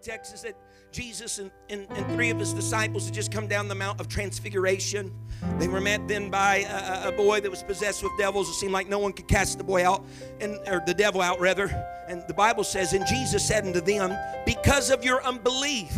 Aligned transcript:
Context 0.00 0.32
is 0.32 0.40
that 0.40 0.56
Jesus 0.92 1.38
and, 1.38 1.50
and, 1.68 1.86
and, 1.90 2.06
three 2.14 2.30
of 2.30 2.38
his 2.38 2.54
disciples 2.54 3.04
had 3.04 3.12
just 3.12 3.30
come 3.30 3.46
down 3.46 3.68
the 3.68 3.74
Mount 3.74 4.00
of 4.00 4.08
Transfiguration. 4.08 5.12
They 5.58 5.68
were 5.68 5.80
met 5.80 6.08
then 6.08 6.30
by 6.30 6.64
a, 6.68 7.08
a, 7.08 7.12
boy 7.12 7.40
that 7.40 7.50
was 7.50 7.62
possessed 7.62 8.02
with 8.02 8.10
devils. 8.16 8.48
It 8.48 8.54
seemed 8.54 8.72
like 8.72 8.88
no 8.88 8.98
one 8.98 9.12
could 9.12 9.28
cast 9.28 9.58
the 9.58 9.64
boy 9.64 9.86
out, 9.86 10.02
and, 10.40 10.58
or 10.66 10.82
the 10.86 10.94
devil 10.94 11.20
out, 11.20 11.38
rather. 11.38 11.66
And 12.08 12.24
the 12.28 12.34
Bible 12.34 12.64
says, 12.64 12.94
And 12.94 13.06
Jesus 13.06 13.46
said 13.46 13.66
unto 13.66 13.82
them, 13.82 14.16
Because 14.46 14.90
of 14.90 15.04
your 15.04 15.22
unbelief, 15.22 15.92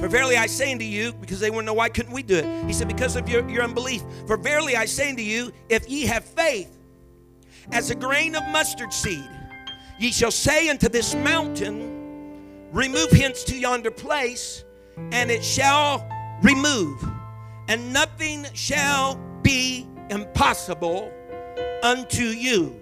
for 0.00 0.08
verily 0.08 0.38
I 0.38 0.46
say 0.46 0.72
unto 0.72 0.86
you, 0.86 1.12
because 1.12 1.38
they 1.38 1.50
to 1.50 1.62
know 1.62 1.74
why 1.74 1.90
couldn't 1.90 2.14
we 2.14 2.22
do 2.22 2.36
it? 2.36 2.66
He 2.66 2.72
said, 2.72 2.88
Because 2.88 3.14
of 3.14 3.28
your, 3.28 3.46
your 3.50 3.62
unbelief. 3.62 4.02
For 4.26 4.38
verily 4.38 4.74
I 4.74 4.86
say 4.86 5.10
unto 5.10 5.22
you, 5.22 5.52
if 5.68 5.86
ye 5.86 6.06
have 6.06 6.24
faith 6.24 6.74
as 7.72 7.90
a 7.90 7.94
grain 7.94 8.34
of 8.34 8.42
mustard 8.48 8.92
seed, 8.92 9.28
ye 10.00 10.12
shall 10.12 10.30
say 10.30 10.70
unto 10.70 10.88
this 10.88 11.14
mountain, 11.14 11.97
Remove 12.72 13.10
hence 13.10 13.44
to 13.44 13.56
yonder 13.56 13.90
place, 13.90 14.64
and 15.12 15.30
it 15.30 15.42
shall 15.42 16.06
remove, 16.42 17.02
and 17.68 17.92
nothing 17.92 18.46
shall 18.52 19.18
be 19.42 19.86
impossible 20.10 21.10
unto 21.82 22.24
you. 22.24 22.78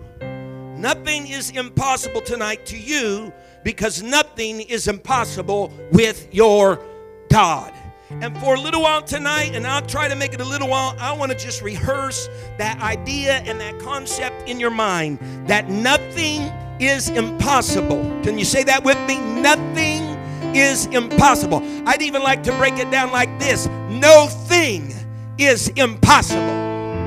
Nothing 0.77 1.29
is 1.29 1.51
impossible 1.51 2.21
tonight 2.21 2.67
to 2.67 2.77
you 2.77 3.33
because 3.65 4.03
nothing 4.03 4.61
is 4.61 4.89
impossible 4.89 5.73
with 5.93 6.29
your 6.35 6.85
God. 7.31 7.73
And 8.11 8.37
for 8.39 8.55
a 8.55 8.61
little 8.61 8.83
while 8.83 9.03
tonight, 9.03 9.55
and 9.55 9.67
I'll 9.67 9.87
try 9.87 10.09
to 10.09 10.15
make 10.15 10.33
it 10.33 10.41
a 10.41 10.45
little 10.45 10.69
while, 10.69 10.95
I 10.99 11.13
want 11.13 11.33
to 11.33 11.39
just 11.39 11.63
rehearse 11.63 12.29
that 12.59 12.81
idea 12.81 13.39
and 13.39 13.61
that 13.61 13.79
concept 13.81 14.49
in 14.49 14.61
your 14.61 14.71
mind 14.71 15.19
that 15.49 15.69
nothing 15.69 16.53
is 16.81 17.09
impossible. 17.09 18.03
Can 18.23 18.39
you 18.39 18.45
say 18.45 18.63
that 18.65 18.85
with 18.85 18.99
me? 19.07 19.19
Nothing 19.19 20.05
is 20.55 20.87
impossible. 20.87 21.63
I'd 21.87 22.03
even 22.03 22.23
like 22.23 22.43
to 22.45 22.53
break 22.57 22.79
it 22.79 22.91
down 22.91 23.13
like 23.13 23.39
this 23.39 23.69
no 24.01 24.27
thing 24.27 24.93
is 25.39 25.69
impossible. 25.71 26.41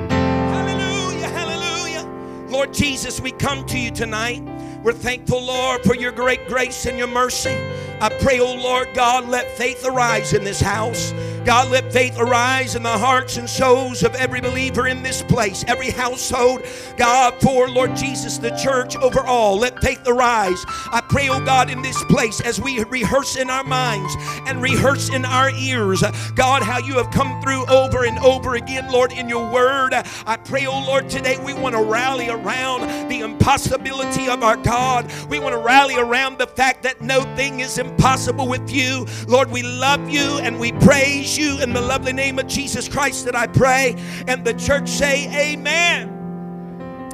Hallelujah, 0.09 1.27
hallelujah. 1.27 2.47
Lord 2.49 2.73
Jesus, 2.73 3.19
we 3.21 3.31
come 3.31 3.65
to 3.67 3.77
you 3.77 3.91
tonight. 3.91 4.41
We're 4.83 4.93
thankful, 4.93 5.43
Lord, 5.43 5.83
for 5.83 5.95
your 5.95 6.11
great 6.11 6.47
grace 6.47 6.85
and 6.85 6.97
your 6.97 7.07
mercy. 7.07 7.55
I 8.01 8.09
pray, 8.21 8.39
oh 8.39 8.55
Lord 8.55 8.87
God, 8.93 9.27
let 9.27 9.51
faith 9.57 9.85
arise 9.85 10.33
in 10.33 10.43
this 10.43 10.61
house. 10.61 11.11
God, 11.45 11.69
let 11.71 11.91
faith 11.91 12.17
arise 12.17 12.75
in 12.75 12.83
the 12.83 12.97
hearts 12.97 13.37
and 13.37 13.49
souls 13.49 14.03
of 14.03 14.13
every 14.15 14.41
believer 14.41 14.87
in 14.87 15.03
this 15.03 15.21
place, 15.23 15.63
every 15.67 15.89
household. 15.89 16.61
God, 16.97 17.33
for 17.41 17.69
Lord 17.69 17.95
Jesus, 17.95 18.37
the 18.37 18.51
church 18.57 18.95
overall, 18.97 19.57
let 19.57 19.79
faith 19.81 20.01
arise. 20.07 20.63
I 20.67 21.01
pray, 21.09 21.29
oh 21.29 21.43
God, 21.43 21.69
in 21.69 21.81
this 21.81 22.01
place 22.05 22.41
as 22.41 22.59
we 22.59 22.83
rehearse 22.85 23.35
in 23.35 23.49
our 23.49 23.63
minds 23.63 24.15
and 24.47 24.61
rehearse 24.61 25.09
in 25.09 25.25
our 25.25 25.49
ears, 25.51 26.03
God, 26.35 26.63
how 26.63 26.79
you 26.79 26.95
have 26.97 27.11
come 27.11 27.41
through 27.41 27.65
over 27.67 28.05
and 28.05 28.19
over 28.19 28.55
again, 28.55 28.91
Lord, 28.91 29.11
in 29.11 29.29
your 29.29 29.49
word. 29.51 29.93
I 29.93 30.37
pray, 30.37 30.65
oh 30.65 30.83
Lord, 30.85 31.09
today 31.09 31.37
we 31.43 31.53
want 31.53 31.75
to 31.75 31.81
rally 31.81 32.29
around 32.29 33.09
the 33.09 33.21
impossibility 33.21 34.27
of 34.27 34.43
our 34.43 34.57
God. 34.57 35.11
We 35.29 35.39
want 35.39 35.53
to 35.53 35.59
rally 35.59 35.97
around 35.97 36.37
the 36.37 36.47
fact 36.47 36.83
that 36.83 37.01
no 37.01 37.21
thing 37.35 37.59
is 37.59 37.77
impossible 37.77 38.47
with 38.47 38.69
you. 38.71 39.05
Lord, 39.27 39.51
we 39.51 39.63
love 39.63 40.09
you 40.09 40.39
and 40.39 40.59
we 40.59 40.71
praise 40.73 41.28
you 41.37 41.59
in 41.59 41.73
the 41.73 41.81
lovely 41.81 42.13
name 42.13 42.39
of 42.39 42.47
Jesus 42.47 42.87
Christ 42.87 43.25
that 43.25 43.35
I 43.35 43.47
pray. 43.47 43.95
And 44.27 44.45
the 44.45 44.53
church 44.53 44.87
say, 44.87 45.53
Amen. 45.53 46.15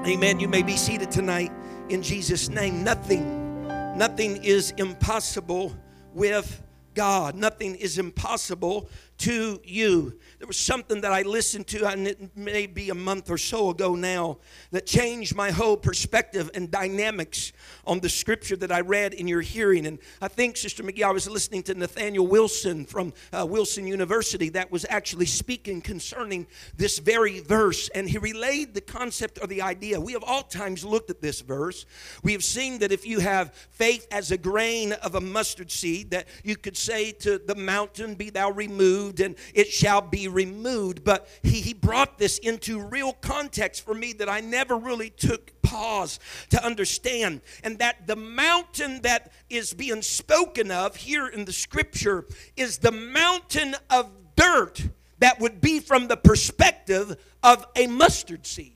Amen. 0.06 0.40
You 0.40 0.48
may 0.48 0.62
be 0.62 0.78
seated 0.78 1.12
tonight 1.12 1.52
in 1.90 2.02
Jesus' 2.02 2.50
name. 2.50 2.84
Nothing, 2.84 3.68
nothing 3.98 4.44
is 4.44 4.72
impossible 4.78 5.76
with 6.14 6.62
God. 6.94 7.36
Nothing 7.36 7.76
is 7.76 7.98
impossible 7.98 8.90
to 9.20 9.60
you. 9.64 10.18
There 10.46 10.50
was 10.50 10.58
something 10.58 11.02
that 11.02 11.12
I 11.12 11.24
listened 11.24 11.66
to, 11.70 11.88
and 11.88 12.08
it 12.08 12.38
may 12.38 12.68
be 12.68 12.92
a 12.92 12.94
month 12.94 13.32
or 13.32 13.38
so 13.40 13.72
ago 13.72 13.96
now, 13.96 14.38
that 14.70 14.86
changed 14.86 15.36
my 15.36 15.50
whole 15.50 15.76
perspective 15.76 16.52
and 16.54 16.70
dynamics 16.70 17.52
on 17.88 18.00
the 18.00 18.10
scripture 18.10 18.56
that 18.58 18.72
I 18.72 18.82
read 18.82 19.16
in 19.16 19.28
your 19.28 19.42
hearing. 19.42 19.88
And 19.88 19.98
I 20.22 20.28
think, 20.28 20.56
Sister 20.56 20.84
McGee, 20.84 21.02
I 21.02 21.12
was 21.12 21.28
listening 21.28 21.64
to 21.64 21.74
Nathaniel 21.74 22.28
Wilson 22.28 22.86
from 22.86 23.12
uh, 23.34 23.44
Wilson 23.50 23.88
University 23.88 24.50
that 24.50 24.72
was 24.72 24.86
actually 24.88 25.26
speaking 25.26 25.82
concerning 25.82 26.46
this 26.78 27.00
very 27.00 27.40
verse. 27.40 27.90
And 27.96 28.08
he 28.08 28.20
relayed 28.20 28.76
the 28.76 28.82
concept 28.82 29.40
or 29.42 29.48
the 29.48 29.64
idea. 29.64 30.00
We 30.00 30.14
have 30.14 30.24
all 30.24 30.44
times 30.44 30.86
looked 30.86 31.10
at 31.10 31.24
this 31.24 31.42
verse. 31.42 31.88
We 32.22 32.34
have 32.34 32.44
seen 32.44 32.78
that 32.80 32.92
if 32.92 33.04
you 33.04 33.20
have 33.20 33.52
faith 33.72 34.06
as 34.12 34.30
a 34.30 34.38
grain 34.38 34.94
of 34.94 35.16
a 35.16 35.22
mustard 35.22 35.72
seed, 35.72 36.12
that 36.12 36.28
you 36.44 36.56
could 36.56 36.78
say 36.78 37.14
to 37.14 37.40
the 37.40 37.56
mountain, 37.56 38.14
Be 38.14 38.30
thou 38.30 38.52
removed, 38.52 39.22
and 39.22 39.34
it 39.56 39.70
shall 39.70 40.02
be 40.02 40.28
removed. 40.36 41.04
But 41.04 41.28
he, 41.42 41.62
he 41.62 41.74
brought 41.74 42.20
this 42.20 42.38
into 42.38 42.80
real 42.80 43.14
context 43.14 43.84
for 43.84 43.96
me 43.96 44.14
that 44.14 44.30
I 44.30 44.42
never 44.42 44.78
really 44.78 45.10
took 45.10 45.60
pause 45.64 46.20
to 46.50 46.64
understand. 46.64 47.42
And 47.64 47.80
that 47.80 48.06
the 48.06 48.16
mountain 48.16 49.02
that 49.02 49.32
is 49.50 49.74
being 49.74 50.04
spoken 50.04 50.70
of 50.70 50.96
here 50.96 51.28
in 51.28 51.46
the 51.46 51.54
scripture 51.54 52.26
is 52.56 52.78
the 52.78 52.92
mountain 52.92 53.76
of 53.90 54.12
dirt 54.36 54.90
that 55.20 55.40
would 55.40 55.62
be 55.62 55.80
from 55.80 56.08
the 56.08 56.18
perspective 56.18 57.16
of 57.42 57.66
a 57.76 57.88
mustard 57.88 58.46
seed. 58.46 58.75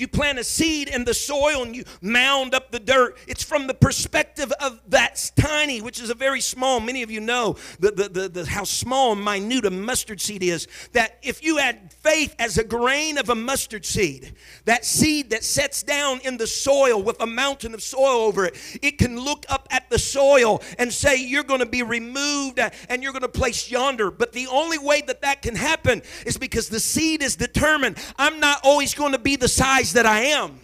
You 0.00 0.08
plant 0.08 0.38
a 0.38 0.44
seed 0.44 0.88
in 0.88 1.04
the 1.04 1.12
soil 1.12 1.62
and 1.62 1.76
you 1.76 1.84
mound 2.00 2.54
up 2.54 2.70
the 2.70 2.80
dirt. 2.80 3.18
It's 3.26 3.42
from 3.42 3.66
the 3.66 3.74
perspective 3.74 4.50
of 4.58 4.80
that 4.88 5.30
tiny, 5.36 5.82
which 5.82 6.00
is 6.00 6.08
a 6.08 6.14
very 6.14 6.40
small. 6.40 6.80
Many 6.80 7.02
of 7.02 7.10
you 7.10 7.20
know 7.20 7.56
the, 7.78 7.90
the, 7.90 8.08
the, 8.08 8.28
the, 8.30 8.46
how 8.46 8.64
small 8.64 9.12
and 9.12 9.22
minute 9.22 9.66
a 9.66 9.70
mustard 9.70 10.18
seed 10.18 10.42
is. 10.42 10.66
That 10.92 11.18
if 11.22 11.44
you 11.44 11.58
had 11.58 11.92
faith 11.92 12.34
as 12.38 12.56
a 12.56 12.64
grain 12.64 13.18
of 13.18 13.28
a 13.28 13.34
mustard 13.34 13.84
seed, 13.84 14.32
that 14.64 14.86
seed 14.86 15.28
that 15.30 15.44
sets 15.44 15.82
down 15.82 16.20
in 16.24 16.38
the 16.38 16.46
soil 16.46 17.02
with 17.02 17.20
a 17.20 17.26
mountain 17.26 17.74
of 17.74 17.82
soil 17.82 18.22
over 18.22 18.46
it, 18.46 18.56
it 18.80 18.96
can 18.96 19.20
look 19.20 19.44
up 19.50 19.68
at 19.70 19.90
the 19.90 19.98
soil 19.98 20.62
and 20.78 20.90
say, 20.90 21.16
You're 21.16 21.44
going 21.44 21.60
to 21.60 21.66
be 21.66 21.82
removed 21.82 22.58
uh, 22.58 22.70
and 22.88 23.02
you're 23.02 23.12
going 23.12 23.20
to 23.20 23.28
place 23.28 23.70
yonder. 23.70 24.10
But 24.10 24.32
the 24.32 24.46
only 24.46 24.78
way 24.78 25.02
that 25.02 25.20
that 25.20 25.42
can 25.42 25.56
happen 25.56 26.00
is 26.24 26.38
because 26.38 26.70
the 26.70 26.80
seed 26.80 27.22
is 27.22 27.36
determined. 27.36 27.98
I'm 28.16 28.40
not 28.40 28.60
always 28.64 28.94
going 28.94 29.12
to 29.12 29.18
be 29.18 29.36
the 29.36 29.48
size 29.48 29.89
that 29.92 30.06
I 30.06 30.20
am. 30.20 30.58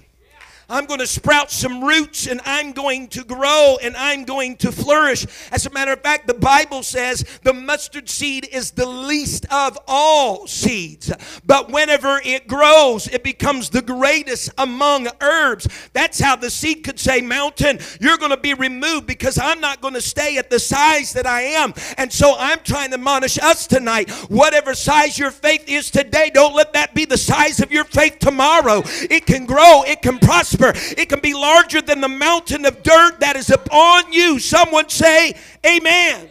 I'm 0.68 0.86
going 0.86 0.98
to 0.98 1.06
sprout 1.06 1.52
some 1.52 1.84
roots 1.84 2.26
and 2.26 2.40
I'm 2.44 2.72
going 2.72 3.06
to 3.08 3.22
grow 3.22 3.78
and 3.80 3.96
I'm 3.96 4.24
going 4.24 4.56
to 4.56 4.72
flourish. 4.72 5.24
As 5.52 5.64
a 5.64 5.70
matter 5.70 5.92
of 5.92 6.00
fact, 6.00 6.26
the 6.26 6.34
Bible 6.34 6.82
says 6.82 7.24
the 7.44 7.52
mustard 7.52 8.08
seed 8.08 8.48
is 8.50 8.72
the 8.72 8.86
least 8.86 9.46
of 9.52 9.78
all 9.86 10.48
seeds. 10.48 11.12
But 11.46 11.70
whenever 11.70 12.20
it 12.24 12.48
grows, 12.48 13.06
it 13.06 13.22
becomes 13.22 13.70
the 13.70 13.82
greatest 13.82 14.50
among 14.58 15.06
herbs. 15.20 15.68
That's 15.92 16.18
how 16.18 16.34
the 16.34 16.50
seed 16.50 16.82
could 16.82 16.98
say, 16.98 17.20
Mountain, 17.20 17.78
you're 18.00 18.18
going 18.18 18.32
to 18.32 18.36
be 18.36 18.54
removed 18.54 19.06
because 19.06 19.38
I'm 19.38 19.60
not 19.60 19.80
going 19.80 19.94
to 19.94 20.00
stay 20.00 20.36
at 20.36 20.50
the 20.50 20.58
size 20.58 21.12
that 21.12 21.28
I 21.28 21.42
am. 21.42 21.74
And 21.96 22.12
so 22.12 22.34
I'm 22.36 22.58
trying 22.64 22.88
to 22.88 22.94
admonish 22.94 23.38
us 23.38 23.68
tonight. 23.68 24.10
Whatever 24.28 24.74
size 24.74 25.16
your 25.16 25.30
faith 25.30 25.68
is 25.68 25.92
today, 25.92 26.30
don't 26.34 26.56
let 26.56 26.72
that 26.72 26.92
be 26.92 27.04
the 27.04 27.18
size 27.18 27.60
of 27.60 27.70
your 27.70 27.84
faith 27.84 28.18
tomorrow. 28.18 28.82
It 29.08 29.26
can 29.26 29.46
grow, 29.46 29.84
it 29.84 30.02
can 30.02 30.18
prosper 30.18 30.55
It 30.60 31.08
can 31.08 31.20
be 31.20 31.34
larger 31.34 31.82
than 31.82 32.00
the 32.00 32.08
mountain 32.08 32.64
of 32.64 32.82
dirt 32.82 33.20
that 33.20 33.36
is 33.36 33.50
upon 33.50 34.12
you. 34.12 34.38
Someone 34.38 34.88
say, 34.88 35.36
Amen. 35.64 36.30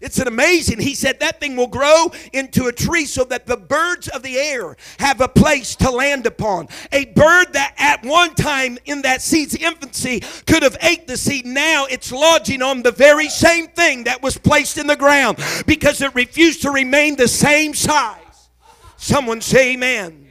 It's 0.00 0.18
an 0.18 0.28
amazing. 0.28 0.80
He 0.80 0.94
said 0.94 1.20
that 1.20 1.40
thing 1.40 1.56
will 1.56 1.66
grow 1.66 2.10
into 2.32 2.66
a 2.66 2.72
tree 2.72 3.04
so 3.04 3.24
that 3.24 3.46
the 3.46 3.58
birds 3.58 4.08
of 4.08 4.22
the 4.22 4.38
air 4.38 4.76
have 4.98 5.20
a 5.20 5.28
place 5.28 5.76
to 5.76 5.90
land 5.90 6.26
upon. 6.26 6.68
A 6.90 7.04
bird 7.04 7.52
that 7.52 7.74
at 7.76 8.02
one 8.02 8.34
time 8.34 8.78
in 8.86 9.02
that 9.02 9.20
seed's 9.20 9.54
infancy 9.54 10.20
could 10.46 10.62
have 10.62 10.78
ate 10.80 11.06
the 11.06 11.18
seed. 11.18 11.44
Now 11.44 11.84
it's 11.84 12.10
lodging 12.10 12.62
on 12.62 12.82
the 12.82 12.92
very 12.92 13.28
same 13.28 13.68
thing 13.68 14.04
that 14.04 14.22
was 14.22 14.38
placed 14.38 14.78
in 14.78 14.86
the 14.86 14.96
ground 14.96 15.38
because 15.66 16.00
it 16.00 16.14
refused 16.14 16.62
to 16.62 16.70
remain 16.70 17.16
the 17.16 17.28
same 17.28 17.74
size. 17.74 18.48
Someone 18.96 19.42
say 19.42 19.74
amen. 19.74 20.29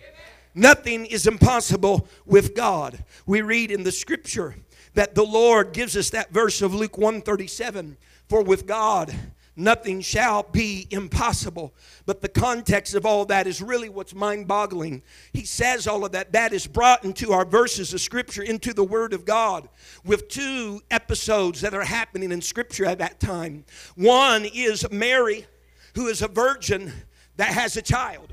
Nothing 0.55 1.05
is 1.05 1.27
impossible 1.27 2.07
with 2.25 2.55
God. 2.55 3.03
We 3.25 3.41
read 3.41 3.71
in 3.71 3.83
the 3.83 3.91
scripture 3.91 4.55
that 4.93 5.15
the 5.15 5.23
Lord 5.23 5.73
gives 5.73 5.95
us 5.95 6.09
that 6.09 6.31
verse 6.31 6.61
of 6.61 6.73
Luke 6.73 6.97
137 6.97 7.97
for 8.27 8.43
with 8.43 8.65
God 8.65 9.13
nothing 9.59 10.01
shall 10.01 10.43
be 10.43 10.87
impossible. 10.89 11.73
But 12.05 12.21
the 12.21 12.29
context 12.29 12.95
of 12.95 13.05
all 13.05 13.25
that 13.25 13.45
is 13.45 13.61
really 13.61 13.89
what's 13.89 14.15
mind 14.15 14.47
boggling. 14.47 15.03
He 15.33 15.43
says 15.43 15.85
all 15.85 16.05
of 16.05 16.13
that. 16.13 16.31
That 16.31 16.53
is 16.53 16.65
brought 16.65 17.03
into 17.03 17.33
our 17.33 17.45
verses 17.45 17.93
of 17.93 18.01
Scripture, 18.01 18.41
into 18.41 18.73
the 18.73 18.83
Word 18.83 19.13
of 19.13 19.25
God, 19.25 19.69
with 20.03 20.29
two 20.29 20.81
episodes 20.89 21.61
that 21.61 21.73
are 21.73 21.83
happening 21.83 22.31
in 22.31 22.41
Scripture 22.41 22.85
at 22.85 22.99
that 22.99 23.19
time. 23.19 23.65
One 23.95 24.45
is 24.45 24.89
Mary, 24.91 25.45
who 25.93 26.07
is 26.07 26.21
a 26.21 26.27
virgin 26.27 26.93
that 27.35 27.49
has 27.49 27.77
a 27.77 27.81
child 27.81 28.28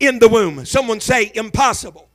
in 0.00 0.18
the 0.18 0.28
womb. 0.28 0.64
Someone 0.64 1.00
say, 1.00 1.30
impossible. 1.34 2.08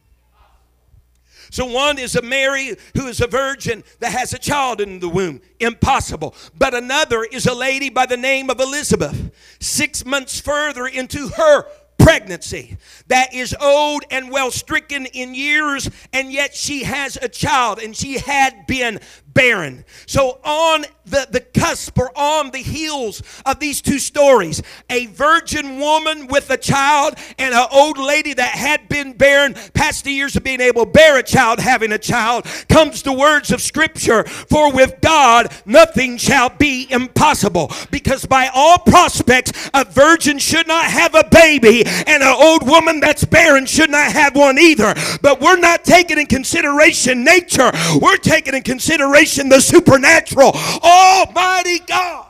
So 1.49 1.65
one 1.65 1.97
is 1.97 2.15
a 2.15 2.21
Mary 2.21 2.75
who 2.93 3.07
is 3.07 3.21
a 3.21 3.27
virgin 3.27 3.83
that 3.99 4.11
has 4.11 4.33
a 4.33 4.39
child 4.39 4.81
in 4.81 4.99
the 4.99 5.09
womb. 5.09 5.41
Impossible. 5.59 6.35
But 6.57 6.73
another 6.73 7.23
is 7.23 7.45
a 7.45 7.53
lady 7.53 7.89
by 7.89 8.05
the 8.05 8.17
name 8.17 8.49
of 8.49 8.59
Elizabeth. 8.59 9.31
Six 9.59 10.05
months 10.05 10.39
further 10.41 10.85
into 10.87 11.29
her 11.29 11.65
pregnancy 11.97 12.77
that 13.07 13.33
is 13.33 13.55
old 13.59 14.03
and 14.11 14.29
well 14.29 14.51
stricken 14.51 15.05
in 15.07 15.35
years, 15.35 15.89
and 16.13 16.31
yet 16.31 16.55
she 16.55 16.83
has 16.83 17.17
a 17.21 17.27
child, 17.27 17.79
and 17.79 17.95
she 17.95 18.17
had 18.17 18.65
been 18.67 18.99
barren. 19.37 19.85
So, 20.07 20.39
on 20.43 20.83
the, 21.05 21.27
the 21.29 21.39
cusp 21.39 21.97
or 21.97 22.11
on 22.17 22.51
the 22.51 22.57
heels 22.57 23.21
of 23.45 23.59
these 23.59 23.81
two 23.81 23.99
stories, 23.99 24.61
a 24.89 25.05
virgin 25.05 25.79
woman 25.79 26.27
with 26.27 26.49
a 26.49 26.57
child 26.57 27.13
and 27.37 27.53
an 27.53 27.67
old 27.71 27.97
lady 27.97 28.33
that 28.33 28.49
had 28.49 28.89
been 28.89 29.13
barren, 29.13 29.53
past 29.73 30.03
the 30.03 30.11
years 30.11 30.35
of 30.35 30.43
being 30.43 30.59
able 30.59 30.85
to 30.85 30.91
bear 30.91 31.17
a 31.17 31.23
child, 31.23 31.59
having 31.59 31.91
a 31.91 31.97
child, 31.99 32.45
comes 32.67 33.03
the 33.03 33.13
words 33.13 33.51
of 33.51 33.61
Scripture 33.61 34.23
For 34.23 34.73
with 34.73 34.99
God 35.01 35.53
nothing 35.65 36.17
shall 36.17 36.49
be 36.49 36.87
impossible. 36.89 37.71
Because 37.91 38.25
by 38.25 38.49
all 38.53 38.79
prospects, 38.79 39.69
a 39.73 39.85
virgin 39.85 40.39
should 40.39 40.67
not 40.67 40.85
have 40.85 41.13
a 41.13 41.23
baby, 41.29 41.85
and 41.85 42.23
an 42.23 42.35
old 42.35 42.67
woman 42.67 42.99
that's 42.99 43.23
barren 43.23 43.67
should 43.67 43.91
not 43.91 44.11
have 44.11 44.35
one 44.35 44.57
either. 44.57 44.95
But 45.21 45.39
we're 45.39 45.59
not 45.59 45.85
taking 45.85 46.17
in 46.17 46.25
consideration 46.25 47.23
nature, 47.23 47.71
we're 48.01 48.17
taking 48.17 48.55
in 48.55 48.63
consideration 48.63 49.26
the 49.35 49.59
supernatural. 49.59 50.51
Almighty 50.81 51.79
God. 51.79 52.27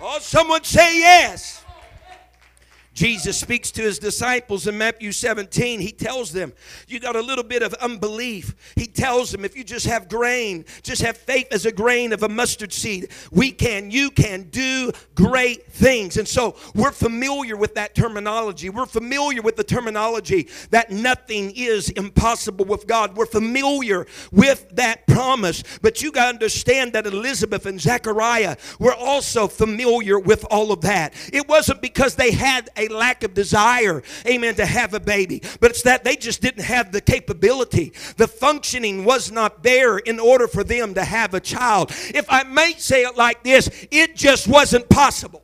Oh, 0.00 0.18
someone 0.20 0.64
say 0.64 0.98
yes. 0.98 1.53
Jesus 2.94 3.36
speaks 3.38 3.72
to 3.72 3.82
his 3.82 3.98
disciples 3.98 4.68
in 4.68 4.78
Matthew 4.78 5.10
17. 5.10 5.80
He 5.80 5.90
tells 5.90 6.32
them, 6.32 6.52
You 6.86 7.00
got 7.00 7.16
a 7.16 7.20
little 7.20 7.44
bit 7.44 7.62
of 7.62 7.74
unbelief. 7.74 8.54
He 8.76 8.86
tells 8.86 9.32
them, 9.32 9.44
If 9.44 9.56
you 9.56 9.64
just 9.64 9.86
have 9.86 10.08
grain, 10.08 10.64
just 10.82 11.02
have 11.02 11.16
faith 11.16 11.48
as 11.50 11.66
a 11.66 11.72
grain 11.72 12.12
of 12.12 12.22
a 12.22 12.28
mustard 12.28 12.72
seed, 12.72 13.08
we 13.32 13.50
can, 13.50 13.90
you 13.90 14.10
can 14.10 14.44
do 14.44 14.92
great 15.16 15.66
things. 15.66 16.16
And 16.16 16.26
so 16.26 16.54
we're 16.74 16.92
familiar 16.92 17.56
with 17.56 17.74
that 17.74 17.96
terminology. 17.96 18.70
We're 18.70 18.86
familiar 18.86 19.42
with 19.42 19.56
the 19.56 19.64
terminology 19.64 20.48
that 20.70 20.90
nothing 20.90 21.52
is 21.56 21.90
impossible 21.90 22.64
with 22.64 22.86
God. 22.86 23.16
We're 23.16 23.26
familiar 23.26 24.06
with 24.30 24.68
that 24.76 25.06
promise. 25.08 25.64
But 25.82 26.00
you 26.00 26.12
got 26.12 26.26
to 26.26 26.28
understand 26.28 26.92
that 26.92 27.06
Elizabeth 27.06 27.66
and 27.66 27.80
Zechariah 27.80 28.56
were 28.78 28.94
also 28.94 29.48
familiar 29.48 30.18
with 30.18 30.44
all 30.48 30.70
of 30.70 30.82
that. 30.82 31.12
It 31.32 31.48
wasn't 31.48 31.82
because 31.82 32.14
they 32.14 32.30
had 32.30 32.70
a 32.76 32.83
lack 32.88 33.22
of 33.22 33.34
desire, 33.34 34.02
amen, 34.26 34.54
to 34.56 34.66
have 34.66 34.94
a 34.94 35.00
baby, 35.00 35.42
but 35.60 35.70
it's 35.70 35.82
that 35.82 36.04
they 36.04 36.16
just 36.16 36.40
didn't 36.40 36.64
have 36.64 36.92
the 36.92 37.00
capability. 37.00 37.92
The 38.16 38.28
functioning 38.28 39.04
was 39.04 39.30
not 39.30 39.62
there 39.62 39.98
in 39.98 40.18
order 40.18 40.48
for 40.48 40.64
them 40.64 40.94
to 40.94 41.04
have 41.04 41.34
a 41.34 41.40
child. 41.40 41.90
If 41.90 42.26
I 42.28 42.42
may 42.44 42.72
say 42.72 43.02
it 43.02 43.16
like 43.16 43.42
this, 43.42 43.68
it 43.90 44.16
just 44.16 44.48
wasn't 44.48 44.88
possible. 44.88 45.43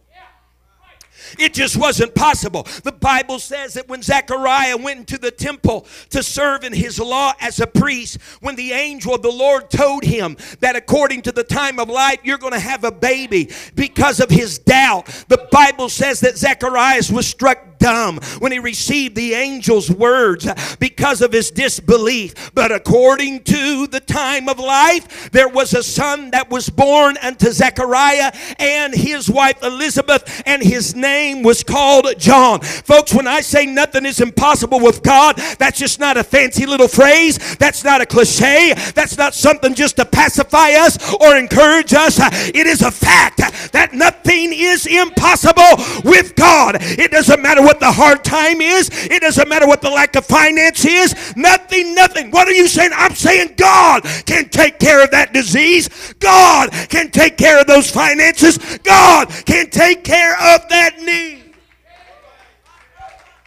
It 1.38 1.54
just 1.54 1.76
wasn't 1.76 2.14
possible. 2.14 2.66
The 2.84 2.92
Bible 2.92 3.38
says 3.38 3.74
that 3.74 3.88
when 3.88 4.02
Zechariah 4.02 4.76
went 4.76 5.00
into 5.00 5.18
the 5.18 5.30
temple 5.30 5.86
to 6.10 6.22
serve 6.22 6.64
in 6.64 6.72
his 6.72 6.98
law 6.98 7.32
as 7.40 7.60
a 7.60 7.66
priest, 7.66 8.18
when 8.40 8.56
the 8.56 8.72
angel 8.72 9.14
of 9.14 9.22
the 9.22 9.30
Lord 9.30 9.70
told 9.70 10.04
him 10.04 10.36
that 10.60 10.76
according 10.76 11.22
to 11.22 11.32
the 11.32 11.44
time 11.44 11.78
of 11.78 11.88
life, 11.88 12.18
you're 12.24 12.38
going 12.38 12.52
to 12.52 12.58
have 12.58 12.84
a 12.84 12.92
baby 12.92 13.50
because 13.74 14.20
of 14.20 14.30
his 14.30 14.58
doubt, 14.58 15.06
the 15.28 15.48
Bible 15.50 15.88
says 15.88 16.20
that 16.20 16.36
Zacharias 16.36 17.10
was 17.10 17.26
struck 17.26 17.69
dumb 17.80 18.18
when 18.38 18.52
he 18.52 18.60
received 18.60 19.16
the 19.16 19.34
angel's 19.34 19.90
words 19.90 20.46
because 20.78 21.20
of 21.22 21.32
his 21.32 21.50
disbelief. 21.50 22.52
But 22.54 22.70
according 22.70 23.42
to 23.44 23.88
the 23.88 24.00
time 24.00 24.48
of 24.48 24.60
life, 24.60 25.30
there 25.32 25.48
was 25.48 25.74
a 25.74 25.82
son 25.82 26.30
that 26.30 26.50
was 26.50 26.70
born 26.70 27.16
unto 27.22 27.50
Zechariah 27.50 28.32
and 28.58 28.94
his 28.94 29.28
wife 29.28 29.62
Elizabeth, 29.62 30.42
and 30.46 30.62
his 30.62 30.94
name 30.94 31.42
was 31.42 31.62
called 31.62 32.06
John. 32.18 32.60
Folks, 32.60 33.14
when 33.14 33.26
I 33.26 33.40
say 33.40 33.66
nothing 33.66 34.06
is 34.06 34.20
impossible 34.20 34.80
with 34.80 35.02
God, 35.02 35.36
that's 35.58 35.78
just 35.78 35.98
not 35.98 36.16
a 36.16 36.24
fancy 36.24 36.66
little 36.66 36.88
phrase. 36.88 37.56
That's 37.56 37.84
not 37.84 38.00
a 38.00 38.06
cliche. 38.06 38.74
That's 38.94 39.16
not 39.16 39.34
something 39.34 39.74
just 39.74 39.96
to 39.96 40.04
pacify 40.04 40.72
us 40.72 41.14
or 41.14 41.36
encourage 41.36 41.94
us. 41.94 42.18
It 42.20 42.66
is 42.66 42.82
a 42.82 42.90
fact 42.90 43.38
that 43.72 43.90
nothing 43.92 44.52
is 44.52 44.86
impossible 44.86 45.62
with 46.04 46.34
God. 46.36 46.76
It 46.80 47.10
doesn't 47.10 47.40
matter 47.40 47.62
what 47.62 47.69
the 47.78 47.92
hard 47.92 48.24
time 48.24 48.60
is. 48.60 48.90
It 48.92 49.20
doesn't 49.20 49.48
matter 49.48 49.66
what 49.66 49.82
the 49.82 49.90
lack 49.90 50.16
of 50.16 50.26
finance 50.26 50.84
is. 50.84 51.36
Nothing, 51.36 51.94
nothing. 51.94 52.30
What 52.30 52.48
are 52.48 52.52
you 52.52 52.66
saying? 52.66 52.90
I'm 52.94 53.14
saying 53.14 53.54
God 53.56 54.02
can 54.26 54.48
take 54.48 54.78
care 54.78 55.04
of 55.04 55.10
that 55.12 55.32
disease. 55.32 56.14
God 56.18 56.72
can 56.88 57.10
take 57.10 57.36
care 57.36 57.60
of 57.60 57.66
those 57.66 57.90
finances. 57.90 58.58
God 58.78 59.28
can 59.44 59.70
take 59.70 60.02
care 60.02 60.34
of 60.34 60.68
that 60.70 61.00
need. 61.00 61.54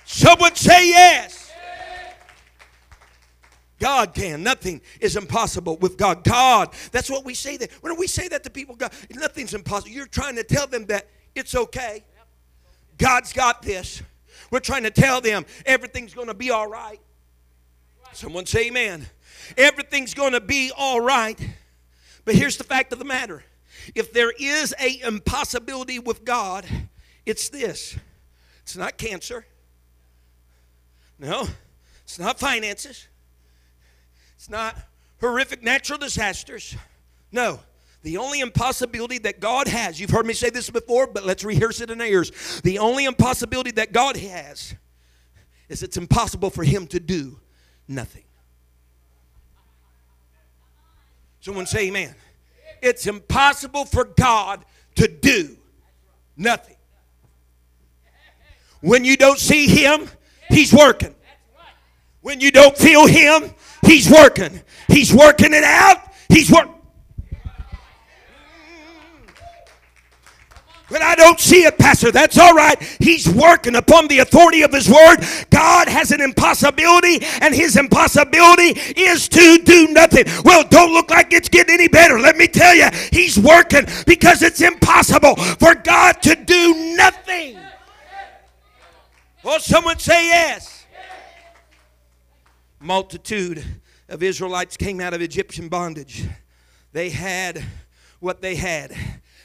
Someone 0.06 0.56
say 0.56 0.90
yes. 0.90 1.52
God 3.80 4.14
can. 4.14 4.44
Nothing 4.44 4.80
is 5.02 5.18
impossible 5.18 5.76
with 5.78 5.98
God. 5.98 6.24
God, 6.24 6.70
that's 6.94 7.10
what 7.10 7.26
we 7.26 7.34
say 7.34 7.58
that. 7.58 7.70
When 7.82 7.98
we 7.98 8.08
say 8.08 8.30
that 8.30 8.44
to 8.44 8.50
people, 8.50 8.76
God, 8.76 8.94
nothing's 9.10 9.54
impossible. 9.54 9.90
You're 9.92 10.06
trying 10.06 10.38
to 10.38 10.44
tell 10.44 10.68
them 10.68 10.86
that 10.86 11.10
it's 11.36 11.54
okay. 11.54 12.06
God's 12.98 13.34
got 13.34 13.62
this. 13.62 14.02
We're 14.54 14.60
trying 14.60 14.84
to 14.84 14.92
tell 14.92 15.20
them 15.20 15.48
everything's 15.66 16.14
going 16.14 16.28
to 16.28 16.36
be 16.36 16.52
all 16.52 16.68
right. 16.68 17.00
Someone 18.12 18.46
say 18.46 18.68
amen. 18.68 19.08
Everything's 19.58 20.14
going 20.14 20.34
to 20.34 20.40
be 20.40 20.72
all 20.78 21.02
right. 21.02 21.40
But 22.24 22.36
here's 22.36 22.58
the 22.58 22.64
fact 22.64 22.94
of 22.94 23.00
the 23.00 23.06
matter. 23.06 23.44
If 23.96 24.14
there 24.14 24.32
is 24.40 24.76
a 24.80 25.02
impossibility 25.02 25.98
with 25.98 26.24
God, 26.24 26.68
it's 27.26 27.50
this. 27.50 27.98
It's 28.62 28.78
not 28.78 29.00
cancer. 29.00 29.44
No. 31.18 31.48
It's 32.04 32.20
not 32.20 32.38
finances. 32.38 33.08
It's 34.36 34.52
not 34.52 34.78
horrific 35.20 35.64
natural 35.64 35.98
disasters. 35.98 36.76
No. 37.32 37.60
The 38.04 38.18
only 38.18 38.42
impossibility 38.42 39.18
that 39.20 39.40
God 39.40 39.70
has, 39.70 40.00
you've 40.00 40.10
heard 40.10 40.26
me 40.26 40.34
say 40.34 40.50
this 40.50 40.70
before, 40.70 41.08
but 41.08 41.26
let's 41.26 41.46
rehearse 41.46 41.80
it 41.80 41.90
in 41.90 42.02
our 42.02 42.08
ears. 42.08 42.62
The 42.62 42.80
only 42.80 43.06
impossibility 43.06 43.72
that 43.72 43.94
God 43.94 44.18
has 44.18 44.76
is 45.70 45.82
it's 45.84 45.96
impossible 45.96 46.50
for 46.50 46.66
Him 46.66 46.86
to 46.88 47.00
do 47.00 47.40
nothing. 47.88 48.26
Someone 51.40 51.66
say 51.66 51.88
amen. 51.88 52.14
It's 52.82 53.08
impossible 53.08 53.86
for 53.86 54.04
God 54.04 54.66
to 54.96 55.08
do 55.08 55.58
nothing. 56.36 56.76
When 58.82 59.06
you 59.06 59.16
don't 59.16 59.40
see 59.40 59.68
Him, 59.68 60.10
He's 60.50 60.74
working. 60.74 61.16
When 62.20 62.42
you 62.42 62.52
don't 62.52 62.78
feel 62.78 63.08
Him, 63.08 63.54
He's 63.86 64.10
working. 64.12 64.62
He's 64.90 65.14
working 65.14 65.54
it 65.54 65.64
out. 65.64 66.00
He's 66.28 66.52
working. 66.52 66.74
But 70.94 71.02
I 71.02 71.16
don't 71.16 71.40
see 71.40 71.64
it, 71.64 71.80
Pastor. 71.80 72.12
That's 72.12 72.38
all 72.38 72.54
right. 72.54 72.80
He's 73.00 73.28
working 73.28 73.76
upon 73.78 74.08
the 74.10 74.20
authority 74.20 74.62
of 74.62 74.72
His 74.72 74.88
Word. 74.88 75.26
God 75.50 75.88
has 75.88 76.12
an 76.12 76.22
impossibility, 76.22 77.26
and 77.42 77.56
His 77.56 77.78
impossibility 77.78 78.80
is 78.96 79.28
to 79.30 79.58
do 79.64 79.88
nothing. 79.88 80.26
Well, 80.46 80.64
don't 80.70 80.94
look 80.94 81.10
like 81.10 81.34
it's 81.34 81.50
getting 81.50 81.74
any 81.74 81.88
better. 81.88 82.20
Let 82.20 82.38
me 82.38 82.46
tell 82.46 82.76
you, 82.76 82.90
He's 83.12 83.40
working 83.40 83.88
because 84.06 84.44
it's 84.44 84.62
impossible 84.62 85.36
for 85.36 85.74
God 85.74 86.22
to 86.22 86.36
do 86.36 86.96
nothing. 86.96 87.58
Well, 89.42 89.60
someone 89.60 89.98
say 89.98 90.28
yes. 90.28 90.86
Multitude 92.80 93.66
of 94.08 94.22
Israelites 94.22 94.78
came 94.78 95.02
out 95.02 95.16
of 95.16 95.24
Egyptian 95.24 95.70
bondage. 95.70 96.28
They 96.92 97.10
had 97.10 97.66
what 98.20 98.44
they 98.44 98.54
had 98.54 98.96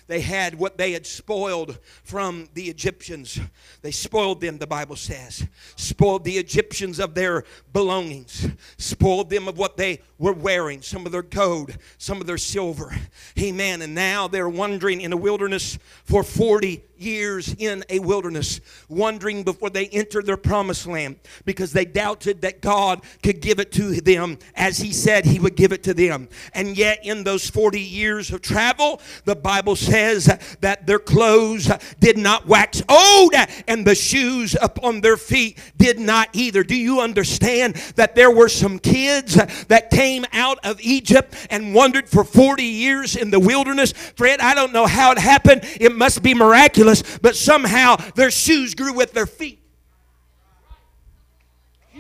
they 0.08 0.20
had 0.22 0.54
what 0.56 0.78
they 0.78 0.92
had 0.92 1.06
spoiled 1.06 1.78
from 2.02 2.48
the 2.54 2.64
Egyptians. 2.64 3.38
They 3.82 3.90
spoiled 3.90 4.40
them, 4.40 4.58
the 4.58 4.66
Bible 4.66 4.96
says. 4.96 5.46
Spoiled 5.76 6.24
the 6.24 6.38
Egyptians 6.38 6.98
of 6.98 7.14
their 7.14 7.44
belongings, 7.72 8.48
spoiled 8.78 9.30
them 9.30 9.46
of 9.46 9.58
what 9.58 9.76
they 9.76 10.00
were 10.18 10.32
wearing, 10.32 10.82
some 10.82 11.06
of 11.06 11.12
their 11.12 11.22
gold, 11.22 11.76
some 11.98 12.20
of 12.20 12.26
their 12.26 12.38
silver. 12.38 12.96
Amen. 13.38 13.82
And 13.82 13.94
now 13.94 14.26
they're 14.26 14.48
wandering 14.48 15.02
in 15.02 15.10
the 15.10 15.16
wilderness 15.16 15.78
for 16.04 16.22
40 16.22 16.82
years 17.00 17.54
in 17.58 17.84
a 17.88 17.98
wilderness, 17.98 18.60
wondering 18.88 19.42
before 19.42 19.70
they 19.70 19.86
entered 19.88 20.26
their 20.26 20.36
promised 20.36 20.86
land 20.86 21.16
because 21.44 21.72
they 21.72 21.84
doubted 21.84 22.42
that 22.42 22.60
God 22.60 23.02
could 23.22 23.40
give 23.40 23.58
it 23.58 23.72
to 23.72 24.00
them 24.00 24.38
as 24.54 24.78
He 24.78 24.92
said 24.92 25.24
He 25.24 25.38
would 25.38 25.56
give 25.56 25.72
it 25.72 25.82
to 25.84 25.94
them. 25.94 26.28
And 26.54 26.76
yet, 26.76 27.00
in 27.04 27.24
those 27.24 27.48
40 27.48 27.80
years 27.80 28.30
of 28.30 28.42
travel, 28.42 29.00
the 29.24 29.36
Bible 29.36 29.76
says 29.76 30.26
that 30.60 30.86
their 30.86 30.98
clothes 30.98 31.70
did 32.00 32.18
not 32.18 32.46
wax 32.46 32.82
old 32.88 33.34
and 33.66 33.86
the 33.86 33.94
shoes 33.94 34.56
upon 34.60 35.00
their 35.00 35.16
feet 35.16 35.58
did 35.76 35.98
not 35.98 36.28
either. 36.32 36.62
Do 36.62 36.76
you 36.76 37.00
understand 37.00 37.74
that 37.96 38.14
there 38.14 38.30
were 38.30 38.48
some 38.48 38.78
kids 38.78 39.34
that 39.66 39.90
came 39.90 40.24
out 40.32 40.58
of 40.64 40.80
Egypt 40.80 41.34
and 41.50 41.74
wandered 41.74 42.08
for 42.08 42.24
40 42.24 42.62
years 42.62 43.16
in 43.16 43.30
the 43.30 43.40
wilderness? 43.40 43.92
Fred, 43.92 44.40
I 44.40 44.54
don't 44.54 44.72
know 44.72 44.86
how 44.86 45.12
it 45.12 45.18
happened. 45.18 45.62
It 45.80 45.94
must 45.94 46.22
be 46.22 46.34
miraculous 46.34 46.87
but 47.22 47.36
somehow 47.36 47.96
their 48.14 48.30
shoes 48.30 48.74
grew 48.74 48.92
with 48.92 49.12
their 49.12 49.26
feet. 49.26 49.60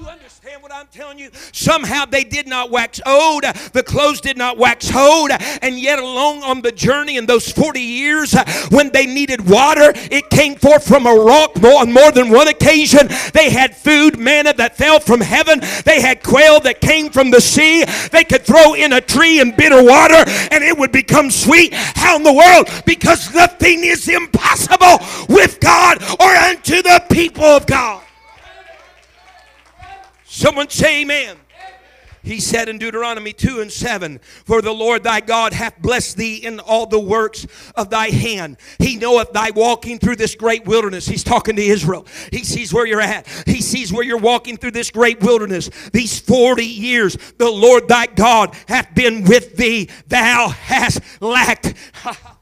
Understand 0.08 0.62
what 0.62 0.72
I'm 0.72 0.86
telling 0.86 1.18
you? 1.18 1.28
Somehow 1.52 2.06
they 2.06 2.24
did 2.24 2.46
not 2.46 2.70
wax 2.70 2.98
old, 3.04 3.42
the 3.74 3.82
clothes 3.82 4.22
did 4.22 4.38
not 4.38 4.56
wax 4.56 4.94
old, 4.96 5.30
and 5.60 5.78
yet 5.78 5.98
along 5.98 6.42
on 6.42 6.62
the 6.62 6.72
journey 6.72 7.18
in 7.18 7.26
those 7.26 7.52
40 7.52 7.78
years 7.78 8.34
when 8.70 8.88
they 8.90 9.04
needed 9.04 9.46
water, 9.46 9.92
it 9.94 10.30
came 10.30 10.54
forth 10.56 10.88
from 10.88 11.06
a 11.06 11.14
rock 11.14 11.60
more, 11.60 11.82
on 11.82 11.92
more 11.92 12.10
than 12.10 12.30
one 12.30 12.48
occasion. 12.48 13.08
They 13.34 13.50
had 13.50 13.76
food, 13.76 14.18
manna 14.18 14.54
that 14.54 14.78
fell 14.78 14.98
from 14.98 15.20
heaven, 15.20 15.60
they 15.84 16.00
had 16.00 16.22
quail 16.22 16.58
that 16.60 16.80
came 16.80 17.10
from 17.10 17.30
the 17.30 17.42
sea. 17.42 17.84
They 18.10 18.24
could 18.24 18.44
throw 18.44 18.72
in 18.72 18.94
a 18.94 19.02
tree 19.02 19.40
and 19.40 19.54
bitter 19.54 19.82
water 19.84 20.24
and 20.50 20.64
it 20.64 20.78
would 20.78 20.92
become 20.92 21.30
sweet. 21.30 21.74
How 21.74 22.16
in 22.16 22.22
the 22.22 22.32
world? 22.32 22.70
Because 22.86 23.34
nothing 23.34 23.84
is 23.84 24.08
impossible 24.08 25.04
with 25.28 25.60
God 25.60 26.02
or 26.18 26.34
unto 26.34 26.80
the 26.80 27.04
people 27.10 27.44
of 27.44 27.66
God. 27.66 28.07
Someone 30.38 30.70
say 30.70 31.02
amen. 31.02 31.36
He 32.22 32.38
said 32.38 32.68
in 32.68 32.78
Deuteronomy 32.78 33.32
2 33.32 33.60
and 33.60 33.72
7, 33.72 34.20
For 34.44 34.62
the 34.62 34.70
Lord 34.70 35.02
thy 35.02 35.20
God 35.20 35.52
hath 35.52 35.82
blessed 35.82 36.16
thee 36.16 36.36
in 36.36 36.60
all 36.60 36.86
the 36.86 37.00
works 37.00 37.44
of 37.74 37.90
thy 37.90 38.10
hand. 38.10 38.56
He 38.78 38.94
knoweth 38.94 39.32
thy 39.32 39.50
walking 39.50 39.98
through 39.98 40.14
this 40.14 40.36
great 40.36 40.64
wilderness. 40.64 41.08
He's 41.08 41.24
talking 41.24 41.56
to 41.56 41.62
Israel. 41.62 42.06
He 42.30 42.44
sees 42.44 42.72
where 42.72 42.86
you're 42.86 43.00
at. 43.00 43.26
He 43.46 43.60
sees 43.60 43.92
where 43.92 44.04
you're 44.04 44.16
walking 44.16 44.56
through 44.56 44.70
this 44.72 44.92
great 44.92 45.20
wilderness. 45.20 45.70
These 45.92 46.20
40 46.20 46.64
years, 46.64 47.16
the 47.38 47.50
Lord 47.50 47.88
thy 47.88 48.06
God 48.06 48.54
hath 48.68 48.94
been 48.94 49.24
with 49.24 49.56
thee. 49.56 49.90
Thou 50.06 50.50
hast 50.50 51.00
lacked. 51.20 51.74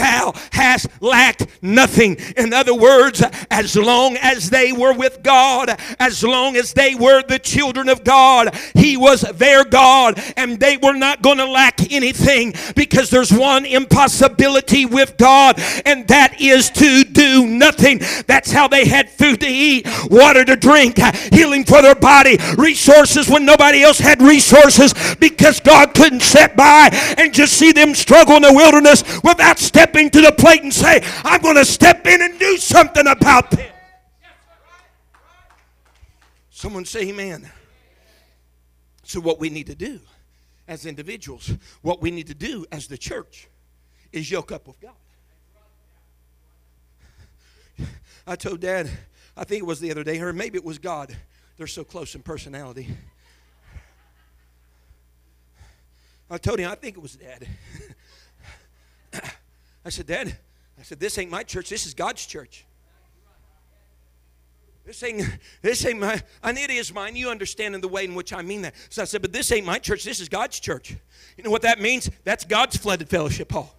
thou 0.00 0.32
hast 0.52 0.88
lacked 1.00 1.46
nothing. 1.62 2.16
In 2.36 2.52
other 2.52 2.74
words, 2.74 3.22
as 3.50 3.76
long 3.76 4.16
as 4.16 4.50
they 4.50 4.72
were 4.72 4.94
with 4.94 5.22
God, 5.22 5.78
as 5.98 6.24
long 6.24 6.56
as 6.56 6.72
they 6.72 6.94
were 6.94 7.22
the 7.22 7.38
children 7.38 7.88
of 7.88 8.02
God, 8.02 8.54
He 8.74 8.96
was 8.96 9.20
their 9.34 9.64
God, 9.64 10.20
and 10.36 10.58
they 10.58 10.76
were 10.76 10.94
not 10.94 11.22
going 11.22 11.38
to 11.38 11.44
lack 11.44 11.92
anything 11.92 12.54
because 12.74 13.10
there's 13.10 13.32
one 13.32 13.66
impossibility 13.66 14.86
with 14.86 15.16
God, 15.16 15.60
and 15.84 16.08
that 16.08 16.40
is 16.40 16.70
to 16.70 17.04
do 17.04 17.46
nothing. 17.46 18.00
That's 18.26 18.50
how 18.50 18.68
they 18.68 18.86
had 18.86 19.10
food 19.10 19.40
to 19.40 19.48
eat, 19.48 19.86
water 20.10 20.44
to 20.44 20.56
drink, 20.56 20.98
healing 21.32 21.64
for 21.64 21.82
their 21.82 21.94
body, 21.94 22.38
resources 22.56 23.28
when 23.28 23.44
nobody 23.44 23.82
else 23.82 23.98
had 23.98 24.22
resources 24.22 24.94
because 25.16 25.60
God 25.60 25.94
couldn't 25.94 26.22
sit 26.22 26.56
by 26.56 26.88
and 27.18 27.34
just 27.34 27.54
see 27.54 27.72
them 27.72 27.94
struggle 27.94 28.36
in 28.36 28.42
the 28.42 28.52
wilderness 28.52 29.02
without 29.22 29.58
stepping 29.58 29.89
to 29.92 30.20
the 30.20 30.34
plate 30.36 30.62
and 30.62 30.72
say, 30.72 31.02
I'm 31.24 31.40
going 31.40 31.56
to 31.56 31.64
step 31.64 32.06
in 32.06 32.22
and 32.22 32.38
do 32.38 32.56
something 32.56 33.06
about 33.06 33.50
this. 33.50 33.70
Someone 36.50 36.84
say 36.84 37.08
amen. 37.08 37.50
So, 39.02 39.20
what 39.20 39.40
we 39.40 39.50
need 39.50 39.66
to 39.66 39.74
do 39.74 39.98
as 40.68 40.86
individuals, 40.86 41.52
what 41.82 42.00
we 42.00 42.10
need 42.10 42.26
to 42.28 42.34
do 42.34 42.66
as 42.70 42.86
the 42.86 42.98
church, 42.98 43.48
is 44.12 44.30
yoke 44.30 44.52
up 44.52 44.68
with 44.68 44.80
God. 44.80 44.92
I 48.26 48.36
told 48.36 48.60
Dad, 48.60 48.90
I 49.36 49.44
think 49.44 49.62
it 49.62 49.66
was 49.66 49.80
the 49.80 49.90
other 49.90 50.04
day, 50.04 50.20
or 50.20 50.32
maybe 50.32 50.58
it 50.58 50.64
was 50.64 50.78
God. 50.78 51.16
They're 51.56 51.66
so 51.66 51.82
close 51.82 52.14
in 52.14 52.22
personality. 52.22 52.88
I 56.30 56.38
told 56.38 56.60
him, 56.60 56.70
I 56.70 56.74
think 56.74 56.96
it 56.96 57.02
was 57.02 57.16
Dad. 57.16 57.48
I 59.84 59.88
said, 59.88 60.06
Dad, 60.06 60.36
I 60.78 60.82
said, 60.82 61.00
this 61.00 61.18
ain't 61.18 61.30
my 61.30 61.42
church, 61.42 61.68
this 61.68 61.86
is 61.86 61.94
God's 61.94 62.24
church. 62.26 62.64
This 64.84 65.02
ain't, 65.02 65.38
this 65.62 65.84
ain't 65.86 66.00
my, 66.00 66.22
and 66.42 66.58
it 66.58 66.70
is 66.70 66.92
mine. 66.92 67.14
You 67.14 67.28
understand 67.30 67.74
in 67.74 67.80
the 67.80 67.88
way 67.88 68.04
in 68.04 68.14
which 68.14 68.32
I 68.32 68.42
mean 68.42 68.62
that. 68.62 68.74
So 68.88 69.02
I 69.02 69.04
said, 69.04 69.22
but 69.22 69.32
this 69.32 69.52
ain't 69.52 69.66
my 69.66 69.78
church, 69.78 70.04
this 70.04 70.20
is 70.20 70.28
God's 70.28 70.58
church. 70.58 70.96
You 71.36 71.44
know 71.44 71.50
what 71.50 71.62
that 71.62 71.80
means? 71.80 72.10
That's 72.24 72.44
God's 72.44 72.76
flooded 72.76 73.08
fellowship 73.08 73.52
hall. 73.52 73.76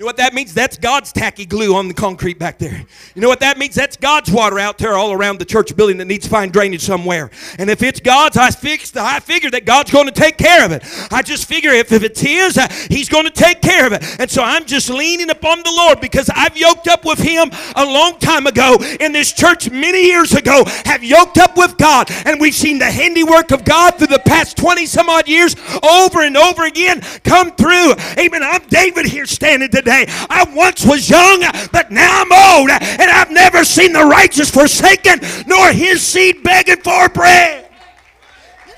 You 0.00 0.04
know 0.04 0.08
what 0.08 0.16
that 0.16 0.32
means? 0.32 0.54
That's 0.54 0.78
God's 0.78 1.12
tacky 1.12 1.44
glue 1.44 1.74
on 1.74 1.86
the 1.86 1.92
concrete 1.92 2.38
back 2.38 2.56
there. 2.58 2.86
You 3.14 3.20
know 3.20 3.28
what 3.28 3.40
that 3.40 3.58
means? 3.58 3.74
That's 3.74 3.98
God's 3.98 4.30
water 4.30 4.58
out 4.58 4.78
there 4.78 4.94
all 4.94 5.12
around 5.12 5.40
the 5.40 5.44
church 5.44 5.76
building 5.76 5.98
that 5.98 6.06
needs 6.06 6.26
fine 6.26 6.48
drainage 6.48 6.80
somewhere. 6.80 7.30
And 7.58 7.68
if 7.68 7.82
it's 7.82 8.00
God's, 8.00 8.38
I 8.38 8.50
fixed. 8.50 8.96
I 8.96 9.20
figure 9.20 9.50
that 9.50 9.66
God's 9.66 9.90
going 9.90 10.06
to 10.06 10.12
take 10.12 10.38
care 10.38 10.64
of 10.64 10.72
it. 10.72 10.84
I 11.12 11.20
just 11.20 11.46
figure 11.46 11.72
if, 11.72 11.92
if 11.92 12.02
it's 12.02 12.18
His, 12.18 12.56
uh, 12.56 12.66
He's 12.88 13.10
going 13.10 13.26
to 13.26 13.30
take 13.30 13.60
care 13.60 13.86
of 13.86 13.92
it. 13.92 14.02
And 14.18 14.30
so 14.30 14.42
I'm 14.42 14.64
just 14.64 14.88
leaning 14.88 15.28
upon 15.28 15.62
the 15.64 15.70
Lord 15.70 16.00
because 16.00 16.30
I've 16.34 16.56
yoked 16.56 16.88
up 16.88 17.04
with 17.04 17.18
Him 17.18 17.50
a 17.76 17.84
long 17.84 18.18
time 18.20 18.46
ago 18.46 18.78
in 19.00 19.12
this 19.12 19.34
church 19.34 19.70
many 19.70 20.06
years 20.06 20.32
ago. 20.32 20.64
Have 20.86 21.04
yoked 21.04 21.36
up 21.36 21.58
with 21.58 21.76
God, 21.76 22.10
and 22.24 22.40
we've 22.40 22.54
seen 22.54 22.78
the 22.78 22.90
handiwork 22.90 23.50
of 23.50 23.66
God 23.66 23.98
through 23.98 24.06
the 24.06 24.22
past 24.24 24.56
20 24.56 24.86
some 24.86 25.10
odd 25.10 25.28
years 25.28 25.56
over 25.82 26.22
and 26.22 26.38
over 26.38 26.64
again 26.64 27.02
come 27.22 27.50
through. 27.50 27.92
Amen. 28.16 28.42
I'm 28.42 28.66
David 28.68 29.04
here 29.04 29.26
standing 29.26 29.68
today 29.68 29.89
today. 29.90 30.12
I 30.28 30.46
once 30.54 30.84
was 30.84 31.08
young, 31.08 31.40
but 31.72 31.90
now 31.90 32.22
I'm 32.22 32.60
old, 32.60 32.70
and 32.70 33.10
I've 33.10 33.30
never 33.30 33.64
seen 33.64 33.92
the 33.92 34.04
righteous 34.04 34.50
forsaken, 34.50 35.20
nor 35.46 35.72
his 35.72 36.02
seed 36.02 36.42
begging 36.42 36.80
for 36.82 37.08
bread. 37.08 37.68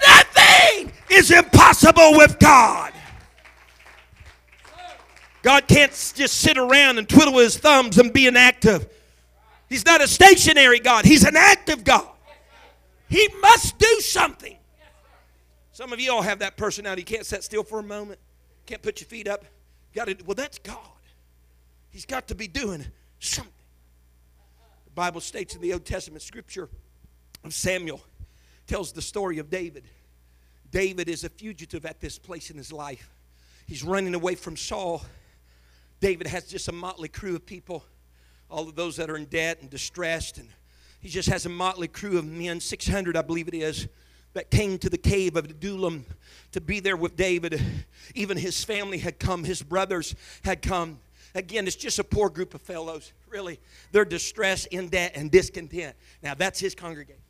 Nothing 0.07 0.92
is 1.11 1.31
impossible 1.31 2.16
with 2.16 2.38
God. 2.38 2.92
God 5.42 5.66
can't 5.66 5.90
just 5.90 6.35
sit 6.35 6.57
around 6.57 6.99
and 6.99 7.09
twiddle 7.09 7.38
his 7.38 7.57
thumbs 7.57 7.99
and 7.99 8.12
be 8.12 8.26
inactive. 8.26 8.88
He's 9.69 9.85
not 9.85 10.00
a 10.00 10.09
stationary 10.09 10.78
God, 10.78 11.04
He's 11.04 11.25
an 11.25 11.37
active 11.37 11.83
God. 11.85 12.09
He 13.09 13.28
must 13.40 13.78
do 13.78 14.00
something. 14.00 14.57
Some 15.73 15.92
of 15.92 16.00
you 16.00 16.12
all 16.12 16.23
have 16.23 16.38
that 16.38 16.57
personality. 16.57 17.02
You 17.02 17.07
can't 17.07 17.26
sit 17.26 17.42
still 17.42 17.62
for 17.64 17.78
a 17.78 17.83
moment, 17.83 18.21
can't 18.66 18.83
put 18.83 19.00
your 19.00 19.09
feet 19.09 19.26
up. 19.26 19.45
Got 19.95 20.07
to, 20.07 20.16
well, 20.25 20.35
that's 20.35 20.59
God. 20.59 20.92
He's 21.93 22.07
got 22.07 22.27
to 22.29 22.35
be 22.35 22.49
doing 22.49 22.85
something. 23.21 23.53
The 24.87 24.91
Bible 24.93 25.21
states 25.21 25.55
in 25.55 25.61
the 25.61 25.75
Old 25.75 25.85
Testament 25.85 26.23
scripture 26.23 26.69
of 27.45 27.53
Samuel 27.53 28.01
tells 28.67 28.93
the 28.93 29.03
story 29.03 29.39
of 29.39 29.51
David. 29.51 29.85
David 30.71 31.09
is 31.09 31.23
a 31.23 31.29
fugitive 31.29 31.85
at 31.85 32.01
this 32.01 32.19
place 32.19 32.51
in 32.51 32.57
his 32.57 32.73
life. 32.73 33.11
He's 33.67 33.85
running 33.85 34.15
away 34.15 34.35
from 34.35 34.57
Saul. 34.57 35.03
David 36.01 36.27
has 36.27 36.47
just 36.47 36.67
a 36.69 36.73
motley 36.73 37.09
crew 37.09 37.37
of 37.37 37.45
people, 37.45 37.85
all 38.51 38.69
of 38.69 38.75
those 38.75 38.97
that 38.97 39.11
are 39.11 39.17
in 39.17 39.27
debt 39.27 39.59
and 39.61 39.69
distressed. 39.69 40.39
And 40.39 40.49
he 41.01 41.11
just 41.11 41.29
has 41.29 41.45
a 41.45 41.51
motley 41.51 41.89
crew 41.89 42.17
of 42.17 42.25
men, 42.25 42.59
600, 42.59 43.17
I 43.17 43.23
believe 43.23 43.49
it 43.49 43.55
is, 43.55 43.87
that 44.33 44.51
came 44.51 44.79
to 44.79 44.89
the 44.89 44.99
cave 44.99 45.37
of 45.37 45.45
Adullam 45.45 46.07
to 46.53 46.61
be 46.61 46.81
there 46.81 46.97
with 46.97 47.17
David. 47.17 47.61
Even 48.15 48.39
his 48.39 48.65
family 48.65 48.99
had 48.99 49.19
come, 49.19 49.45
his 49.45 49.63
brothers 49.63 50.15
had 50.43 50.63
come. 50.63 50.99
Again, 51.35 51.67
it's 51.67 51.77
just 51.77 51.99
a 51.99 52.05
poor 52.05 52.29
group 52.29 52.55
of 52.55 52.61
fellows, 52.61 53.12
really. 53.29 53.59
They're 53.91 54.05
distressed, 54.05 54.67
in 54.69 54.89
debt, 54.89 55.12
and 55.15 55.31
discontent. 55.31 55.97
Now, 56.23 56.35
that's 56.35 56.61
his 56.61 56.75
congregation. 56.75 57.23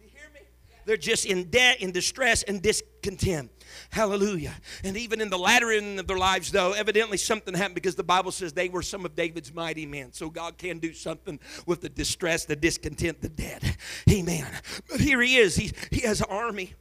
You 0.00 0.08
hear 0.12 0.28
me? 0.34 0.40
They're 0.84 0.96
just 0.96 1.26
in 1.26 1.44
debt, 1.44 1.80
in 1.80 1.92
distress, 1.92 2.42
and 2.42 2.60
discontent. 2.60 3.50
Hallelujah. 3.90 4.54
And 4.82 4.96
even 4.96 5.20
in 5.20 5.30
the 5.30 5.38
latter 5.38 5.70
end 5.70 6.00
of 6.00 6.06
their 6.06 6.18
lives, 6.18 6.50
though, 6.50 6.72
evidently 6.72 7.16
something 7.16 7.54
happened 7.54 7.76
because 7.76 7.94
the 7.94 8.02
Bible 8.04 8.32
says 8.32 8.52
they 8.52 8.68
were 8.68 8.82
some 8.82 9.04
of 9.04 9.14
David's 9.14 9.54
mighty 9.54 9.86
men. 9.86 10.12
So 10.12 10.28
God 10.28 10.58
can 10.58 10.78
do 10.78 10.92
something 10.92 11.38
with 11.66 11.82
the 11.82 11.88
distress, 11.88 12.44
the 12.44 12.56
discontent, 12.56 13.20
the 13.20 13.28
debt. 13.28 13.76
Amen. 14.10 14.46
But 14.90 15.00
here 15.00 15.20
he 15.20 15.36
is. 15.36 15.54
He, 15.54 15.72
he 15.90 16.00
has 16.00 16.20
an 16.20 16.26
army. 16.28 16.74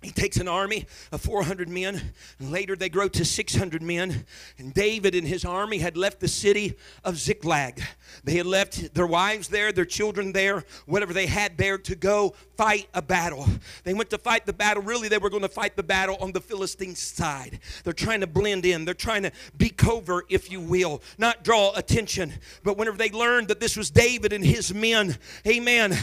He 0.00 0.12
takes 0.12 0.36
an 0.36 0.46
army 0.46 0.86
of 1.10 1.20
400 1.20 1.68
men 1.68 2.00
and 2.38 2.52
later 2.52 2.76
they 2.76 2.88
grow 2.88 3.08
to 3.08 3.24
600 3.24 3.82
men. 3.82 4.24
And 4.56 4.72
david 4.72 5.16
and 5.16 5.26
his 5.26 5.44
army 5.44 5.78
had 5.78 5.96
left 5.96 6.20
the 6.20 6.28
city 6.28 6.76
of 7.02 7.18
ziklag. 7.18 7.82
They 8.22 8.36
had 8.36 8.46
left 8.46 8.94
their 8.94 9.08
wives 9.08 9.48
there 9.48 9.72
their 9.72 9.84
children 9.84 10.32
there 10.32 10.64
whatever 10.86 11.12
they 11.12 11.26
had 11.26 11.58
there 11.58 11.78
to 11.78 11.96
go 11.96 12.34
fight 12.56 12.88
a 12.94 13.02
battle. 13.02 13.46
They 13.82 13.92
went 13.92 14.10
to 14.10 14.18
fight 14.18 14.46
the 14.46 14.52
battle. 14.52 14.84
Really 14.84 15.08
they 15.08 15.18
were 15.18 15.30
going 15.30 15.42
to 15.42 15.48
fight 15.48 15.74
the 15.74 15.82
battle 15.82 16.16
on 16.20 16.30
the 16.30 16.40
philistine 16.40 16.94
side. 16.94 17.58
They're 17.82 17.92
trying 17.92 18.20
to 18.20 18.26
blend 18.28 18.66
in. 18.66 18.84
They're 18.84 18.94
trying 18.94 19.24
to 19.24 19.32
be 19.56 19.68
covert 19.68 20.26
if 20.28 20.50
you 20.50 20.60
will 20.60 21.02
not 21.18 21.42
draw 21.42 21.72
attention. 21.74 22.34
But 22.62 22.76
whenever 22.76 22.96
they 22.96 23.10
learned 23.10 23.48
that 23.48 23.58
this 23.58 23.76
was 23.76 23.90
david 23.90 24.32
and 24.32 24.44
his 24.44 24.72
men 24.72 25.18
amen 25.46 25.96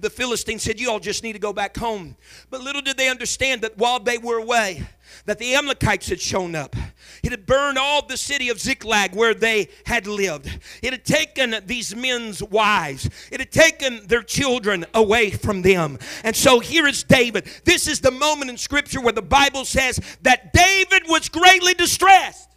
the 0.00 0.10
philistines 0.10 0.62
said 0.62 0.78
you 0.78 0.88
all 0.88 1.00
just 1.00 1.24
need 1.24 1.32
to 1.32 1.40
go 1.40 1.52
back 1.52 1.76
home. 1.76 2.16
But 2.48 2.60
little 2.60 2.82
did 2.82 2.96
they 2.96 3.08
understand 3.08 3.39
understand 3.40 3.62
that 3.62 3.78
while 3.78 4.00
they 4.00 4.18
were 4.18 4.38
away, 4.38 4.82
that 5.26 5.38
the 5.38 5.54
Amalekites 5.54 6.08
had 6.08 6.20
shown 6.20 6.54
up. 6.54 6.76
It 7.22 7.30
had 7.30 7.46
burned 7.46 7.78
all 7.78 8.06
the 8.06 8.16
city 8.16 8.48
of 8.48 8.60
Ziklag 8.60 9.14
where 9.14 9.34
they 9.34 9.68
had 9.84 10.06
lived. 10.06 10.46
It 10.82 10.92
had 10.92 11.04
taken 11.04 11.56
these 11.66 11.94
men's 11.94 12.42
wives. 12.42 13.08
It 13.30 13.40
had 13.40 13.50
taken 13.50 14.06
their 14.06 14.22
children 14.22 14.86
away 14.94 15.30
from 15.30 15.62
them. 15.62 15.98
And 16.24 16.34
so 16.34 16.60
here 16.60 16.86
is 16.86 17.02
David. 17.02 17.46
This 17.64 17.88
is 17.88 18.00
the 18.00 18.10
moment 18.10 18.50
in 18.50 18.56
Scripture 18.56 19.00
where 19.00 19.12
the 19.12 19.22
Bible 19.22 19.64
says 19.64 20.00
that 20.22 20.52
David 20.52 21.04
was 21.08 21.28
greatly 21.28 21.74
distressed. 21.74 22.48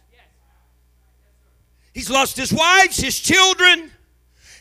He's 1.92 2.10
lost 2.10 2.36
his 2.36 2.52
wives, 2.52 2.98
his 2.98 3.18
children. 3.18 3.90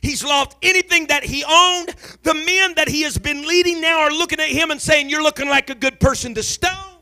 He's 0.04 0.22
lost 0.22 0.58
anything 0.62 1.08
that 1.08 1.24
he 1.24 1.46
owned. 1.46 1.96
The 2.24 2.34
men 2.34 2.76
that 2.76 2.90
he 2.90 3.04
has 3.04 3.18
been 3.18 3.48
leading 3.48 3.80
now 3.80 4.02
are 4.02 4.12
looking 4.12 4.42
at 4.42 4.50
him 4.50 4.70
and 4.70 4.80
saying, 4.80 5.10
You're 5.10 5.24
looking 5.24 5.48
like 5.48 5.70
a 5.70 5.76
good 5.76 5.98
person 5.98 6.36
to 6.36 6.44
stone. 6.44 6.98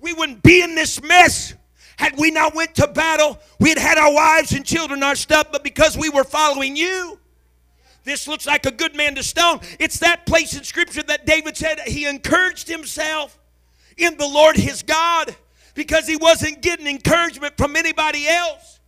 We 0.00 0.14
wouldn't 0.14 0.42
be 0.42 0.62
in 0.62 0.74
this 0.74 1.02
mess 1.02 1.54
had 1.98 2.16
we 2.16 2.30
not 2.30 2.54
went 2.54 2.74
to 2.76 2.88
battle. 2.88 3.38
We 3.58 3.68
had 3.68 3.78
had 3.78 3.98
our 3.98 4.14
wives 4.14 4.52
and 4.52 4.64
children, 4.64 5.02
our 5.02 5.14
stuff, 5.14 5.48
but 5.52 5.62
because 5.62 5.98
we 5.98 6.08
were 6.08 6.24
following 6.24 6.74
you, 6.74 7.18
this 8.04 8.26
looks 8.26 8.46
like 8.46 8.64
a 8.64 8.70
good 8.70 8.96
man 8.96 9.14
to 9.16 9.22
stone. 9.22 9.60
It's 9.78 9.98
that 9.98 10.24
place 10.24 10.56
in 10.56 10.64
Scripture 10.64 11.02
that 11.02 11.26
David 11.26 11.54
said 11.54 11.80
he 11.80 12.06
encouraged 12.06 12.66
himself 12.66 13.38
in 13.98 14.16
the 14.16 14.26
Lord 14.26 14.56
his 14.56 14.82
God 14.82 15.36
because 15.74 16.08
he 16.08 16.16
wasn't 16.16 16.62
getting 16.62 16.86
encouragement 16.86 17.58
from 17.58 17.76
anybody 17.76 18.26
else 18.26 18.79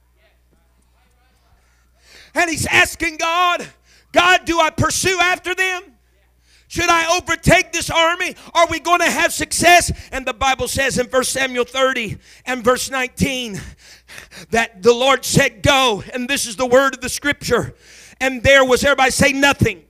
and 2.35 2.51
he's 2.51 2.67
asking 2.67 3.17
God, 3.17 3.67
God, 4.13 4.45
do 4.45 4.61
I 4.61 4.71
pursue 4.71 5.19
after 5.21 5.55
them? 5.55 5.83
Should 6.73 6.89
I 6.89 7.19
overtake 7.19 7.71
this 7.73 7.91
army? 7.91 8.35
Are 8.55 8.67
we 8.67 8.81
going 8.81 9.01
to 9.01 9.11
have 9.11 9.31
success? 9.31 9.93
And 10.11 10.25
the 10.25 10.33
Bible 10.33 10.69
says 10.69 10.99
in 10.99 11.07
1 11.07 11.25
Samuel 11.25 11.67
30 11.67 12.17
and 12.47 12.65
verse 12.65 12.91
19 12.91 13.61
that 14.53 14.83
the 14.83 14.95
Lord 14.95 15.23
said, 15.23 15.63
Go. 15.63 16.03
And 16.15 16.27
this 16.27 16.47
is 16.47 16.57
the 16.57 16.65
word 16.65 16.95
of 16.95 17.03
the 17.03 17.11
scripture. 17.11 17.75
And 18.23 18.43
there 18.43 18.65
was, 18.65 18.85
everybody 18.85 19.11
say, 19.11 19.33
nothing. 19.33 19.83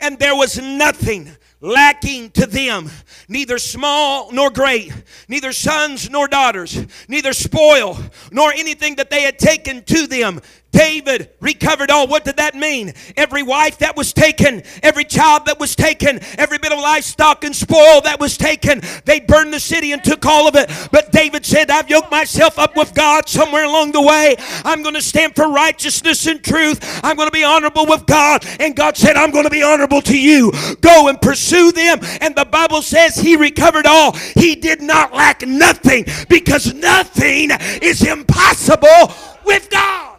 And 0.00 0.20
there 0.20 0.36
was 0.36 0.56
nothing 0.60 1.30
lacking 1.60 2.30
to 2.30 2.46
them, 2.46 2.90
neither 3.28 3.58
small 3.58 4.30
nor 4.30 4.50
great, 4.50 4.92
neither 5.26 5.52
sons 5.52 6.08
nor 6.10 6.28
daughters, 6.28 6.86
neither 7.08 7.32
spoil 7.32 7.98
nor 8.30 8.52
anything 8.52 8.96
that 8.96 9.10
they 9.10 9.22
had 9.22 9.38
taken 9.38 9.82
to 9.84 10.06
them. 10.06 10.40
David 10.72 11.30
recovered 11.40 11.90
all. 11.90 12.06
What 12.06 12.24
did 12.24 12.36
that 12.36 12.54
mean? 12.54 12.92
Every 13.16 13.42
wife 13.42 13.78
that 13.78 13.96
was 13.96 14.12
taken, 14.12 14.62
every 14.82 15.04
child 15.04 15.46
that 15.46 15.58
was 15.58 15.74
taken, 15.74 16.20
every 16.36 16.58
bit 16.58 16.70
of 16.70 16.78
livestock 16.78 17.44
and 17.44 17.56
spoil 17.56 18.02
that 18.02 18.20
was 18.20 18.36
taken, 18.36 18.82
they 19.06 19.20
burned 19.20 19.54
the 19.54 19.60
city 19.60 19.92
and 19.92 20.04
took 20.04 20.26
all 20.26 20.46
of 20.46 20.54
it. 20.54 20.70
But 20.92 21.12
David 21.12 21.46
said, 21.46 21.70
I've 21.70 21.88
yoked 21.88 22.10
myself 22.10 22.58
up 22.58 22.76
with 22.76 22.92
God 22.94 23.28
somewhere 23.28 23.64
along 23.64 23.92
the 23.92 24.02
way. 24.02 24.36
I'm 24.64 24.82
going 24.82 24.94
to 24.94 25.02
stand 25.02 25.34
for 25.34 25.50
righteousness 25.50 26.26
and 26.26 26.42
truth. 26.42 27.00
I'm 27.02 27.16
going 27.16 27.28
to 27.28 27.32
be 27.32 27.44
honorable 27.44 27.86
with 27.86 28.04
God. 28.04 28.44
And 28.60 28.76
God 28.76 28.96
said, 28.96 29.16
I'm 29.16 29.30
going 29.30 29.44
to 29.44 29.50
be 29.50 29.62
honorable 29.62 30.02
to 30.02 30.18
you. 30.18 30.52
Go 30.82 31.08
and 31.08 31.20
pursue 31.20 31.72
them. 31.72 32.00
And 32.20 32.34
the 32.34 32.44
Bible 32.44 32.82
says 32.82 33.16
he 33.16 33.36
recovered 33.36 33.86
all. 33.86 34.12
He 34.12 34.54
did 34.54 34.82
not 34.82 35.14
lack 35.14 35.46
nothing 35.46 36.04
because 36.28 36.74
nothing 36.74 37.50
is 37.80 38.06
impossible 38.06 39.14
with 39.44 39.70
God. 39.70 40.15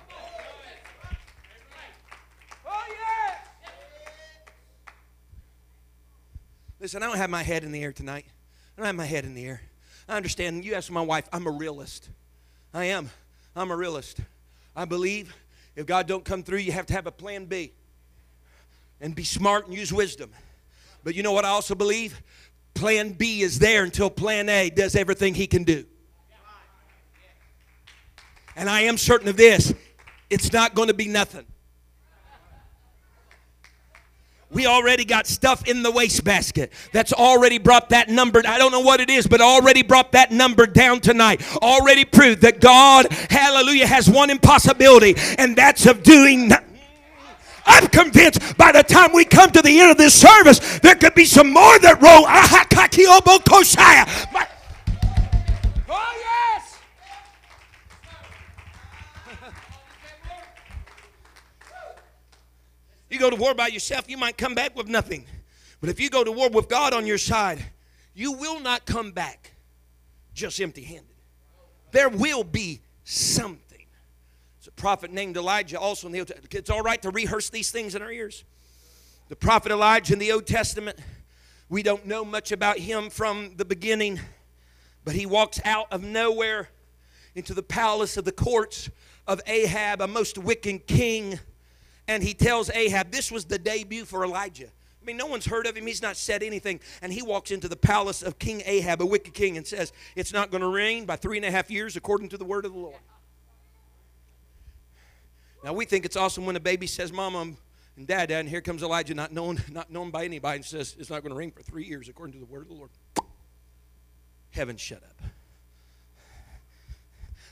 Listen, 6.87 7.03
I 7.03 7.07
don't 7.07 7.17
have 7.17 7.29
my 7.29 7.43
head 7.43 7.65
in 7.65 7.73
the 7.73 7.83
air 7.83 7.91
tonight. 7.91 8.23
I 8.29 8.79
don't 8.79 8.85
have 8.85 8.95
my 8.95 9.03
head 9.03 9.25
in 9.25 9.33
the 9.33 9.43
air. 9.43 9.59
I 10.07 10.15
understand. 10.15 10.63
You 10.63 10.73
ask 10.73 10.89
my 10.89 11.01
wife, 11.01 11.27
I'm 11.33 11.45
a 11.45 11.51
realist. 11.51 12.07
I 12.73 12.85
am. 12.85 13.09
I'm 13.57 13.71
a 13.71 13.75
realist. 13.75 14.21
I 14.73 14.85
believe 14.85 15.35
if 15.75 15.85
God 15.85 16.07
don't 16.07 16.23
come 16.23 16.43
through, 16.43 16.59
you 16.59 16.71
have 16.71 16.85
to 16.85 16.93
have 16.93 17.05
a 17.05 17.11
plan 17.11 17.43
B. 17.43 17.73
And 19.01 19.13
be 19.13 19.25
smart 19.25 19.67
and 19.67 19.75
use 19.75 19.91
wisdom. 19.91 20.31
But 21.03 21.13
you 21.13 21.23
know 21.23 21.33
what 21.33 21.43
I 21.43 21.49
also 21.49 21.75
believe? 21.75 22.21
Plan 22.73 23.11
B 23.11 23.41
is 23.41 23.59
there 23.59 23.83
until 23.83 24.09
plan 24.09 24.47
A 24.47 24.69
does 24.69 24.95
everything 24.95 25.35
he 25.35 25.45
can 25.45 25.65
do. 25.65 25.83
And 28.55 28.69
I 28.69 28.83
am 28.83 28.97
certain 28.97 29.27
of 29.27 29.35
this 29.35 29.73
it's 30.29 30.53
not 30.53 30.73
going 30.73 30.87
to 30.87 30.93
be 30.93 31.09
nothing. 31.09 31.47
We 34.49 34.65
already 34.65 35.03
got 35.03 35.27
stuff 35.27 35.67
in 35.67 35.83
the 35.83 35.91
wastebasket 35.91 36.71
that's 36.93 37.11
already 37.11 37.57
brought 37.57 37.89
that 37.89 38.07
number. 38.07 38.41
I 38.47 38.57
don't 38.57 38.71
know 38.71 38.79
what 38.79 39.01
it 39.01 39.09
is, 39.09 39.27
but 39.27 39.41
already 39.41 39.83
brought 39.83 40.13
that 40.13 40.31
number 40.31 40.65
down 40.65 41.01
tonight. 41.01 41.41
Already 41.57 42.05
proved 42.05 42.41
that 42.43 42.61
God, 42.61 43.11
hallelujah, 43.29 43.87
has 43.87 44.09
one 44.09 44.29
impossibility, 44.29 45.15
and 45.37 45.55
that's 45.55 45.85
of 45.85 46.01
doing 46.01 46.49
I'm 47.69 47.87
convinced 47.87 48.57
by 48.57 48.71
the 48.71 48.81
time 48.81 49.11
we 49.11 49.25
come 49.25 49.51
to 49.51 49.61
the 49.61 49.79
end 49.81 49.91
of 49.91 49.97
this 49.97 50.13
service, 50.13 50.79
there 50.79 50.95
could 50.95 51.13
be 51.13 51.25
some 51.25 51.51
more 51.51 51.77
that 51.79 52.01
roll. 52.01 52.25
You 63.09 63.19
go 63.19 63.29
to 63.29 63.35
war 63.35 63.53
by 63.53 63.67
yourself, 63.67 64.09
you 64.09 64.17
might 64.17 64.37
come 64.37 64.55
back 64.55 64.75
with 64.75 64.87
nothing. 64.87 65.25
But 65.79 65.89
if 65.89 65.99
you 65.99 66.09
go 66.09 66.23
to 66.23 66.31
war 66.31 66.49
with 66.49 66.67
God 66.67 66.93
on 66.93 67.05
your 67.05 67.17
side, 67.17 67.63
you 68.13 68.33
will 68.33 68.59
not 68.59 68.85
come 68.85 69.11
back 69.11 69.53
just 70.33 70.59
empty 70.61 70.83
handed. 70.83 71.05
There 71.91 72.09
will 72.09 72.43
be 72.43 72.81
something. 73.03 73.85
It's 74.59 74.67
a 74.67 74.71
prophet 74.71 75.11
named 75.11 75.37
Elijah 75.37 75.79
also 75.79 76.07
in 76.07 76.13
the 76.13 76.19
Old 76.19 76.27
Testament. 76.27 76.53
It's 76.53 76.69
all 76.69 76.81
right 76.81 77.01
to 77.01 77.09
rehearse 77.11 77.49
these 77.49 77.71
things 77.71 77.95
in 77.95 78.01
our 78.01 78.11
ears. 78.11 78.43
The 79.29 79.35
prophet 79.35 79.71
Elijah 79.71 80.13
in 80.13 80.19
the 80.19 80.31
Old 80.31 80.45
Testament, 80.45 80.99
we 81.69 81.83
don't 81.83 82.05
know 82.05 82.23
much 82.23 82.51
about 82.51 82.77
him 82.77 83.09
from 83.09 83.55
the 83.57 83.65
beginning, 83.65 84.19
but 85.03 85.15
he 85.15 85.25
walks 85.25 85.59
out 85.65 85.87
of 85.91 86.03
nowhere 86.03 86.69
into 87.35 87.53
the 87.53 87.63
palace 87.63 88.17
of 88.17 88.25
the 88.25 88.31
courts 88.31 88.89
of 89.27 89.41
Ahab, 89.47 90.01
a 90.01 90.07
most 90.07 90.37
wicked 90.37 90.87
king 90.87 91.39
and 92.07 92.23
he 92.23 92.33
tells 92.33 92.69
Ahab, 92.69 93.11
this 93.11 93.31
was 93.31 93.45
the 93.45 93.59
debut 93.59 94.05
for 94.05 94.23
Elijah. 94.23 94.67
I 95.01 95.05
mean, 95.05 95.17
no 95.17 95.25
one's 95.25 95.45
heard 95.45 95.67
of 95.67 95.75
him. 95.75 95.85
He's 95.85 96.01
not 96.01 96.17
said 96.17 96.43
anything. 96.43 96.79
And 97.01 97.13
he 97.13 97.21
walks 97.21 97.51
into 97.51 97.67
the 97.67 97.75
palace 97.75 98.21
of 98.21 98.39
King 98.39 98.61
Ahab, 98.65 99.01
a 99.01 99.05
wicked 99.05 99.33
king, 99.33 99.57
and 99.57 99.65
says, 99.65 99.93
It's 100.15 100.33
not 100.33 100.51
going 100.51 100.61
to 100.61 100.67
rain 100.67 101.05
by 101.05 101.15
three 101.15 101.37
and 101.37 101.45
a 101.45 101.51
half 101.51 101.71
years 101.71 101.95
according 101.95 102.29
to 102.29 102.37
the 102.37 102.45
word 102.45 102.65
of 102.65 102.73
the 102.73 102.79
Lord. 102.79 102.99
Now, 105.63 105.73
we 105.73 105.85
think 105.85 106.05
it's 106.05 106.17
awesome 106.17 106.45
when 106.45 106.55
a 106.55 106.61
baby 106.61 106.87
says, 106.87 107.11
Mama 107.11 107.53
and 107.95 108.07
Dad, 108.07 108.29
Dad, 108.29 108.41
and 108.41 108.49
here 108.49 108.61
comes 108.61 108.83
Elijah, 108.83 109.13
not 109.13 109.31
known, 109.31 109.61
not 109.71 109.91
known 109.91 110.11
by 110.11 110.25
anybody, 110.25 110.57
and 110.57 110.65
says, 110.65 110.95
It's 110.99 111.09
not 111.09 111.21
going 111.23 111.31
to 111.31 111.37
rain 111.37 111.51
for 111.51 111.61
three 111.61 111.85
years 111.85 112.09
according 112.09 112.33
to 112.33 112.39
the 112.39 112.45
word 112.45 112.63
of 112.63 112.67
the 112.69 112.75
Lord. 112.75 112.89
Heaven 114.51 114.77
shut 114.77 115.03
up. 115.03 115.29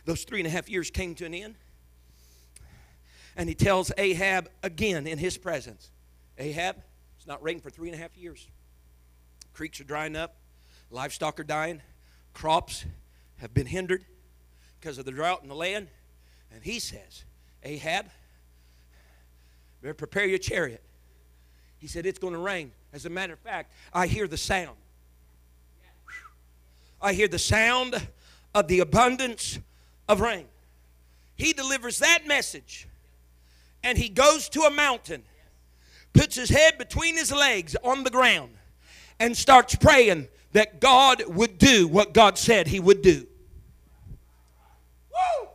Those 0.05 0.23
three 0.23 0.39
and 0.39 0.47
a 0.47 0.51
half 0.51 0.69
years 0.69 0.91
came 0.91 1.15
to 1.15 1.25
an 1.25 1.33
end 1.33 1.55
and 3.35 3.49
he 3.49 3.55
tells 3.55 3.91
Ahab 3.97 4.49
again 4.63 5.07
in 5.07 5.17
his 5.17 5.37
presence 5.37 5.91
Ahab, 6.37 6.77
it's 7.17 7.27
not 7.27 7.41
raining 7.41 7.61
for 7.61 7.69
three 7.69 7.89
and 7.89 7.97
a 7.97 8.01
half 8.01 8.15
years. 8.17 8.47
Creeks 9.53 9.79
are 9.79 9.85
drying 9.85 10.15
up, 10.15 10.35
livestock 10.91 11.39
are 11.39 11.45
dying, 11.45 11.81
crops 12.33 12.85
have 13.37 13.53
been 13.53 13.65
hindered 13.65 14.05
because 14.79 14.97
of 14.97 15.05
the 15.05 15.11
drought 15.11 15.41
in 15.43 15.49
the 15.49 15.55
land. 15.55 15.87
And 16.53 16.63
he 16.63 16.79
says, 16.79 17.23
Ahab, 17.63 18.07
better 19.81 19.93
prepare 19.93 20.25
your 20.25 20.37
chariot. 20.37 20.83
He 21.79 21.87
said, 21.87 22.05
It's 22.05 22.19
going 22.19 22.33
to 22.33 22.39
rain. 22.39 22.71
As 22.93 23.05
a 23.05 23.09
matter 23.09 23.33
of 23.33 23.39
fact, 23.39 23.71
I 23.93 24.07
hear 24.07 24.27
the 24.27 24.37
sound. 24.37 24.77
I 27.01 27.13
hear 27.13 27.27
the 27.27 27.39
sound 27.39 27.95
of 28.53 28.67
the 28.67 28.79
abundance 28.79 29.59
of 30.07 30.21
rain. 30.21 30.45
He 31.35 31.53
delivers 31.53 31.99
that 31.99 32.25
message 32.25 32.87
and 33.85 33.99
he 33.99 34.09
goes 34.09 34.49
to 34.49 34.61
a 34.61 34.71
mountain, 34.71 35.23
puts 36.11 36.35
his 36.35 36.49
head 36.49 36.77
between 36.77 37.15
his 37.15 37.31
legs 37.31 37.75
on 37.83 38.03
the 38.03 38.09
ground, 38.09 38.49
and 39.19 39.37
starts 39.37 39.75
praying 39.75 40.27
that 40.51 40.81
God 40.81 41.23
would 41.27 41.59
do 41.59 41.87
what 41.87 42.13
God 42.13 42.37
said 42.37 42.67
He 42.67 42.79
would 42.79 43.01
do. 43.01 43.27
Woo! 45.11 45.49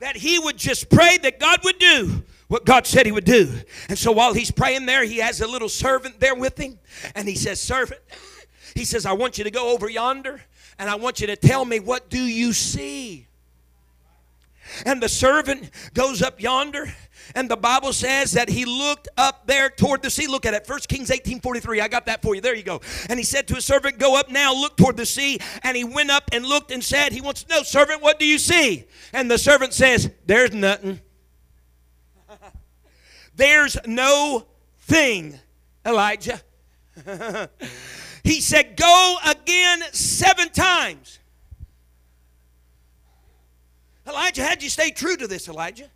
That 0.00 0.16
he 0.16 0.38
would 0.38 0.56
just 0.56 0.88
pray 0.88 1.18
that 1.18 1.38
God 1.38 1.60
would 1.62 1.78
do 1.78 2.24
what 2.48 2.64
God 2.64 2.86
said 2.86 3.06
he 3.06 3.12
would 3.12 3.26
do. 3.26 3.48
And 3.88 3.98
so 3.98 4.10
while 4.10 4.32
he's 4.32 4.50
praying 4.50 4.86
there, 4.86 5.04
he 5.04 5.18
has 5.18 5.40
a 5.40 5.46
little 5.46 5.68
servant 5.68 6.18
there 6.18 6.34
with 6.34 6.58
him. 6.58 6.78
And 7.14 7.28
he 7.28 7.34
says, 7.34 7.60
Servant, 7.60 8.00
he 8.74 8.84
says, 8.84 9.04
I 9.04 9.12
want 9.12 9.36
you 9.36 9.44
to 9.44 9.50
go 9.50 9.72
over 9.72 9.88
yonder 9.88 10.40
and 10.78 10.88
I 10.88 10.96
want 10.96 11.20
you 11.20 11.26
to 11.28 11.36
tell 11.36 11.64
me 11.64 11.78
what 11.78 12.08
do 12.08 12.18
you 12.18 12.52
see? 12.52 13.28
And 14.86 15.02
the 15.02 15.08
servant 15.08 15.70
goes 15.94 16.22
up 16.22 16.40
yonder 16.40 16.92
and 17.34 17.48
the 17.48 17.56
Bible 17.56 17.92
says 17.92 18.32
that 18.32 18.48
he 18.48 18.64
looked 18.64 19.08
up 19.16 19.46
there 19.46 19.70
toward 19.70 20.02
the 20.02 20.10
sea. 20.10 20.26
Look 20.26 20.46
at 20.46 20.54
it. 20.54 20.68
1 20.68 20.80
Kings 20.88 21.10
18 21.10 21.40
43. 21.40 21.80
I 21.80 21.88
got 21.88 22.06
that 22.06 22.22
for 22.22 22.34
you. 22.34 22.40
There 22.40 22.54
you 22.54 22.62
go. 22.62 22.80
And 23.08 23.18
he 23.18 23.24
said 23.24 23.46
to 23.48 23.54
his 23.54 23.64
servant, 23.64 23.98
Go 23.98 24.18
up 24.18 24.30
now, 24.30 24.54
look 24.54 24.76
toward 24.76 24.96
the 24.96 25.06
sea. 25.06 25.38
And 25.62 25.76
he 25.76 25.84
went 25.84 26.10
up 26.10 26.30
and 26.32 26.44
looked 26.44 26.70
and 26.70 26.82
said, 26.82 27.12
He 27.12 27.20
wants 27.20 27.44
to 27.44 27.54
know, 27.54 27.62
servant, 27.62 28.02
what 28.02 28.18
do 28.18 28.26
you 28.26 28.38
see? 28.38 28.84
And 29.12 29.30
the 29.30 29.38
servant 29.38 29.72
says, 29.74 30.10
There's 30.26 30.52
nothing. 30.52 31.00
There's 33.36 33.76
no 33.86 34.46
thing, 34.80 35.38
Elijah. 35.86 36.40
he 38.24 38.40
said, 38.40 38.76
Go 38.76 39.16
again 39.24 39.82
seven 39.92 40.48
times. 40.50 41.18
Elijah, 44.06 44.44
how'd 44.44 44.62
you 44.62 44.70
stay 44.70 44.90
true 44.90 45.16
to 45.16 45.26
this, 45.26 45.48
Elijah? 45.48 45.88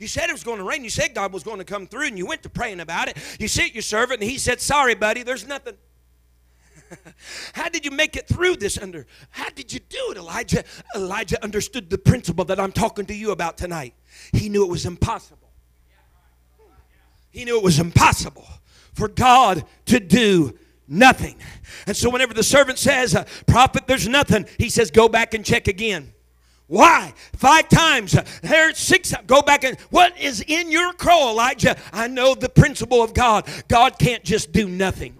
You 0.00 0.08
said 0.08 0.30
it 0.30 0.32
was 0.32 0.42
going 0.42 0.58
to 0.58 0.64
rain. 0.64 0.82
You 0.82 0.90
said 0.90 1.14
God 1.14 1.30
was 1.30 1.42
going 1.42 1.58
to 1.58 1.64
come 1.64 1.86
through, 1.86 2.06
and 2.06 2.18
you 2.18 2.24
went 2.24 2.42
to 2.44 2.48
praying 2.48 2.80
about 2.80 3.08
it. 3.08 3.18
You 3.38 3.46
sent 3.46 3.74
your 3.74 3.82
servant, 3.82 4.22
and 4.22 4.30
he 4.30 4.38
said, 4.38 4.60
Sorry, 4.60 4.94
buddy, 4.94 5.22
there's 5.22 5.46
nothing. 5.46 5.74
how 7.52 7.68
did 7.68 7.84
you 7.84 7.90
make 7.90 8.16
it 8.16 8.26
through 8.26 8.56
this 8.56 8.78
under? 8.78 9.06
How 9.28 9.50
did 9.50 9.72
you 9.74 9.78
do 9.78 10.08
it, 10.10 10.16
Elijah? 10.16 10.64
Elijah 10.96 11.40
understood 11.44 11.90
the 11.90 11.98
principle 11.98 12.46
that 12.46 12.58
I'm 12.58 12.72
talking 12.72 13.04
to 13.06 13.14
you 13.14 13.30
about 13.30 13.58
tonight. 13.58 13.92
He 14.32 14.48
knew 14.48 14.64
it 14.64 14.70
was 14.70 14.86
impossible. 14.86 15.50
He 17.30 17.44
knew 17.44 17.58
it 17.58 17.62
was 17.62 17.78
impossible 17.78 18.48
for 18.94 19.06
God 19.06 19.64
to 19.84 20.00
do 20.00 20.58
nothing. 20.88 21.36
And 21.86 21.94
so, 21.94 22.08
whenever 22.08 22.32
the 22.32 22.42
servant 22.42 22.78
says, 22.78 23.14
uh, 23.14 23.24
Prophet, 23.46 23.86
there's 23.86 24.08
nothing, 24.08 24.46
he 24.56 24.70
says, 24.70 24.90
Go 24.90 25.10
back 25.10 25.34
and 25.34 25.44
check 25.44 25.68
again. 25.68 26.14
Why? 26.70 27.14
Five 27.34 27.68
times. 27.68 28.16
There's 28.42 28.78
six. 28.78 29.12
Go 29.26 29.42
back 29.42 29.64
and 29.64 29.76
what 29.90 30.16
is 30.16 30.40
in 30.46 30.70
your 30.70 30.92
crow, 30.92 31.30
Elijah? 31.30 31.76
I 31.92 32.06
know 32.06 32.36
the 32.36 32.48
principle 32.48 33.02
of 33.02 33.12
God. 33.12 33.48
God 33.66 33.98
can't 33.98 34.22
just 34.22 34.52
do 34.52 34.68
nothing. 34.68 35.19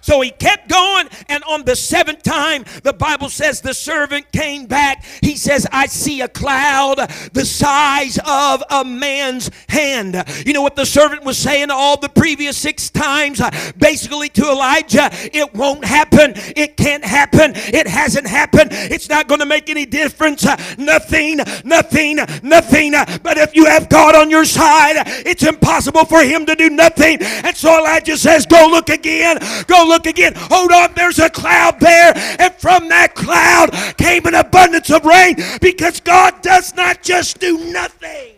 So 0.00 0.20
he 0.20 0.30
kept 0.30 0.68
going, 0.68 1.08
and 1.28 1.42
on 1.44 1.64
the 1.64 1.76
seventh 1.76 2.22
time, 2.22 2.64
the 2.82 2.92
Bible 2.92 3.28
says 3.28 3.60
the 3.60 3.74
servant 3.74 4.30
came 4.32 4.66
back. 4.66 5.04
He 5.22 5.36
says, 5.36 5.66
I 5.72 5.86
see 5.86 6.20
a 6.20 6.28
cloud 6.28 6.98
the 7.32 7.44
size 7.44 8.18
of 8.26 8.62
a 8.70 8.84
man's 8.84 9.50
hand. 9.68 10.22
You 10.46 10.52
know 10.52 10.62
what 10.62 10.76
the 10.76 10.86
servant 10.86 11.24
was 11.24 11.38
saying 11.38 11.70
all 11.70 11.98
the 11.98 12.08
previous 12.08 12.56
six 12.56 12.90
times? 12.90 13.40
Uh, 13.40 13.50
basically, 13.78 14.28
to 14.30 14.42
Elijah, 14.42 15.08
it 15.12 15.54
won't 15.54 15.84
happen. 15.84 16.32
It 16.56 16.76
can't 16.76 17.04
happen. 17.04 17.52
It 17.54 17.86
hasn't 17.86 18.26
happened. 18.26 18.70
It's 18.72 19.08
not 19.08 19.28
going 19.28 19.40
to 19.40 19.46
make 19.46 19.70
any 19.70 19.86
difference. 19.86 20.44
Uh, 20.46 20.56
nothing, 20.78 21.40
nothing, 21.64 22.18
nothing. 22.42 22.94
Uh, 22.94 23.18
but 23.22 23.38
if 23.38 23.54
you 23.54 23.66
have 23.66 23.88
God 23.88 24.14
on 24.14 24.30
your 24.30 24.44
side, 24.44 24.96
it's 25.26 25.42
impossible 25.42 26.04
for 26.04 26.22
him 26.22 26.46
to 26.46 26.54
do 26.54 26.70
nothing. 26.70 27.18
And 27.20 27.56
so 27.56 27.78
Elijah 27.78 28.16
says, 28.16 28.46
Go 28.46 28.68
look 28.70 28.88
again. 28.88 29.38
Go 29.66 29.86
look 29.90 30.06
again. 30.06 30.32
Hold 30.36 30.72
on, 30.72 30.94
there's 30.94 31.18
a 31.18 31.28
cloud 31.28 31.78
there. 31.80 32.12
And 32.38 32.54
from 32.54 32.88
that 32.88 33.14
cloud 33.14 33.72
came 33.98 34.24
an 34.24 34.34
abundance 34.34 34.90
of 34.90 35.04
rain 35.04 35.36
because 35.60 36.00
God 36.00 36.40
does 36.40 36.74
not 36.74 37.02
just 37.02 37.38
do 37.40 37.58
nothing. 37.70 38.36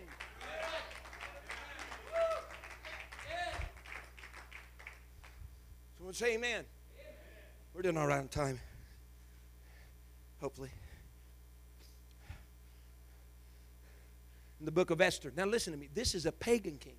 Say 6.13 6.35
amen. 6.35 6.63
We're 7.73 7.81
doing 7.81 7.97
all 7.97 8.05
right 8.05 8.19
on 8.19 8.27
time. 8.27 8.59
Hopefully. 10.39 10.69
In 14.59 14.65
the 14.65 14.71
book 14.71 14.91
of 14.91 15.01
Esther. 15.01 15.33
Now 15.35 15.45
listen 15.45 15.73
to 15.73 15.79
me. 15.79 15.89
This 15.91 16.13
is 16.13 16.27
a 16.27 16.31
pagan 16.31 16.77
king. 16.77 16.97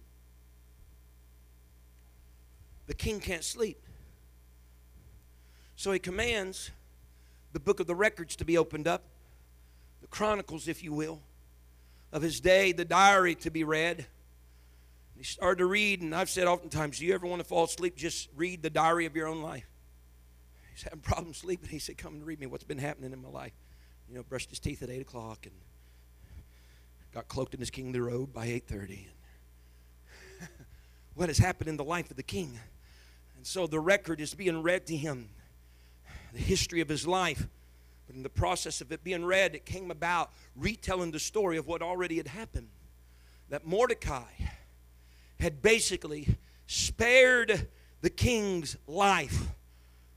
The 2.87 2.95
king 2.95 3.21
can't 3.21 3.45
sleep. 3.45 3.81
So 5.77 5.93
he 5.93 5.99
commands 5.99 6.71
the 7.53 7.61
book 7.61 7.81
of 7.81 7.87
the 7.87 7.95
records 7.95 8.37
to 8.37 8.45
be 8.45 8.59
opened 8.59 8.89
up, 8.89 9.03
the 10.01 10.07
chronicles, 10.09 10.69
if 10.69 10.83
you 10.83 10.93
will, 10.93 11.21
of 12.13 12.23
his 12.23 12.41
day, 12.41 12.73
the 12.73 12.85
diary 12.85 13.35
to 13.37 13.51
be 13.51 13.65
read. 13.65 14.07
he 15.17 15.25
started 15.25 15.59
to 15.59 15.67
read, 15.67 16.03
and 16.03 16.15
I've 16.15 16.31
said 16.31 16.47
oftentimes, 16.47 16.99
do 16.99 17.07
you 17.07 17.15
ever 17.15 17.27
want 17.27 17.41
to 17.41 17.49
fall 17.49 17.65
asleep? 17.65 17.97
Just 17.97 18.29
read 18.37 18.63
the 18.63 18.71
diary 18.71 19.07
of 19.07 19.17
your 19.17 19.27
own 19.27 19.43
life. 19.43 19.67
He's 20.75 20.83
having 20.83 20.99
problems 21.03 21.39
sleeping. 21.39 21.69
He 21.69 21.79
said, 21.79 21.97
Come 21.97 22.15
and 22.15 22.27
read 22.27 22.41
me 22.41 22.47
what's 22.47 22.65
been 22.65 22.79
happening 22.79 23.13
in 23.13 23.23
my 23.23 23.29
life. 23.29 23.53
You 24.09 24.17
know, 24.17 24.23
brushed 24.23 24.51
his 24.51 24.59
teeth 24.59 24.83
at 24.83 24.91
8 24.91 25.01
o'clock 25.01 25.47
and 25.47 25.55
got 27.13 27.29
cloaked 27.29 27.55
in 27.55 27.61
his 27.61 27.71
kingly 27.71 28.01
robe 28.01 28.33
by 28.33 28.47
8.30. 28.49 29.07
what 31.15 31.29
has 31.29 31.39
happened 31.39 31.69
in 31.69 31.77
the 31.77 31.85
life 31.85 32.11
of 32.11 32.17
the 32.17 32.23
king? 32.23 32.59
And 33.37 33.47
so 33.47 33.67
the 33.67 33.81
record 33.81 34.21
is 34.21 34.35
being 34.35 34.63
read 34.63 34.87
to 34.87 34.97
him 34.97 35.31
the 36.35 36.41
history 36.41 36.81
of 36.81 36.89
his 36.89 37.07
life. 37.07 37.49
But 38.07 38.17
in 38.17 38.23
the 38.23 38.29
process 38.29 38.81
of 38.81 38.93
it 38.93 39.03
being 39.03 39.25
read, 39.25 39.55
it 39.55 39.65
came 39.65 39.91
about 39.91 40.31
retelling 40.55 41.11
the 41.11 41.19
story 41.19 41.57
of 41.57 41.67
what 41.67 41.81
already 41.81 42.17
had 42.17 42.29
happened. 42.29 42.69
That 43.49 43.67
Mordecai 43.67 44.25
had 45.41 45.63
basically 45.63 46.37
spared 46.67 47.69
the 48.01 48.11
king's 48.11 48.77
life 48.87 49.49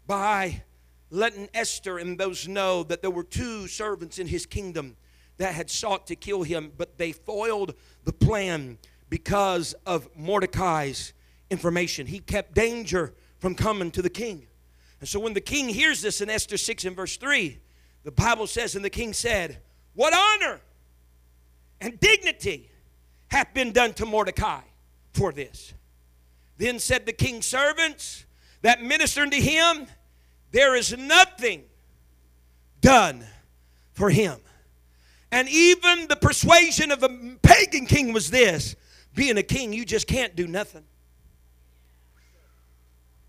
by 0.05 0.63
letting 1.09 1.49
Esther 1.53 1.97
and 1.97 2.17
those 2.17 2.47
know 2.47 2.83
that 2.83 3.01
there 3.01 3.11
were 3.11 3.23
two 3.23 3.67
servants 3.67 4.19
in 4.19 4.27
his 4.27 4.45
kingdom 4.45 4.97
that 5.37 5.53
had 5.53 5.69
sought 5.69 6.07
to 6.07 6.15
kill 6.15 6.43
him, 6.43 6.71
but 6.77 6.97
they 6.97 7.11
foiled 7.11 7.75
the 8.03 8.13
plan 8.13 8.77
because 9.09 9.73
of 9.85 10.09
Mordecai's 10.15 11.13
information. 11.49 12.07
He 12.07 12.19
kept 12.19 12.53
danger 12.53 13.13
from 13.39 13.55
coming 13.55 13.91
to 13.91 14.01
the 14.01 14.09
king. 14.09 14.47
And 14.99 15.07
so 15.07 15.19
when 15.19 15.33
the 15.33 15.41
king 15.41 15.69
hears 15.69 16.01
this 16.01 16.21
in 16.21 16.29
Esther 16.29 16.57
6 16.57 16.85
and 16.85 16.95
verse 16.95 17.17
3, 17.17 17.59
the 18.03 18.11
Bible 18.11 18.47
says, 18.47 18.75
And 18.75 18.83
the 18.83 18.89
king 18.89 19.13
said, 19.13 19.59
What 19.93 20.13
honor 20.13 20.59
and 21.79 21.99
dignity 21.99 22.69
hath 23.27 23.53
been 23.53 23.71
done 23.71 23.93
to 23.93 24.05
Mordecai 24.05 24.61
for 25.13 25.31
this? 25.31 25.73
Then 26.57 26.79
said 26.79 27.05
the 27.05 27.13
king's 27.13 27.45
servants 27.45 28.25
that 28.61 28.81
ministered 28.81 29.31
to 29.31 29.37
him, 29.37 29.87
There 30.51 30.75
is 30.75 30.97
nothing 30.97 31.63
done 32.81 33.23
for 33.93 34.09
him. 34.09 34.39
And 35.31 35.47
even 35.49 36.07
the 36.07 36.15
persuasion 36.15 36.91
of 36.91 37.03
a 37.03 37.09
pagan 37.41 37.85
king 37.85 38.13
was 38.13 38.31
this 38.31 38.75
being 39.13 39.37
a 39.37 39.43
king, 39.43 39.73
you 39.73 39.83
just 39.83 40.07
can't 40.07 40.35
do 40.35 40.47
nothing. 40.47 40.83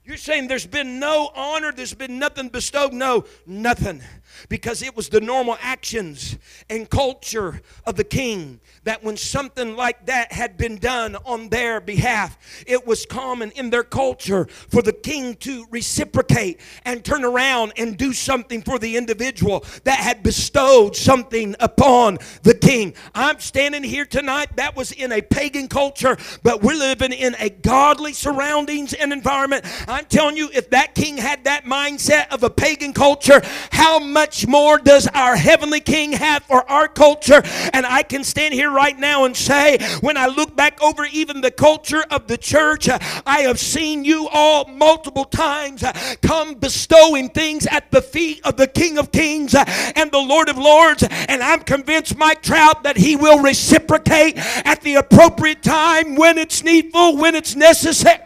You're 0.08 0.16
saying 0.16 0.48
there's 0.48 0.66
been 0.66 0.98
no 0.98 1.30
honor, 1.34 1.70
there's 1.70 1.92
been 1.92 2.18
nothing 2.18 2.48
bestowed? 2.48 2.94
No, 2.94 3.26
nothing. 3.46 4.00
Because 4.48 4.82
it 4.82 4.96
was 4.96 5.10
the 5.10 5.20
normal 5.20 5.58
actions 5.60 6.38
and 6.70 6.88
culture 6.88 7.60
of 7.84 7.96
the 7.96 8.04
king 8.04 8.60
that 8.84 9.04
when 9.04 9.18
something 9.18 9.76
like 9.76 10.06
that 10.06 10.32
had 10.32 10.56
been 10.56 10.76
done 10.76 11.16
on 11.26 11.50
their 11.50 11.78
behalf, 11.78 12.38
it 12.66 12.86
was 12.86 13.04
common 13.04 13.50
in 13.50 13.68
their 13.68 13.82
culture 13.82 14.46
for 14.46 14.80
the 14.80 14.94
king 14.94 15.34
to 15.36 15.66
reciprocate 15.70 16.58
and 16.86 17.04
turn 17.04 17.22
around 17.22 17.74
and 17.76 17.98
do 17.98 18.14
something 18.14 18.62
for 18.62 18.78
the 18.78 18.96
individual 18.96 19.62
that 19.84 19.98
had 19.98 20.22
bestowed 20.22 20.96
something 20.96 21.54
upon 21.60 22.16
the 22.44 22.54
king. 22.54 22.94
I'm 23.14 23.40
standing 23.40 23.82
here 23.82 24.06
tonight, 24.06 24.56
that 24.56 24.74
was 24.74 24.90
in 24.92 25.12
a 25.12 25.20
pagan 25.20 25.68
culture, 25.68 26.16
but 26.42 26.62
we're 26.62 26.78
living 26.78 27.12
in 27.12 27.34
a 27.38 27.50
godly 27.50 28.14
surroundings 28.14 28.94
and 28.94 29.12
environment. 29.12 29.66
I'm 29.98 30.04
telling 30.04 30.36
you, 30.36 30.48
if 30.54 30.70
that 30.70 30.94
king 30.94 31.16
had 31.16 31.42
that 31.42 31.64
mindset 31.64 32.28
of 32.32 32.44
a 32.44 32.50
pagan 32.50 32.92
culture, 32.92 33.42
how 33.72 33.98
much 33.98 34.46
more 34.46 34.78
does 34.78 35.08
our 35.08 35.34
heavenly 35.34 35.80
king 35.80 36.12
have 36.12 36.44
for 36.44 36.62
our 36.70 36.86
culture? 36.86 37.42
And 37.72 37.84
I 37.84 38.04
can 38.04 38.22
stand 38.22 38.54
here 38.54 38.70
right 38.70 38.96
now 38.96 39.24
and 39.24 39.36
say, 39.36 39.78
when 40.00 40.16
I 40.16 40.28
look 40.28 40.54
back 40.54 40.80
over 40.80 41.04
even 41.06 41.40
the 41.40 41.50
culture 41.50 42.04
of 42.12 42.28
the 42.28 42.38
church, 42.38 42.88
uh, 42.88 43.00
I 43.26 43.40
have 43.40 43.58
seen 43.58 44.04
you 44.04 44.28
all 44.28 44.66
multiple 44.68 45.24
times 45.24 45.82
uh, 45.82 45.92
come 46.22 46.54
bestowing 46.54 47.30
things 47.30 47.66
at 47.66 47.90
the 47.90 48.00
feet 48.00 48.40
of 48.44 48.56
the 48.56 48.68
King 48.68 48.98
of 48.98 49.10
Kings 49.10 49.52
uh, 49.52 49.64
and 49.96 50.12
the 50.12 50.18
Lord 50.18 50.48
of 50.48 50.58
Lords. 50.58 51.02
And 51.02 51.42
I'm 51.42 51.62
convinced, 51.62 52.16
Mike 52.16 52.42
Trout, 52.42 52.84
that 52.84 52.98
he 52.98 53.16
will 53.16 53.42
reciprocate 53.42 54.34
at 54.64 54.80
the 54.82 54.94
appropriate 54.94 55.64
time 55.64 56.14
when 56.14 56.38
it's 56.38 56.62
needful, 56.62 57.16
when 57.16 57.34
it's 57.34 57.56
necessary. 57.56 58.20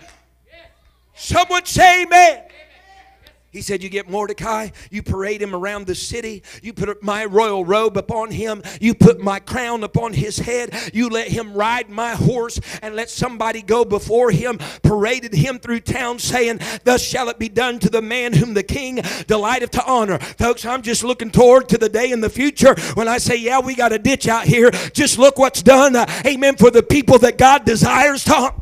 Someone 1.22 1.64
say 1.64 2.02
amen. 2.02 2.42
He 3.52 3.60
said, 3.60 3.80
You 3.80 3.88
get 3.88 4.10
Mordecai, 4.10 4.70
you 4.90 5.04
parade 5.04 5.40
him 5.40 5.54
around 5.54 5.86
the 5.86 5.94
city, 5.94 6.42
you 6.64 6.72
put 6.72 7.00
my 7.00 7.26
royal 7.26 7.64
robe 7.64 7.96
upon 7.96 8.32
him, 8.32 8.60
you 8.80 8.92
put 8.92 9.20
my 9.20 9.38
crown 9.38 9.84
upon 9.84 10.14
his 10.14 10.38
head, 10.38 10.74
you 10.92 11.08
let 11.08 11.28
him 11.28 11.54
ride 11.54 11.88
my 11.88 12.16
horse, 12.16 12.58
and 12.82 12.96
let 12.96 13.08
somebody 13.08 13.62
go 13.62 13.84
before 13.84 14.32
him, 14.32 14.58
paraded 14.82 15.32
him 15.32 15.60
through 15.60 15.80
town, 15.80 16.18
saying, 16.18 16.58
Thus 16.82 17.04
shall 17.04 17.28
it 17.28 17.38
be 17.38 17.48
done 17.48 17.78
to 17.80 17.88
the 17.88 18.02
man 18.02 18.32
whom 18.32 18.54
the 18.54 18.64
king 18.64 18.96
delighteth 19.28 19.70
to 19.72 19.84
honor. 19.84 20.18
Folks, 20.18 20.66
I'm 20.66 20.82
just 20.82 21.04
looking 21.04 21.30
toward 21.30 21.68
to 21.68 21.78
the 21.78 21.88
day 21.88 22.10
in 22.10 22.20
the 22.20 22.30
future 22.30 22.74
when 22.94 23.06
I 23.06 23.18
say, 23.18 23.36
Yeah, 23.36 23.60
we 23.60 23.76
got 23.76 23.92
a 23.92 23.98
ditch 23.98 24.26
out 24.26 24.46
here. 24.46 24.72
Just 24.92 25.20
look 25.20 25.38
what's 25.38 25.62
done, 25.62 25.94
uh, 25.94 26.06
amen, 26.26 26.56
for 26.56 26.72
the 26.72 26.82
people 26.82 27.18
that 27.18 27.38
God 27.38 27.64
desires 27.64 28.24
to 28.24 28.54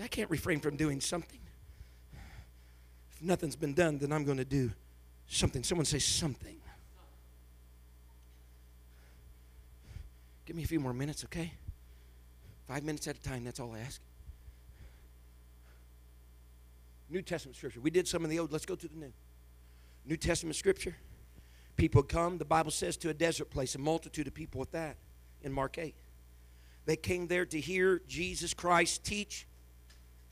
See, 0.00 0.04
I 0.04 0.08
can't 0.08 0.30
refrain 0.30 0.60
from 0.60 0.76
doing 0.76 1.00
something. 1.00 1.40
If 3.12 3.22
nothing's 3.22 3.56
been 3.56 3.74
done, 3.74 3.98
then 3.98 4.12
I'm 4.12 4.24
going 4.24 4.38
to 4.38 4.44
do 4.46 4.70
something. 5.28 5.62
Someone 5.62 5.84
say 5.84 5.98
something. 5.98 6.56
Give 10.46 10.56
me 10.56 10.64
a 10.64 10.66
few 10.66 10.80
more 10.80 10.94
minutes, 10.94 11.24
okay? 11.24 11.52
Five 12.66 12.82
minutes 12.82 13.06
at 13.08 13.16
a 13.16 13.20
time, 13.20 13.44
that's 13.44 13.60
all 13.60 13.72
I 13.74 13.80
ask. 13.80 14.00
New 17.10 17.22
Testament 17.22 17.56
scripture. 17.56 17.80
We 17.80 17.90
did 17.90 18.08
some 18.08 18.24
of 18.24 18.30
the 18.30 18.38
old, 18.38 18.52
let's 18.52 18.66
go 18.66 18.76
to 18.76 18.88
the 18.88 18.96
new. 18.96 19.12
New 20.06 20.16
Testament 20.16 20.56
scripture. 20.56 20.96
People 21.76 22.02
come, 22.02 22.38
the 22.38 22.44
Bible 22.44 22.70
says, 22.70 22.96
to 22.98 23.10
a 23.10 23.14
desert 23.14 23.50
place, 23.50 23.74
a 23.74 23.78
multitude 23.78 24.26
of 24.26 24.34
people 24.34 24.60
with 24.60 24.72
that 24.72 24.96
in 25.42 25.52
Mark 25.52 25.76
8. 25.78 25.94
They 26.86 26.96
came 26.96 27.26
there 27.26 27.44
to 27.44 27.60
hear 27.60 28.00
Jesus 28.08 28.54
Christ 28.54 29.04
teach 29.04 29.46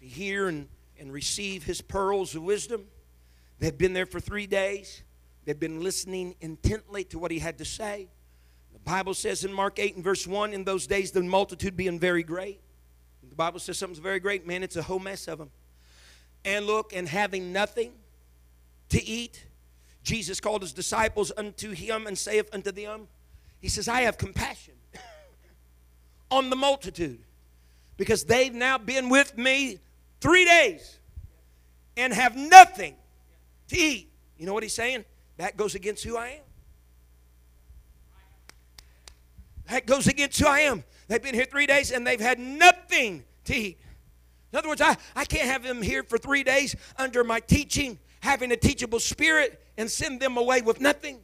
to 0.01 0.07
hear 0.07 0.49
and, 0.49 0.69
and 0.99 1.13
receive 1.13 1.65
his 1.65 1.81
pearls 1.81 2.35
of 2.35 2.43
wisdom. 2.43 2.85
They'd 3.59 3.79
been 3.79 3.93
there 3.93 4.07
for 4.07 4.21
three 4.21 4.47
days. 4.47 5.03
They'd 5.45 5.59
been 5.59 5.83
listening 5.83 6.35
intently 6.41 7.05
to 7.05 7.19
what 7.19 7.31
he 7.31 7.39
had 7.39 7.59
to 7.59 7.65
say. 7.65 8.09
The 8.73 8.79
Bible 8.79 9.15
says 9.15 9.45
in 9.45 9.53
Mark 9.53 9.79
8 9.79 9.97
and 9.97 10.05
verse 10.05 10.27
1 10.27 10.53
in 10.53 10.65
those 10.65 10.87
days, 10.87 11.11
the 11.11 11.23
multitude 11.23 11.77
being 11.77 11.99
very 11.99 12.23
great. 12.23 12.61
The 13.29 13.35
Bible 13.35 13.59
says 13.59 13.79
something's 13.79 13.99
very 13.99 14.21
great, 14.21 14.47
man, 14.47 14.63
it's 14.63 14.77
a 14.77 14.83
whole 14.83 14.99
mess 14.99 15.29
of 15.29 15.39
them. 15.39 15.51
And 16.45 16.67
look, 16.67 16.93
and 16.95 17.09
having 17.09 17.53
nothing 17.53 17.93
to 18.91 19.05
eat, 19.05 19.47
Jesus 20.03 20.41
called 20.41 20.63
his 20.63 20.73
disciples 20.73 21.33
unto 21.37 21.73
him 21.73 22.07
and 22.07 22.17
saith 22.17 22.49
unto 22.55 22.73
them, 22.73 23.09
He 23.61 23.69
says, 23.69 23.89
I 23.89 24.03
have 24.03 24.17
compassion 24.17 24.75
on 26.31 26.51
the 26.51 26.57
multitude 26.57 27.21
because 27.97 28.25
they've 28.25 28.55
now 28.55 28.79
been 28.79 29.09
with 29.09 29.37
me 29.37 29.81
three 30.21 30.45
days 30.45 30.99
and 31.97 32.13
have 32.13 32.37
nothing 32.37 32.95
to 33.69 33.77
eat. 33.77 34.11
You 34.37 34.47
know 34.47 34.55
what 34.55 34.63
he's 34.63 34.75
saying? 34.75 35.05
That 35.37 35.57
goes 35.57 35.75
against 35.75 36.05
who 36.05 36.17
I 36.17 36.29
am. 36.29 36.43
That 39.69 39.87
goes 39.87 40.07
against 40.07 40.39
who 40.41 40.47
I 40.47 40.61
am. 40.61 40.85
They've 41.09 41.23
been 41.23 41.35
here 41.35 41.45
three 41.45 41.67
days 41.67 41.91
and 41.91 42.07
they've 42.07 42.21
had 42.21 42.39
nothing 42.39 43.25
to 43.45 43.55
eat. 43.55 43.79
In 44.53 44.59
other 44.59 44.69
words, 44.69 44.81
I, 44.81 44.97
I 45.15 45.25
can't 45.25 45.45
have 45.45 45.63
them 45.63 45.83
here 45.83 46.03
for 46.03 46.17
three 46.17 46.43
days 46.43 46.75
under 46.97 47.23
my 47.23 47.41
teaching, 47.41 47.99
having 48.21 48.51
a 48.51 48.57
teachable 48.57 49.01
spirit, 49.01 49.63
and 49.77 49.91
send 49.91 50.21
them 50.21 50.37
away 50.37 50.63
with 50.63 50.81
nothing. 50.81 51.21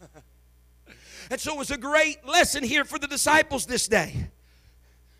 and 1.30 1.40
so 1.40 1.54
it 1.54 1.58
was 1.58 1.70
a 1.72 1.76
great 1.76 2.24
lesson 2.26 2.62
here 2.62 2.84
for 2.84 2.98
the 2.98 3.08
disciples 3.08 3.66
this 3.66 3.88
day. 3.88 4.28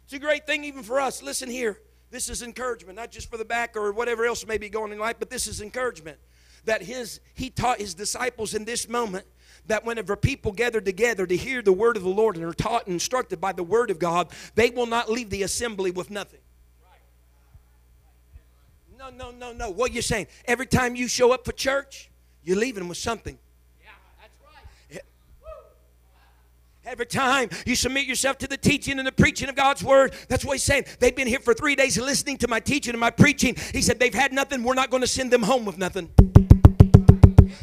It's 0.04 0.12
a 0.12 0.18
great 0.18 0.46
thing 0.46 0.64
even 0.64 0.82
for 0.82 1.00
us. 1.00 1.22
Listen 1.22 1.50
here. 1.50 1.78
This 2.10 2.28
is 2.28 2.42
encouragement, 2.42 2.96
not 2.96 3.10
just 3.10 3.30
for 3.30 3.36
the 3.36 3.44
back 3.44 3.76
or 3.76 3.92
whatever 3.92 4.26
else 4.26 4.46
may 4.46 4.58
be 4.58 4.68
going 4.68 4.92
in 4.92 4.98
life, 4.98 5.16
but 5.18 5.30
this 5.30 5.46
is 5.46 5.60
encouragement. 5.60 6.18
That 6.64 6.82
his 6.82 7.20
he 7.34 7.50
taught 7.50 7.78
his 7.78 7.94
disciples 7.94 8.54
in 8.54 8.64
this 8.64 8.88
moment 8.88 9.26
that 9.66 9.84
whenever 9.84 10.16
people 10.16 10.52
gather 10.52 10.80
together 10.80 11.26
to 11.26 11.36
hear 11.36 11.62
the 11.62 11.72
word 11.72 11.96
of 11.96 12.02
the 12.02 12.08
Lord 12.08 12.36
and 12.36 12.44
are 12.44 12.52
taught 12.52 12.86
and 12.86 12.94
instructed 12.94 13.40
by 13.40 13.52
the 13.52 13.62
word 13.62 13.90
of 13.90 13.98
God, 13.98 14.28
they 14.56 14.70
will 14.70 14.86
not 14.86 15.10
leave 15.10 15.30
the 15.30 15.42
assembly 15.42 15.90
with 15.90 16.10
nothing. 16.10 16.40
No, 18.98 19.08
no, 19.08 19.30
no, 19.30 19.52
no. 19.52 19.70
What 19.70 19.92
you're 19.92 20.02
saying? 20.02 20.26
Every 20.44 20.66
time 20.66 20.94
you 20.94 21.08
show 21.08 21.32
up 21.32 21.46
for 21.46 21.52
church, 21.52 22.10
you're 22.42 22.58
leaving 22.58 22.86
with 22.88 22.98
something. 22.98 23.38
Every 26.90 27.06
time 27.06 27.50
you 27.66 27.76
submit 27.76 28.06
yourself 28.06 28.38
to 28.38 28.48
the 28.48 28.56
teaching 28.56 28.98
and 28.98 29.06
the 29.06 29.12
preaching 29.12 29.48
of 29.48 29.54
God's 29.54 29.84
word, 29.84 30.12
that's 30.26 30.44
what 30.44 30.54
he's 30.54 30.64
saying. 30.64 30.86
They've 30.98 31.14
been 31.14 31.28
here 31.28 31.38
for 31.38 31.54
three 31.54 31.76
days 31.76 31.96
listening 31.96 32.36
to 32.38 32.48
my 32.48 32.58
teaching 32.58 32.94
and 32.94 33.00
my 33.00 33.10
preaching. 33.10 33.54
He 33.72 33.80
said, 33.80 34.00
They've 34.00 34.12
had 34.12 34.32
nothing. 34.32 34.64
We're 34.64 34.74
not 34.74 34.90
going 34.90 35.02
to 35.02 35.06
send 35.06 35.30
them 35.30 35.44
home 35.44 35.64
with 35.64 35.78
nothing. 35.78 36.10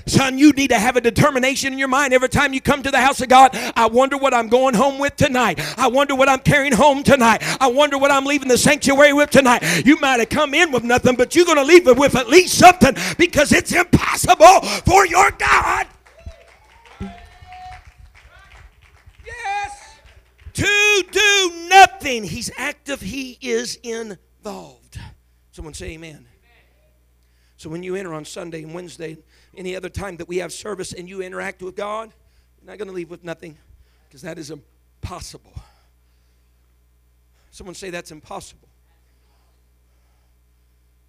Son, 0.05 0.37
you 0.37 0.53
need 0.53 0.69
to 0.69 0.79
have 0.79 0.95
a 0.95 1.01
determination 1.01 1.73
in 1.73 1.79
your 1.79 1.89
mind 1.89 2.13
every 2.13 2.29
time 2.29 2.53
you 2.53 2.61
come 2.61 2.81
to 2.83 2.89
the 2.89 3.01
house 3.01 3.19
of 3.19 3.27
God. 3.27 3.51
I 3.75 3.87
wonder 3.87 4.17
what 4.17 4.33
I'm 4.33 4.47
going 4.47 4.75
home 4.75 4.97
with 4.97 5.17
tonight. 5.17 5.59
I 5.77 5.87
wonder 5.87 6.15
what 6.15 6.29
I'm 6.29 6.39
carrying 6.39 6.71
home 6.71 7.03
tonight. 7.03 7.43
I 7.59 7.67
wonder 7.67 7.97
what 7.97 8.11
I'm 8.11 8.23
leaving 8.23 8.47
the 8.47 8.57
sanctuary 8.57 9.11
with 9.11 9.29
tonight. 9.29 9.85
You 9.85 9.99
might 9.99 10.21
have 10.21 10.29
come 10.29 10.53
in 10.53 10.71
with 10.71 10.85
nothing, 10.85 11.17
but 11.17 11.35
you're 11.35 11.43
going 11.43 11.57
to 11.57 11.65
leave 11.65 11.85
it 11.85 11.97
with 11.97 12.15
at 12.15 12.29
least 12.29 12.57
something 12.57 12.95
because 13.17 13.51
it's 13.51 13.73
impossible 13.73 14.61
for 14.85 15.05
your 15.05 15.31
God 15.31 15.87
to 20.57 21.03
do 21.11 21.67
nothing. 21.69 22.23
He's 22.23 22.49
active, 22.57 23.01
he 23.01 23.37
is 23.41 23.75
involved. 23.83 24.99
Someone 25.51 25.73
say 25.73 25.91
amen. 25.91 26.25
So 27.57 27.69
when 27.69 27.83
you 27.83 27.95
enter 27.95 28.13
on 28.13 28.25
Sunday 28.25 28.63
and 28.63 28.73
Wednesday, 28.73 29.17
any 29.55 29.75
other 29.75 29.89
time 29.89 30.17
that 30.17 30.27
we 30.27 30.37
have 30.37 30.51
service 30.53 30.93
and 30.93 31.09
you 31.09 31.21
interact 31.21 31.61
with 31.61 31.75
God, 31.75 32.13
you're 32.59 32.69
not 32.69 32.77
going 32.77 32.87
to 32.87 32.93
leave 32.93 33.09
with 33.09 33.23
nothing 33.23 33.57
because 34.07 34.21
that 34.21 34.37
is 34.37 34.51
impossible. 34.51 35.53
Someone 37.51 37.73
say 37.73 37.89
that's 37.89 38.11
impossible. 38.11 38.67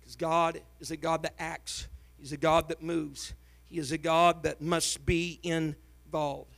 Because 0.01 0.17
God 0.17 0.61
is 0.81 0.91
a 0.91 0.97
God 0.97 1.23
that 1.23 1.35
acts, 1.39 1.89
He's 2.19 2.33
a 2.33 2.39
God 2.39 2.69
that 2.71 2.83
moves, 2.83 3.35
He 3.67 3.79
is 3.79 3.93
a 3.93 3.99
God 3.99 4.43
that 4.45 4.63
must 4.63 5.05
be 5.05 5.41
involved. 5.43 6.58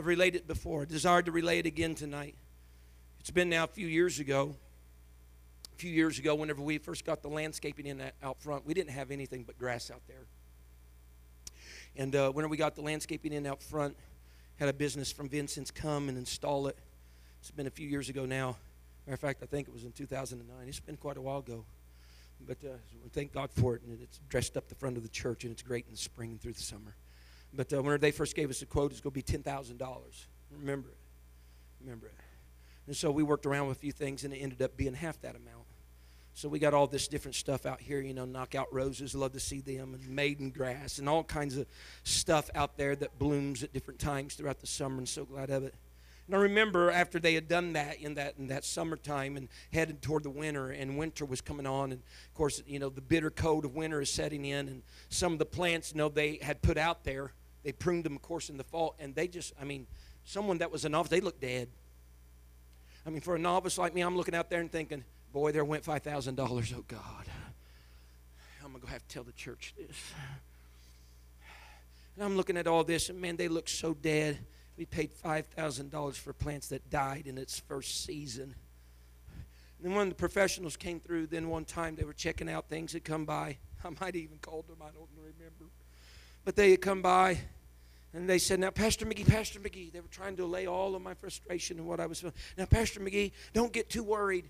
I've 0.00 0.06
related 0.06 0.46
before. 0.46 0.80
I 0.80 0.84
desired 0.86 1.26
to 1.26 1.30
relay 1.30 1.58
it 1.58 1.66
again 1.66 1.94
tonight. 1.94 2.34
It's 3.18 3.30
been 3.30 3.50
now 3.50 3.64
a 3.64 3.66
few 3.66 3.86
years 3.86 4.18
ago. 4.18 4.56
A 5.74 5.76
few 5.76 5.90
years 5.90 6.18
ago, 6.18 6.34
whenever 6.34 6.62
we 6.62 6.78
first 6.78 7.04
got 7.04 7.20
the 7.20 7.28
landscaping 7.28 7.84
in 7.84 7.98
that 7.98 8.14
out 8.22 8.40
front, 8.40 8.64
we 8.64 8.72
didn't 8.72 8.92
have 8.92 9.10
anything 9.10 9.42
but 9.42 9.58
grass 9.58 9.90
out 9.90 10.00
there. 10.08 10.24
And 11.96 12.16
uh, 12.16 12.32
whenever 12.32 12.50
we 12.50 12.56
got 12.56 12.76
the 12.76 12.80
landscaping 12.80 13.34
in 13.34 13.46
out 13.46 13.62
front, 13.62 13.94
had 14.56 14.70
a 14.70 14.72
business 14.72 15.12
from 15.12 15.28
Vincent's 15.28 15.70
come 15.70 16.08
and 16.08 16.16
install 16.16 16.66
it. 16.68 16.78
It's 17.42 17.50
been 17.50 17.66
a 17.66 17.70
few 17.70 17.86
years 17.86 18.08
ago 18.08 18.24
now. 18.24 18.56
Matter 19.06 19.14
of 19.16 19.20
fact, 19.20 19.42
I 19.42 19.46
think 19.46 19.68
it 19.68 19.74
was 19.74 19.84
in 19.84 19.92
2009. 19.92 20.66
It's 20.66 20.80
been 20.80 20.96
quite 20.96 21.18
a 21.18 21.20
while 21.20 21.40
ago. 21.40 21.62
But 22.48 22.56
uh, 22.64 22.70
thank 23.12 23.34
God 23.34 23.50
for 23.50 23.76
it. 23.76 23.82
And 23.82 24.00
it's 24.00 24.18
dressed 24.30 24.56
up 24.56 24.66
the 24.70 24.74
front 24.76 24.96
of 24.96 25.02
the 25.02 25.10
church, 25.10 25.44
and 25.44 25.52
it's 25.52 25.60
great 25.60 25.84
in 25.84 25.92
the 25.92 25.98
spring 25.98 26.30
and 26.30 26.40
through 26.40 26.54
the 26.54 26.62
summer. 26.62 26.94
But 27.52 27.72
uh, 27.72 27.78
whenever 27.78 27.98
they 27.98 28.12
first 28.12 28.36
gave 28.36 28.50
us 28.50 28.62
a 28.62 28.66
quote, 28.66 28.92
it's 28.92 29.00
going 29.00 29.12
to 29.12 29.14
be 29.14 29.22
$10,000. 29.22 29.80
Remember 30.52 30.88
it. 30.88 30.96
Remember 31.80 32.06
it. 32.06 32.14
And 32.86 32.96
so 32.96 33.10
we 33.10 33.22
worked 33.22 33.46
around 33.46 33.68
with 33.68 33.78
a 33.78 33.80
few 33.80 33.92
things, 33.92 34.24
and 34.24 34.32
it 34.32 34.38
ended 34.38 34.62
up 34.62 34.76
being 34.76 34.94
half 34.94 35.20
that 35.22 35.36
amount. 35.36 35.64
So 36.32 36.48
we 36.48 36.58
got 36.58 36.74
all 36.74 36.86
this 36.86 37.08
different 37.08 37.34
stuff 37.34 37.66
out 37.66 37.80
here, 37.80 38.00
you 38.00 38.14
know, 38.14 38.24
knockout 38.24 38.72
roses, 38.72 39.14
love 39.14 39.32
to 39.32 39.40
see 39.40 39.60
them, 39.60 39.94
and 39.94 40.08
maiden 40.08 40.50
grass, 40.50 40.98
and 40.98 41.08
all 41.08 41.24
kinds 41.24 41.56
of 41.56 41.66
stuff 42.04 42.48
out 42.54 42.76
there 42.76 42.96
that 42.96 43.18
blooms 43.18 43.62
at 43.62 43.72
different 43.72 44.00
times 44.00 44.34
throughout 44.34 44.60
the 44.60 44.66
summer, 44.66 44.98
and 44.98 45.08
so 45.08 45.24
glad 45.24 45.50
of 45.50 45.64
it. 45.64 45.74
And 46.26 46.36
I 46.36 46.38
remember 46.38 46.92
after 46.92 47.18
they 47.18 47.34
had 47.34 47.48
done 47.48 47.72
that 47.72 48.00
in 48.00 48.14
that 48.14 48.34
in 48.38 48.46
that 48.46 48.64
summertime 48.64 49.36
and 49.36 49.48
headed 49.72 50.00
toward 50.00 50.22
the 50.22 50.30
winter, 50.30 50.70
and 50.70 50.96
winter 50.96 51.24
was 51.24 51.40
coming 51.40 51.66
on, 51.66 51.90
and 51.90 52.00
of 52.00 52.34
course, 52.34 52.62
you 52.66 52.78
know, 52.78 52.88
the 52.88 53.00
bitter 53.00 53.30
cold 53.30 53.64
of 53.64 53.74
winter 53.74 54.00
is 54.00 54.12
setting 54.12 54.44
in, 54.44 54.68
and 54.68 54.82
some 55.08 55.32
of 55.32 55.40
the 55.40 55.44
plants, 55.44 55.92
you 55.92 55.98
know, 55.98 56.08
they 56.08 56.38
had 56.40 56.62
put 56.62 56.78
out 56.78 57.02
there 57.02 57.32
they 57.62 57.72
pruned 57.72 58.04
them, 58.04 58.16
of 58.16 58.22
course, 58.22 58.48
in 58.48 58.56
the 58.56 58.64
fall, 58.64 58.94
and 58.98 59.14
they 59.14 59.28
just, 59.28 59.52
I 59.60 59.64
mean, 59.64 59.86
someone 60.24 60.58
that 60.58 60.70
was 60.70 60.84
a 60.84 60.88
novice, 60.88 61.10
they 61.10 61.20
looked 61.20 61.40
dead. 61.40 61.68
I 63.06 63.10
mean, 63.10 63.20
for 63.20 63.34
a 63.34 63.38
novice 63.38 63.78
like 63.78 63.94
me, 63.94 64.02
I'm 64.02 64.16
looking 64.16 64.34
out 64.34 64.50
there 64.50 64.60
and 64.60 64.70
thinking, 64.70 65.04
boy, 65.32 65.52
there 65.52 65.64
went 65.64 65.84
$5,000. 65.84 66.74
Oh, 66.76 66.84
God. 66.86 67.26
I'm 68.64 68.72
going 68.72 68.82
to 68.82 68.90
have 68.90 69.06
to 69.06 69.14
tell 69.14 69.24
the 69.24 69.32
church 69.32 69.74
this. 69.76 69.96
And 72.14 72.24
I'm 72.24 72.36
looking 72.36 72.56
at 72.56 72.66
all 72.66 72.84
this, 72.84 73.08
and 73.08 73.20
man, 73.20 73.36
they 73.36 73.48
look 73.48 73.68
so 73.68 73.94
dead. 73.94 74.38
We 74.76 74.84
paid 74.86 75.10
$5,000 75.12 76.14
for 76.16 76.32
plants 76.32 76.68
that 76.68 76.88
died 76.90 77.26
in 77.26 77.38
its 77.38 77.58
first 77.60 78.04
season. 78.04 78.54
And 79.78 79.90
then 79.90 79.94
when 79.94 80.08
the 80.10 80.14
professionals 80.14 80.76
came 80.76 81.00
through, 81.00 81.28
then 81.28 81.48
one 81.48 81.64
time 81.64 81.96
they 81.96 82.04
were 82.04 82.12
checking 82.12 82.48
out 82.48 82.68
things 82.68 82.92
that 82.92 83.04
come 83.04 83.24
by. 83.24 83.56
I 83.84 83.88
might 84.00 84.16
even 84.16 84.38
called 84.38 84.68
them, 84.68 84.76
I 84.82 84.90
don't 84.90 85.08
remember. 85.16 85.72
But 86.44 86.56
they 86.56 86.70
had 86.70 86.80
come 86.80 87.02
by 87.02 87.38
And 88.12 88.28
they 88.28 88.38
said, 88.38 88.58
Now, 88.58 88.70
Pastor 88.70 89.06
McGee, 89.06 89.28
Pastor 89.28 89.60
McGee, 89.60 89.92
they 89.92 90.00
were 90.00 90.08
trying 90.08 90.36
to 90.36 90.44
allay 90.44 90.66
all 90.66 90.94
of 90.96 91.02
my 91.02 91.14
frustration 91.14 91.78
and 91.78 91.86
what 91.86 92.00
I 92.00 92.06
was 92.06 92.20
feeling. 92.20 92.34
Now, 92.58 92.64
Pastor 92.64 93.00
McGee, 93.00 93.32
don't 93.52 93.72
get 93.72 93.88
too 93.88 94.02
worried. 94.02 94.48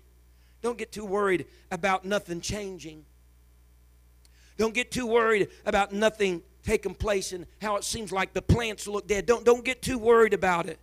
Don't 0.61 0.77
get 0.77 0.91
too 0.91 1.05
worried 1.05 1.45
about 1.71 2.05
nothing 2.05 2.41
changing. 2.41 3.05
Don't 4.57 4.73
get 4.73 4.91
too 4.91 5.07
worried 5.07 5.49
about 5.65 5.91
nothing 5.91 6.41
taking 6.63 6.93
place 6.93 7.33
and 7.33 7.45
how 7.61 7.75
it 7.77 7.83
seems 7.83 8.11
like 8.11 8.33
the 8.33 8.41
plants 8.41 8.87
look 8.87 9.07
dead. 9.07 9.25
Don't, 9.25 9.43
don't 9.43 9.65
get 9.65 9.81
too 9.81 9.97
worried 9.97 10.33
about 10.33 10.67
it. 10.67 10.79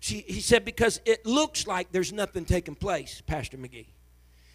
She, 0.00 0.24
he 0.26 0.40
said, 0.40 0.64
Because 0.64 1.00
it 1.04 1.26
looks 1.26 1.66
like 1.66 1.90
there's 1.90 2.12
nothing 2.12 2.44
taking 2.44 2.74
place, 2.74 3.22
Pastor 3.26 3.56
McGee. 3.56 3.72
He 3.72 3.92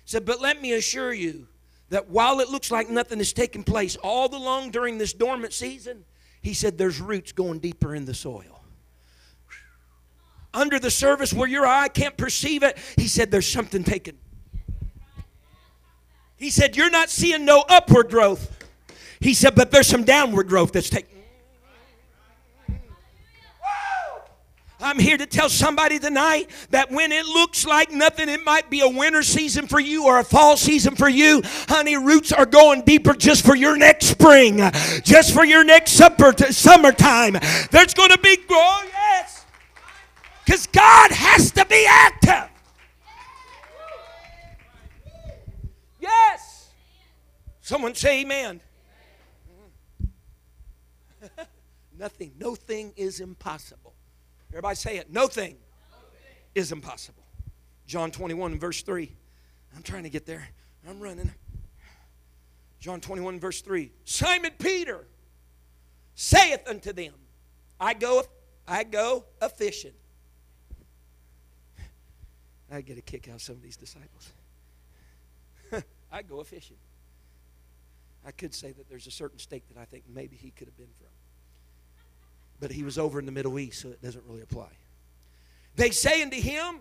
said, 0.05 0.25
But 0.25 0.39
let 0.39 0.61
me 0.61 0.73
assure 0.73 1.13
you 1.13 1.47
that 1.91 2.09
while 2.09 2.39
it 2.39 2.49
looks 2.49 2.71
like 2.71 2.89
nothing 2.89 3.19
is 3.19 3.33
taking 3.33 3.63
place 3.63 3.97
all 3.97 4.33
along 4.33 4.71
during 4.71 4.97
this 4.97 5.11
dormant 5.11 5.51
season, 5.51 6.05
he 6.41 6.53
said, 6.53 6.77
There's 6.77 7.01
roots 7.01 7.33
going 7.33 7.59
deeper 7.59 7.93
in 7.93 8.05
the 8.05 8.13
soil. 8.13 8.63
Under 10.53 10.79
the 10.79 10.89
surface 10.89 11.33
where 11.33 11.49
your 11.49 11.65
eye 11.65 11.89
can't 11.89 12.15
perceive 12.15 12.63
it, 12.63 12.77
he 12.95 13.07
said, 13.07 13.29
There's 13.29 13.47
something 13.47 13.83
taken. 13.83 14.17
He 16.37 16.49
said, 16.49 16.77
You're 16.77 16.89
not 16.89 17.09
seeing 17.09 17.43
no 17.43 17.65
upward 17.67 18.09
growth. 18.09 18.57
He 19.19 19.33
said, 19.33 19.53
But 19.53 19.71
there's 19.71 19.87
some 19.87 20.05
downward 20.05 20.47
growth 20.47 20.71
that's 20.71 20.89
taking. 20.89 21.10
I'm 24.81 24.97
here 24.97 25.17
to 25.17 25.25
tell 25.25 25.49
somebody 25.49 25.99
tonight 25.99 26.49
that 26.71 26.91
when 26.91 27.11
it 27.11 27.25
looks 27.25 27.65
like 27.65 27.91
nothing, 27.91 28.29
it 28.29 28.43
might 28.43 28.69
be 28.69 28.81
a 28.81 28.89
winter 28.89 29.21
season 29.21 29.67
for 29.67 29.79
you 29.79 30.05
or 30.05 30.19
a 30.19 30.23
fall 30.23 30.57
season 30.57 30.95
for 30.95 31.07
you. 31.07 31.41
Honey, 31.69 31.97
roots 31.97 32.31
are 32.31 32.45
going 32.45 32.81
deeper 32.81 33.13
just 33.13 33.45
for 33.45 33.55
your 33.55 33.77
next 33.77 34.07
spring, 34.07 34.57
just 35.03 35.33
for 35.33 35.45
your 35.45 35.63
next 35.63 35.91
supper 35.91 36.31
to 36.33 36.51
summertime. 36.51 37.37
There's 37.69 37.93
going 37.93 38.09
to 38.09 38.17
be, 38.17 38.37
oh, 38.49 38.83
yes. 38.91 39.45
Because 40.43 40.65
God 40.67 41.11
has 41.11 41.51
to 41.51 41.65
be 41.65 41.85
active. 41.87 42.49
Yes. 45.99 46.69
Someone 47.61 47.93
say 47.93 48.21
amen. 48.21 48.61
Nothing, 51.97 52.31
no 52.39 52.55
thing 52.55 52.93
is 52.97 53.19
impossible. 53.19 53.90
Everybody 54.51 54.75
say 54.75 54.97
it. 54.97 55.11
No 55.11 55.27
thing 55.27 55.55
is 56.53 56.71
impossible. 56.71 57.23
John 57.87 58.11
21 58.11 58.59
verse 58.59 58.81
3. 58.81 59.11
I'm 59.75 59.83
trying 59.83 60.03
to 60.03 60.09
get 60.09 60.25
there. 60.25 60.47
I'm 60.87 60.99
running. 60.99 61.31
John 62.79 62.99
21 62.99 63.39
verse 63.39 63.61
3. 63.61 63.91
Simon 64.03 64.51
Peter 64.59 65.07
saith 66.15 66.67
unto 66.67 66.91
them, 66.91 67.13
I 67.79 67.93
go 67.93 68.23
I 68.67 68.83
go 68.83 69.25
a 69.41 69.49
fishing. 69.49 69.93
I 72.71 72.81
get 72.81 72.97
a 72.97 73.01
kick 73.01 73.27
out 73.27 73.35
of 73.35 73.41
some 73.41 73.55
of 73.55 73.61
these 73.61 73.75
disciples. 73.75 74.31
I 76.11 76.21
go 76.21 76.39
a 76.39 76.43
fishing. 76.43 76.77
I 78.25 78.31
could 78.31 78.53
say 78.53 78.71
that 78.71 78.89
there's 78.89 79.07
a 79.07 79.11
certain 79.11 79.39
state 79.39 79.63
that 79.73 79.79
I 79.79 79.85
think 79.85 80.03
maybe 80.07 80.35
he 80.35 80.51
could 80.51 80.67
have 80.67 80.77
been 80.77 80.93
from 80.97 81.10
but 82.61 82.71
he 82.71 82.83
was 82.83 82.97
over 82.97 83.19
in 83.19 83.25
the 83.25 83.31
Middle 83.31 83.59
East, 83.59 83.81
so 83.81 83.89
it 83.89 84.01
doesn't 84.01 84.23
really 84.27 84.41
apply. 84.41 84.69
They 85.75 85.89
say 85.89 86.21
unto 86.21 86.39
him, 86.39 86.79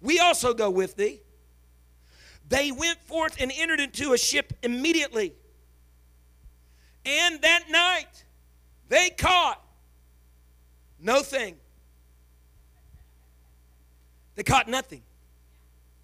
We 0.00 0.18
also 0.18 0.54
go 0.54 0.70
with 0.70 0.96
thee. 0.96 1.20
They 2.48 2.72
went 2.72 2.98
forth 3.02 3.36
and 3.38 3.52
entered 3.54 3.78
into 3.78 4.14
a 4.14 4.18
ship 4.18 4.54
immediately. 4.62 5.34
And 7.04 7.40
that 7.42 7.64
night 7.70 8.24
they 8.88 9.10
caught 9.10 9.62
no 10.98 11.20
thing. 11.22 11.56
They 14.34 14.42
caught 14.42 14.66
nothing. 14.66 15.02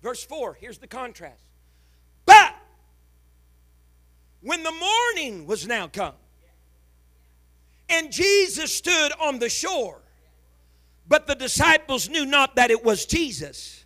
Verse 0.03 0.23
4, 0.25 0.55
here's 0.61 0.79
the 0.79 0.87
contrast. 0.87 1.43
But 2.27 2.55
when 4.43 4.63
the 4.63 4.73
morning 4.73 5.47
was 5.47 5.67
now 5.67 5.89
come, 5.89 6.15
and 7.89 8.11
Jesus 8.11 8.73
stood 8.73 9.13
on 9.21 9.39
the 9.39 9.49
shore, 9.49 10.01
but 11.09 11.27
the 11.27 11.35
disciples 11.35 12.09
knew 12.09 12.27
not 12.27 12.57
that 12.57 12.71
it 12.71 12.85
was 12.85 13.07
Jesus. 13.07 13.85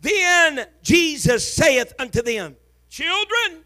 Then 0.00 0.66
Jesus 0.82 1.52
saith 1.52 1.94
unto 1.98 2.22
them, 2.22 2.56
Children, 2.88 3.64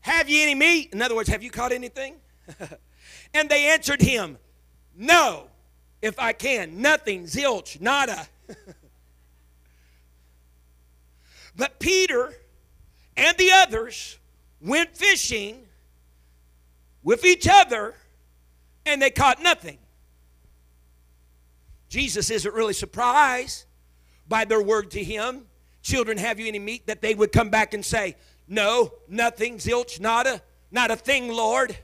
have 0.00 0.28
ye 0.28 0.42
any 0.42 0.54
meat? 0.54 0.92
In 0.92 1.02
other 1.02 1.14
words, 1.14 1.28
have 1.28 1.42
you 1.42 1.50
caught 1.50 1.72
anything? 1.72 2.16
and 3.34 3.48
they 3.48 3.70
answered 3.70 4.00
him, 4.00 4.38
No, 4.96 5.48
if 6.02 6.18
I 6.18 6.32
can. 6.32 6.80
Nothing, 6.80 7.24
zilch, 7.24 7.80
nada. 7.80 8.26
but 11.56 11.78
Peter 11.80 12.34
and 13.16 13.36
the 13.36 13.50
others 13.52 14.18
went 14.60 14.96
fishing 14.96 15.66
with 17.02 17.24
each 17.24 17.48
other 17.50 17.94
and 18.86 19.00
they 19.00 19.10
caught 19.10 19.42
nothing. 19.42 19.78
Jesus 21.88 22.30
isn't 22.30 22.54
really 22.54 22.72
surprised 22.72 23.64
by 24.28 24.44
their 24.44 24.62
word 24.62 24.92
to 24.92 25.02
him. 25.02 25.46
Children, 25.82 26.18
have 26.18 26.38
you 26.38 26.46
any 26.46 26.58
meat? 26.58 26.86
That 26.86 27.02
they 27.02 27.14
would 27.14 27.32
come 27.32 27.50
back 27.50 27.74
and 27.74 27.84
say, 27.84 28.16
No, 28.46 28.92
nothing, 29.08 29.56
zilch, 29.56 30.00
nada, 30.00 30.40
not 30.70 30.90
a 30.90 30.96
thing, 30.96 31.28
Lord. 31.32 31.76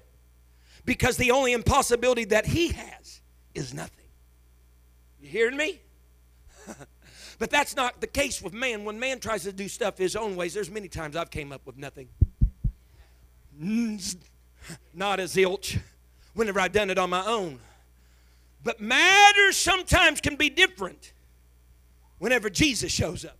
Because 0.84 1.16
the 1.16 1.32
only 1.32 1.52
impossibility 1.52 2.24
that 2.26 2.46
he 2.46 2.68
has 2.68 3.20
is 3.54 3.74
nothing. 3.74 4.06
You 5.20 5.28
hearing 5.28 5.56
me? 5.56 5.80
but 7.40 7.50
that's 7.50 7.74
not 7.74 8.00
the 8.00 8.06
case 8.06 8.40
with 8.40 8.52
man. 8.52 8.84
When 8.84 9.00
man 9.00 9.18
tries 9.18 9.42
to 9.42 9.52
do 9.52 9.66
stuff 9.66 9.98
his 9.98 10.14
own 10.14 10.36
ways, 10.36 10.54
there's 10.54 10.70
many 10.70 10.86
times 10.86 11.16
I've 11.16 11.30
came 11.30 11.50
up 11.50 11.66
with 11.66 11.76
nothing. 11.76 12.08
Not 14.94 15.18
a 15.18 15.24
zilch 15.24 15.80
whenever 16.36 16.60
I've 16.60 16.72
done 16.72 16.90
it 16.90 16.98
on 16.98 17.10
my 17.10 17.24
own. 17.26 17.58
But 18.62 18.80
matters 18.80 19.56
sometimes 19.56 20.20
can 20.20 20.36
be 20.36 20.50
different 20.50 21.12
whenever 22.18 22.50
Jesus 22.50 22.92
shows 22.92 23.24
up. 23.24 23.36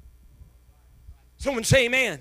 Someone 1.38 1.62
say 1.62 1.86
amen. 1.86 2.18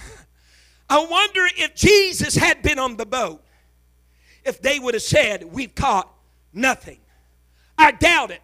I 0.90 1.04
wonder 1.04 1.48
if 1.56 1.74
Jesus 1.74 2.36
had 2.36 2.62
been 2.62 2.78
on 2.78 2.96
the 2.96 3.06
boat, 3.06 3.42
if 4.44 4.60
they 4.60 4.78
would 4.78 4.94
have 4.94 5.02
said, 5.02 5.44
We've 5.44 5.74
caught 5.74 6.12
nothing. 6.52 6.98
I 7.78 7.92
doubt 7.92 8.30
it 8.30 8.42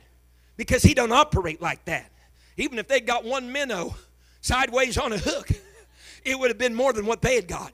because 0.57 0.83
he 0.83 0.95
don't 0.95 1.12
operate 1.12 1.61
like 1.61 1.85
that. 1.85 2.11
Even 2.57 2.79
if 2.79 2.88
they 2.88 3.01
got 3.01 3.25
one 3.25 3.53
minnow 3.53 3.97
sideways 4.41 4.97
on 4.97 5.12
a 5.12 5.19
hook, 5.19 5.49
it 6.25 6.38
would 6.38 6.49
have 6.49 6.59
been 6.59 6.75
more 6.75 6.93
than 6.93 7.05
what 7.05 7.21
they 7.21 7.35
had 7.35 7.49
got. 7.49 7.73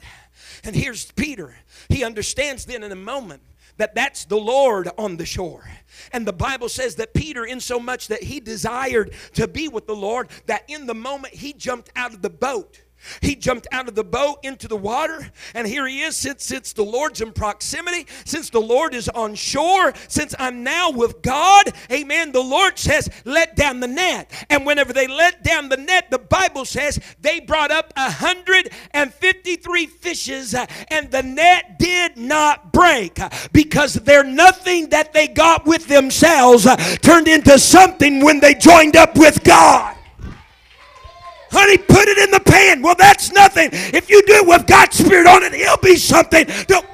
And 0.65 0.75
here's 0.75 1.11
Peter. 1.13 1.55
He 1.89 2.03
understands 2.03 2.65
then 2.65 2.83
in 2.83 2.93
a 2.93 2.97
moment 2.97 3.43
that 3.79 3.95
that's 3.95 4.25
the 4.27 4.37
Lord 4.37 4.89
on 4.99 5.17
the 5.17 5.27
shore. 5.27 5.69
And 6.13 6.27
the 6.27 6.33
Bible 6.33 6.69
says 6.69 6.97
that 6.97 7.15
Peter, 7.15 7.45
in 7.45 7.61
so 7.61 7.81
much 7.81 8.09
that 8.09 8.23
he 8.23 8.41
desired 8.41 9.13
to 9.35 9.49
be 9.49 9.69
with 9.69 9.87
the 9.87 9.97
Lord, 9.97 10.29
that 10.47 10.65
in 10.69 10.87
the 10.87 10.95
moment 10.95 11.35
he 11.35 11.53
jumped 11.53 11.91
out 11.97 12.13
of 12.13 12.23
the 12.23 12.31
boat 12.31 12.83
he 13.21 13.35
jumped 13.35 13.67
out 13.73 13.89
of 13.89 13.95
the 13.95 14.05
boat 14.05 14.39
into 14.43 14.69
the 14.69 14.77
water, 14.77 15.31
and 15.55 15.67
here 15.67 15.87
he 15.87 16.03
is. 16.03 16.17
Since, 16.17 16.45
since 16.45 16.73
the 16.73 16.83
Lord's 16.83 17.21
in 17.21 17.33
proximity, 17.33 18.07
since 18.25 18.51
the 18.51 18.61
Lord 18.61 18.95
is 18.95 19.09
on 19.09 19.35
shore, 19.35 19.93
since 20.09 20.35
I'm 20.39 20.63
now 20.63 20.91
with 20.91 21.23
God, 21.23 21.73
amen. 21.91 22.33
The 22.33 22.43
Lord 22.43 22.79
says, 22.79 23.09
Let 23.25 23.57
down 23.57 23.81
the 23.81 23.89
net. 23.89 24.31
And 24.51 24.67
whenever 24.67 24.93
they 24.93 25.07
let 25.07 25.43
down 25.43 25.69
the 25.69 25.77
net, 25.77 26.11
the 26.11 26.19
Bible 26.19 26.65
says 26.65 26.99
they 27.21 27.41
brought 27.41 27.71
up 27.71 27.93
153 27.97 29.87
fishes, 29.87 30.55
uh, 30.55 30.67
and 30.89 31.11
the 31.11 31.23
net 31.23 31.79
did 31.79 32.17
not 32.17 32.73
break 32.73 33.19
because 33.53 33.95
they're 33.95 34.25
nothing 34.25 34.89
that 34.91 35.13
they 35.13 35.29
got 35.29 35.67
with 35.67 35.87
themselves 35.89 36.67
uh, 36.67 36.77
turned 37.03 37.29
into 37.29 37.59
something 37.59 38.23
when 38.23 38.41
they 38.41 38.55
joined 38.55 38.97
up 38.97 39.17
with 39.17 39.43
God. 39.45 39.98
Honey, 41.51 41.79
put 41.79 42.09
it 42.09 42.19
in 42.19 42.31
the 42.31 42.41
pan. 42.41 42.83
Well, 42.83 42.95
that's 42.95 43.33
nothing. 43.33 43.71
If 43.73 44.11
you 44.11 44.23
do 44.23 44.35
it 44.35 44.47
with 44.47 44.67
God's 44.67 44.99
Spirit 44.99 45.27
on 45.27 45.43
it, 45.43 45.55
He'll 45.55 45.77
be 45.79 45.97
something. 45.97 46.47
Don't. 46.67 46.85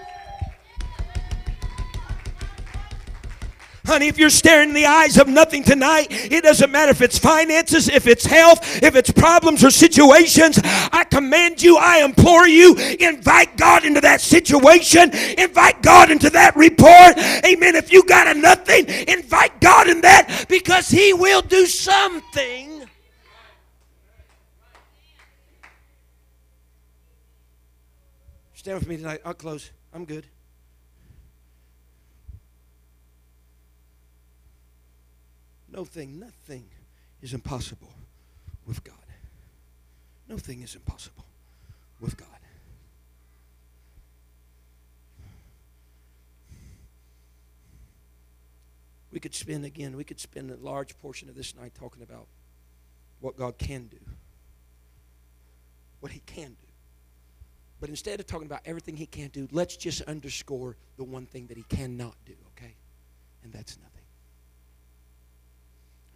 Honey, 3.87 4.09
if 4.09 4.17
you're 4.17 4.31
staring 4.31 4.71
in 4.71 4.75
the 4.75 4.87
eyes 4.87 5.19
of 5.19 5.29
nothing 5.29 5.63
tonight, 5.63 6.07
it 6.11 6.43
doesn't 6.43 6.71
matter 6.71 6.91
if 6.91 7.03
it's 7.03 7.19
finances, 7.19 7.87
if 7.87 8.07
it's 8.07 8.25
health, 8.25 8.83
if 8.83 8.97
it's 8.97 9.11
problems 9.11 9.63
or 9.63 9.71
situations. 9.71 10.59
I 10.65 11.05
command 11.05 11.63
you, 11.63 11.77
I 11.77 12.03
implore 12.03 12.49
you, 12.49 12.77
invite 12.99 13.59
God 13.59 13.85
into 13.85 14.01
that 14.01 14.23
situation, 14.23 15.11
invite 15.37 15.83
God 15.83 16.11
into 16.11 16.31
that 16.31 16.57
report. 16.57 17.19
Amen. 17.45 17.77
If 17.77 17.93
you 17.93 18.03
got 18.05 18.35
a 18.35 18.41
nothing, 18.41 18.87
invite 19.07 19.61
God 19.61 19.89
in 19.89 20.01
that 20.01 20.47
because 20.49 20.89
He 20.89 21.13
will 21.13 21.43
do 21.43 21.67
something 21.67 22.74
Stand 28.65 28.79
with 28.79 28.89
me 28.89 28.97
tonight. 28.97 29.21
I'll 29.27 29.35
close. 29.35 29.71
I'm 29.93 30.07
good. 30.07 30.27
No 35.71 35.85
thing, 35.85 36.19
nothing 36.19 36.65
is 37.21 37.35
impossible 37.35 37.93
with 38.67 38.83
God. 38.83 38.97
No 40.31 40.39
thing 40.39 40.63
is 40.63 40.75
impossible 40.75 41.27
with 42.01 42.17
God. 42.17 42.29
We 49.13 49.21
could 49.21 49.35
spend 49.35 49.67
again, 49.67 49.95
we 49.95 50.05
could 50.05 50.21
spend 50.21 50.51
a 50.51 50.57
large 50.57 50.99
portion 51.01 51.29
of 51.29 51.35
this 51.35 51.55
night 51.55 51.75
talking 51.75 52.03
about 52.03 52.29
what 53.21 53.37
God 53.37 53.59
can 53.59 53.89
do, 53.89 54.01
what 56.01 56.13
He 56.13 56.21
can 56.21 56.57
do. 56.59 56.74
But 57.85 57.91
instead 57.91 58.19
of 58.19 58.27
talking 58.27 58.47
about 58.47 58.63
everything 58.65 58.97
He 58.97 59.05
can't 59.05 59.31
do, 59.31 59.47
let's 59.53 59.77
just 59.77 60.01
underscore 60.09 60.75
the 60.97 61.05
one 61.05 61.27
thing 61.27 61.49
that 61.49 61.59
He 61.59 61.65
cannot 61.65 62.15
do, 62.25 62.33
okay? 62.57 62.73
And 63.43 63.53
that's 63.53 63.77
nothing. 63.77 64.01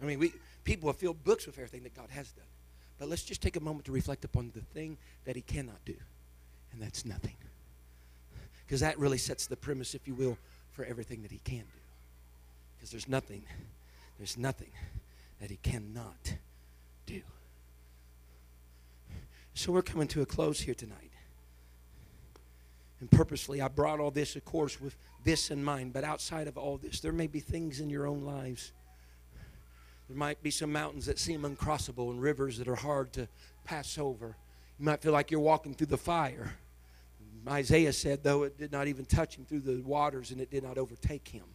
I 0.01 0.05
mean, 0.05 0.17
we 0.17 0.33
people 0.63 0.89
have 0.89 0.95
filled 0.95 1.23
books 1.23 1.45
with 1.45 1.59
everything 1.59 1.83
that 1.83 1.95
God 1.95 2.07
has 2.09 2.31
done. 2.31 2.47
But 2.97 3.07
let's 3.07 3.21
just 3.21 3.43
take 3.43 3.55
a 3.55 3.59
moment 3.59 3.85
to 3.85 3.91
reflect 3.91 4.25
upon 4.25 4.51
the 4.55 4.61
thing 4.61 4.97
that 5.25 5.35
He 5.35 5.43
cannot 5.43 5.77
do, 5.85 5.93
and 6.73 6.81
that's 6.81 7.05
nothing. 7.05 7.35
Because 8.65 8.79
that 8.79 8.97
really 8.97 9.19
sets 9.19 9.45
the 9.45 9.55
premise, 9.55 9.93
if 9.93 10.07
you 10.07 10.15
will, 10.15 10.39
for 10.71 10.85
everything 10.85 11.21
that 11.21 11.29
He 11.29 11.39
can 11.43 11.59
do. 11.59 11.81
Because 12.79 12.89
there's 12.89 13.07
nothing, 13.07 13.43
there's 14.17 14.39
nothing 14.39 14.71
that 15.39 15.51
He 15.51 15.59
cannot 15.61 16.33
do. 17.05 17.21
So 19.53 19.71
we're 19.71 19.83
coming 19.83 20.07
to 20.07 20.23
a 20.23 20.25
close 20.25 20.61
here 20.61 20.73
tonight. 20.73 21.08
And 22.99 23.09
purposely, 23.09 23.61
I 23.61 23.67
brought 23.67 23.99
all 23.99 24.11
this, 24.11 24.35
of 24.35 24.43
course, 24.43 24.81
with 24.81 24.95
this 25.23 25.51
in 25.51 25.63
mind. 25.63 25.93
But 25.93 26.03
outside 26.03 26.47
of 26.47 26.57
all 26.57 26.77
this, 26.77 26.99
there 26.99 27.13
may 27.13 27.27
be 27.27 27.39
things 27.39 27.79
in 27.79 27.89
your 27.89 28.07
own 28.07 28.23
lives. 28.23 28.73
There 30.09 30.17
might 30.17 30.41
be 30.41 30.51
some 30.51 30.71
mountains 30.71 31.05
that 31.05 31.19
seem 31.19 31.43
uncrossable 31.43 32.09
and 32.09 32.21
rivers 32.21 32.57
that 32.57 32.67
are 32.67 32.75
hard 32.75 33.13
to 33.13 33.27
pass 33.63 33.97
over. 33.97 34.35
You 34.79 34.85
might 34.85 35.01
feel 35.01 35.13
like 35.13 35.31
you're 35.31 35.39
walking 35.39 35.73
through 35.75 35.87
the 35.87 35.97
fire. 35.97 36.55
Isaiah 37.47 37.93
said, 37.93 38.23
though 38.23 38.43
it 38.43 38.57
did 38.57 38.71
not 38.71 38.87
even 38.87 39.05
touch 39.05 39.37
him 39.37 39.45
through 39.45 39.61
the 39.61 39.81
waters 39.81 40.31
and 40.31 40.41
it 40.41 40.51
did 40.51 40.63
not 40.63 40.77
overtake 40.77 41.27
him. 41.27 41.45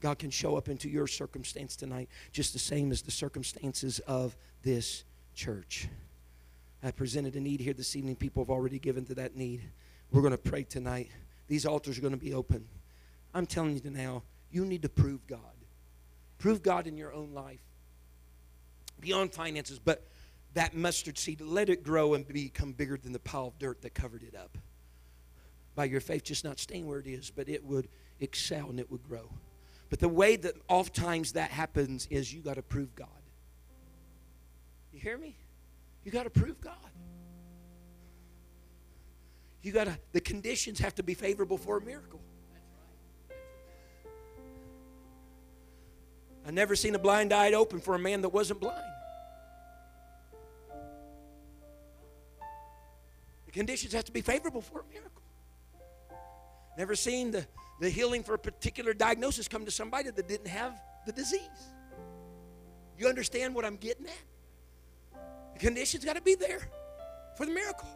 God 0.00 0.18
can 0.18 0.30
show 0.30 0.56
up 0.56 0.68
into 0.68 0.88
your 0.88 1.06
circumstance 1.06 1.76
tonight 1.76 2.08
just 2.32 2.52
the 2.52 2.58
same 2.58 2.92
as 2.92 3.02
the 3.02 3.10
circumstances 3.10 4.00
of 4.00 4.36
this 4.62 5.04
church. 5.34 5.88
I 6.82 6.90
presented 6.90 7.34
a 7.36 7.40
need 7.40 7.60
here 7.60 7.72
this 7.72 7.96
evening. 7.96 8.16
People 8.16 8.42
have 8.44 8.50
already 8.50 8.78
given 8.78 9.04
to 9.06 9.14
that 9.14 9.34
need. 9.34 9.62
We're 10.14 10.22
going 10.22 10.30
to 10.30 10.38
pray 10.38 10.62
tonight. 10.62 11.10
These 11.48 11.66
altars 11.66 11.98
are 11.98 12.00
going 12.00 12.12
to 12.12 12.16
be 12.16 12.34
open. 12.34 12.68
I'm 13.34 13.46
telling 13.46 13.80
you 13.82 13.90
now, 13.90 14.22
you 14.48 14.64
need 14.64 14.82
to 14.82 14.88
prove 14.88 15.26
God. 15.26 15.40
Prove 16.38 16.62
God 16.62 16.86
in 16.86 16.96
your 16.96 17.12
own 17.12 17.32
life. 17.34 17.58
Beyond 19.00 19.32
finances, 19.32 19.80
but 19.80 20.06
that 20.52 20.72
mustard 20.72 21.18
seed, 21.18 21.40
let 21.40 21.68
it 21.68 21.82
grow 21.82 22.14
and 22.14 22.28
become 22.28 22.70
bigger 22.70 22.96
than 22.96 23.10
the 23.10 23.18
pile 23.18 23.48
of 23.48 23.58
dirt 23.58 23.82
that 23.82 23.92
covered 23.94 24.22
it 24.22 24.36
up. 24.36 24.56
By 25.74 25.86
your 25.86 26.00
faith, 26.00 26.22
just 26.22 26.44
not 26.44 26.60
staying 26.60 26.86
where 26.86 27.00
it 27.00 27.08
is, 27.08 27.32
but 27.34 27.48
it 27.48 27.64
would 27.64 27.88
excel 28.20 28.70
and 28.70 28.78
it 28.78 28.88
would 28.92 29.02
grow. 29.02 29.28
But 29.90 29.98
the 29.98 30.08
way 30.08 30.36
that 30.36 30.54
oftentimes 30.68 31.32
that 31.32 31.50
happens 31.50 32.06
is 32.08 32.32
you 32.32 32.40
got 32.40 32.54
to 32.54 32.62
prove 32.62 32.94
God. 32.94 33.08
You 34.92 35.00
hear 35.00 35.18
me? 35.18 35.34
You 36.04 36.12
got 36.12 36.22
to 36.22 36.30
prove 36.30 36.60
God. 36.60 36.76
You 39.64 39.72
got 39.72 39.84
to, 39.84 39.98
the 40.12 40.20
conditions 40.20 40.78
have 40.78 40.94
to 40.96 41.02
be 41.02 41.14
favorable 41.14 41.56
for 41.56 41.78
a 41.78 41.80
miracle. 41.80 42.20
I 46.46 46.50
never 46.50 46.76
seen 46.76 46.94
a 46.94 46.98
blind 46.98 47.32
eye 47.32 47.54
open 47.54 47.80
for 47.80 47.94
a 47.94 47.98
man 47.98 48.20
that 48.20 48.28
wasn't 48.28 48.60
blind. 48.60 48.84
The 53.46 53.52
conditions 53.52 53.94
have 53.94 54.04
to 54.04 54.12
be 54.12 54.20
favorable 54.20 54.60
for 54.60 54.80
a 54.80 54.84
miracle. 54.92 55.22
Never 56.76 56.94
seen 56.94 57.30
the 57.30 57.46
the 57.80 57.88
healing 57.90 58.22
for 58.22 58.34
a 58.34 58.38
particular 58.38 58.94
diagnosis 58.94 59.48
come 59.48 59.64
to 59.64 59.70
somebody 59.70 60.10
that 60.10 60.28
didn't 60.28 60.46
have 60.46 60.80
the 61.06 61.12
disease. 61.12 61.40
You 62.98 63.08
understand 63.08 63.54
what 63.54 63.64
I'm 63.64 63.76
getting 63.76 64.06
at? 64.06 65.22
The 65.54 65.58
condition's 65.58 66.04
got 66.04 66.16
to 66.16 66.22
be 66.22 66.34
there 66.34 66.60
for 67.36 67.46
the 67.46 67.52
miracle. 67.52 67.88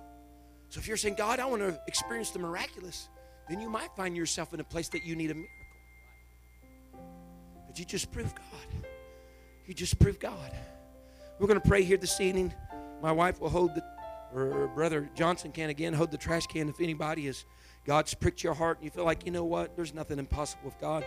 So 0.68 0.78
if 0.78 0.86
you're 0.86 0.96
saying, 0.96 1.14
God, 1.14 1.40
I 1.40 1.46
want 1.46 1.62
to 1.62 1.78
experience 1.86 2.30
the 2.30 2.38
miraculous, 2.38 3.08
then 3.48 3.60
you 3.60 3.70
might 3.70 3.94
find 3.96 4.16
yourself 4.16 4.52
in 4.52 4.60
a 4.60 4.64
place 4.64 4.88
that 4.90 5.04
you 5.04 5.16
need 5.16 5.30
a 5.30 5.34
miracle. 5.34 5.54
But 7.66 7.78
you 7.78 7.84
just 7.84 8.12
prove 8.12 8.34
God. 8.34 8.84
You 9.66 9.74
just 9.74 9.98
prove 9.98 10.18
God. 10.18 10.52
We're 11.38 11.46
going 11.46 11.60
to 11.60 11.68
pray 11.68 11.82
here 11.82 11.96
this 11.96 12.20
evening. 12.20 12.52
My 13.02 13.12
wife 13.12 13.40
will 13.40 13.48
hold 13.48 13.74
the, 13.74 13.82
or 14.34 14.68
Brother 14.74 15.08
Johnson 15.14 15.52
can 15.52 15.70
again 15.70 15.92
hold 15.92 16.10
the 16.10 16.18
trash 16.18 16.46
can 16.46 16.68
if 16.68 16.80
anybody 16.80 17.28
is 17.28 17.44
God's 17.86 18.12
pricked 18.12 18.42
your 18.42 18.54
heart 18.54 18.78
and 18.78 18.84
you 18.84 18.90
feel 18.90 19.04
like, 19.04 19.24
you 19.24 19.32
know 19.32 19.44
what, 19.44 19.74
there's 19.76 19.94
nothing 19.94 20.18
impossible 20.18 20.64
with 20.66 20.78
God. 20.78 21.04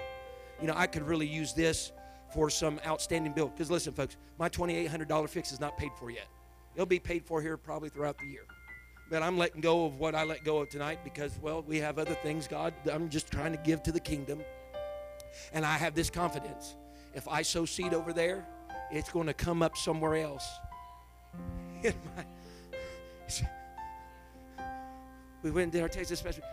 You 0.59 0.68
know, 0.68 0.74
I 0.76 0.88
could 0.88 1.03
really 1.03 1.28
use 1.28 1.53
this 1.53 1.91
for 2.34 2.49
some 2.49 2.80
outstanding 2.86 3.34
bill. 3.34 3.49
Because 3.49 3.70
listen, 3.70 3.93
folks, 3.93 4.18
my 4.39 4.49
$2,800 4.49 5.30
fix 5.30 5.51
is 5.51 5.59
not 5.59 5.78
paid 5.78 5.91
for 5.99 6.09
yet. 6.09 6.28
It'll 6.74 6.86
be 6.86 6.99
paid 6.99 7.26
for 7.26 7.41
here 7.41 7.57
probably 7.57 7.89
throughout 7.89 8.18
the 8.18 8.26
year. 8.26 8.45
But 9.12 9.22
I'm 9.22 9.38
letting 9.38 9.62
go 9.62 9.86
of 9.86 9.99
what 9.99 10.16
I 10.16 10.24
let 10.24 10.43
go 10.43 10.59
of 10.59 10.70
tonight 10.70 10.99
because, 11.03 11.38
well, 11.41 11.64
we 11.68 11.78
have 11.80 11.99
other 11.99 12.16
things, 12.16 12.47
God. 12.47 12.74
I'm 12.91 13.09
just 13.09 13.30
trying 13.30 13.51
to 13.51 13.59
give 13.59 13.84
to 13.84 13.91
the 13.91 13.99
kingdom. 13.99 14.41
And 15.53 15.66
I 15.66 15.74
have 15.78 15.93
this 15.93 16.09
confidence. 16.09 16.76
If 17.14 17.28
I 17.28 17.41
sow 17.43 17.66
seed 17.66 17.93
over 17.93 18.14
there, 18.14 18.47
it's 18.89 19.12
going 19.12 19.28
to 19.28 19.34
come 19.34 19.62
up 19.62 19.78
somewhere 19.78 20.16
else. 20.16 20.49
My, 21.84 21.91
we 25.43 25.51
went 25.51 25.66
and 25.66 25.72
did 25.74 25.82
our 25.82 25.89
Texas 25.89 26.20
special 26.20 26.43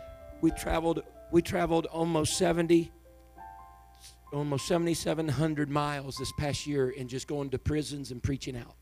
we 0.41 0.51
traveled 0.51 1.03
we 1.31 1.41
traveled 1.41 1.85
almost 1.87 2.37
70 2.37 2.91
almost 4.31 4.67
7700 4.67 5.69
miles 5.69 6.15
this 6.15 6.31
past 6.37 6.65
year 6.65 6.89
in 6.89 7.07
just 7.07 7.27
going 7.27 7.49
to 7.49 7.59
prisons 7.59 8.11
and 8.11 8.23
preaching 8.23 8.55
out 8.55 8.75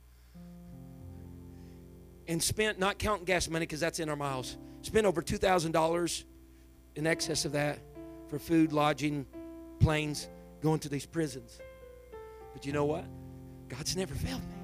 and 2.27 2.41
spent 2.41 2.79
not 2.79 2.97
counting 2.97 3.25
gas 3.25 3.49
money 3.49 3.63
because 3.63 3.79
that's 3.79 3.99
in 3.99 4.09
our 4.09 4.15
miles 4.15 4.57
spent 4.81 5.05
over 5.05 5.21
$2000 5.21 6.23
in 6.95 7.07
excess 7.07 7.45
of 7.45 7.51
that 7.53 7.79
for 8.29 8.39
food 8.39 8.73
lodging 8.73 9.25
planes 9.79 10.27
going 10.61 10.79
to 10.79 10.89
these 10.89 11.05
prisons 11.05 11.59
but 12.53 12.65
you 12.65 12.73
know 12.73 12.85
what 12.85 13.05
god's 13.69 13.95
never 13.95 14.15
failed 14.15 14.41
me 14.41 14.55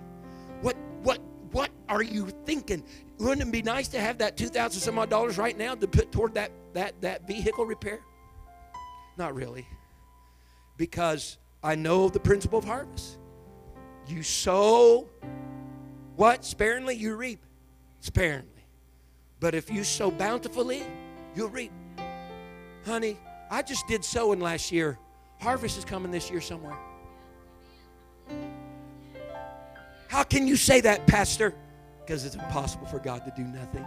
what 0.61 0.76
what 1.03 1.20
what 1.51 1.70
are 1.88 2.01
you 2.01 2.28
thinking 2.45 2.84
wouldn't 3.20 3.47
it 3.47 3.51
be 3.51 3.61
nice 3.61 3.88
to 3.89 3.99
have 3.99 4.18
that 4.18 4.36
2000 4.38 4.82
some 4.82 4.99
odd 4.99 5.09
dollars 5.09 5.38
right 5.38 5.57
now 5.57 5.76
to 5.76 5.88
put 5.88 6.11
toward 6.11 6.34
that 6.34 6.51
that, 6.74 6.99
that 7.01 7.28
vehicle 7.28 7.66
repair? 7.66 7.99
Not 9.18 9.36
really. 9.36 9.66
Because 10.78 11.38
I 11.64 11.76
know 11.76 12.09
the 12.09 12.20
principle 12.20 12.59
of 12.59 12.66
harvest. 12.66 13.20
You 14.07 14.24
sow 14.24 15.07
what? 16.16 16.43
Sparingly, 16.43 16.95
you 16.95 17.16
reap 17.16 17.39
sparingly. 18.04 18.49
But 19.39 19.56
if 19.56 19.72
you 19.72 19.84
sow 19.84 20.12
bountifully, 20.12 20.84
you'll 21.36 21.49
reap. 21.49 21.72
Honey, 22.86 23.18
I 23.49 23.62
just 23.62 23.88
did 23.88 24.04
sowing 24.04 24.41
last 24.41 24.72
year. 24.72 24.99
Harvest 25.39 25.78
is 25.78 25.86
coming 25.86 26.12
this 26.12 26.30
year 26.30 26.41
somewhere. 26.41 26.78
How 30.10 30.24
can 30.24 30.47
you 30.47 30.58
say 30.58 30.82
that, 30.82 31.08
Pastor? 31.08 31.56
Because 32.01 32.26
it's 32.26 32.36
impossible 32.36 32.86
for 32.88 32.99
God 32.99 33.24
to 33.26 33.34
do 33.36 33.43
nothing. 33.43 33.86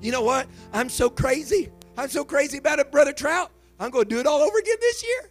You 0.00 0.10
know 0.10 0.22
what? 0.22 0.48
I'm 0.72 0.88
so 0.88 1.08
crazy. 1.08 1.70
I'm 1.96 2.08
so 2.08 2.24
crazy 2.24 2.58
about 2.58 2.80
it, 2.80 2.90
Brother 2.90 3.12
Trout. 3.12 3.52
I'm 3.78 3.90
going 3.90 4.04
to 4.04 4.10
do 4.10 4.18
it 4.18 4.26
all 4.26 4.40
over 4.40 4.58
again 4.58 4.76
this 4.80 5.04
year. 5.04 5.30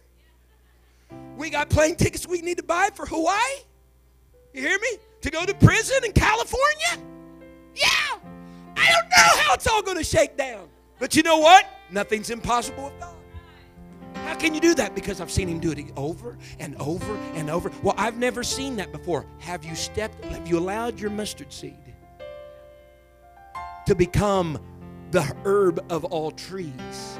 We 1.36 1.50
got 1.50 1.68
plane 1.68 1.96
tickets 1.96 2.26
we 2.26 2.40
need 2.40 2.56
to 2.56 2.62
buy 2.62 2.88
for 2.94 3.04
Hawaii. 3.04 3.36
You 4.54 4.62
hear 4.62 4.78
me? 4.78 4.98
To 5.22 5.30
go 5.30 5.44
to 5.44 5.54
prison 5.54 6.04
in 6.04 6.12
California? 6.12 7.08
Yeah. 7.74 8.18
I 8.76 8.92
don't 8.92 9.08
know 9.08 9.42
how 9.42 9.54
it's 9.54 9.66
all 9.66 9.82
going 9.82 9.96
to 9.96 10.04
shake 10.04 10.36
down. 10.36 10.68
But 10.98 11.16
you 11.16 11.22
know 11.22 11.38
what? 11.38 11.66
Nothing's 11.90 12.30
impossible 12.30 12.84
with 12.84 13.00
God. 13.00 13.14
How 14.14 14.34
can 14.34 14.54
you 14.54 14.60
do 14.60 14.74
that? 14.74 14.94
Because 14.94 15.20
I've 15.20 15.30
seen 15.30 15.48
him 15.48 15.58
do 15.58 15.72
it 15.72 15.92
over 15.96 16.38
and 16.60 16.76
over 16.76 17.16
and 17.34 17.50
over. 17.50 17.72
Well, 17.82 17.94
I've 17.96 18.18
never 18.18 18.44
seen 18.44 18.76
that 18.76 18.92
before. 18.92 19.26
Have 19.38 19.64
you 19.64 19.74
stepped, 19.74 20.24
have 20.26 20.46
you 20.46 20.58
allowed 20.58 21.00
your 21.00 21.10
mustard 21.10 21.52
seed 21.52 21.76
to 23.86 23.94
become 23.94 24.58
the 25.12 25.22
herb 25.44 25.84
of 25.90 26.04
all 26.06 26.30
trees. 26.30 27.18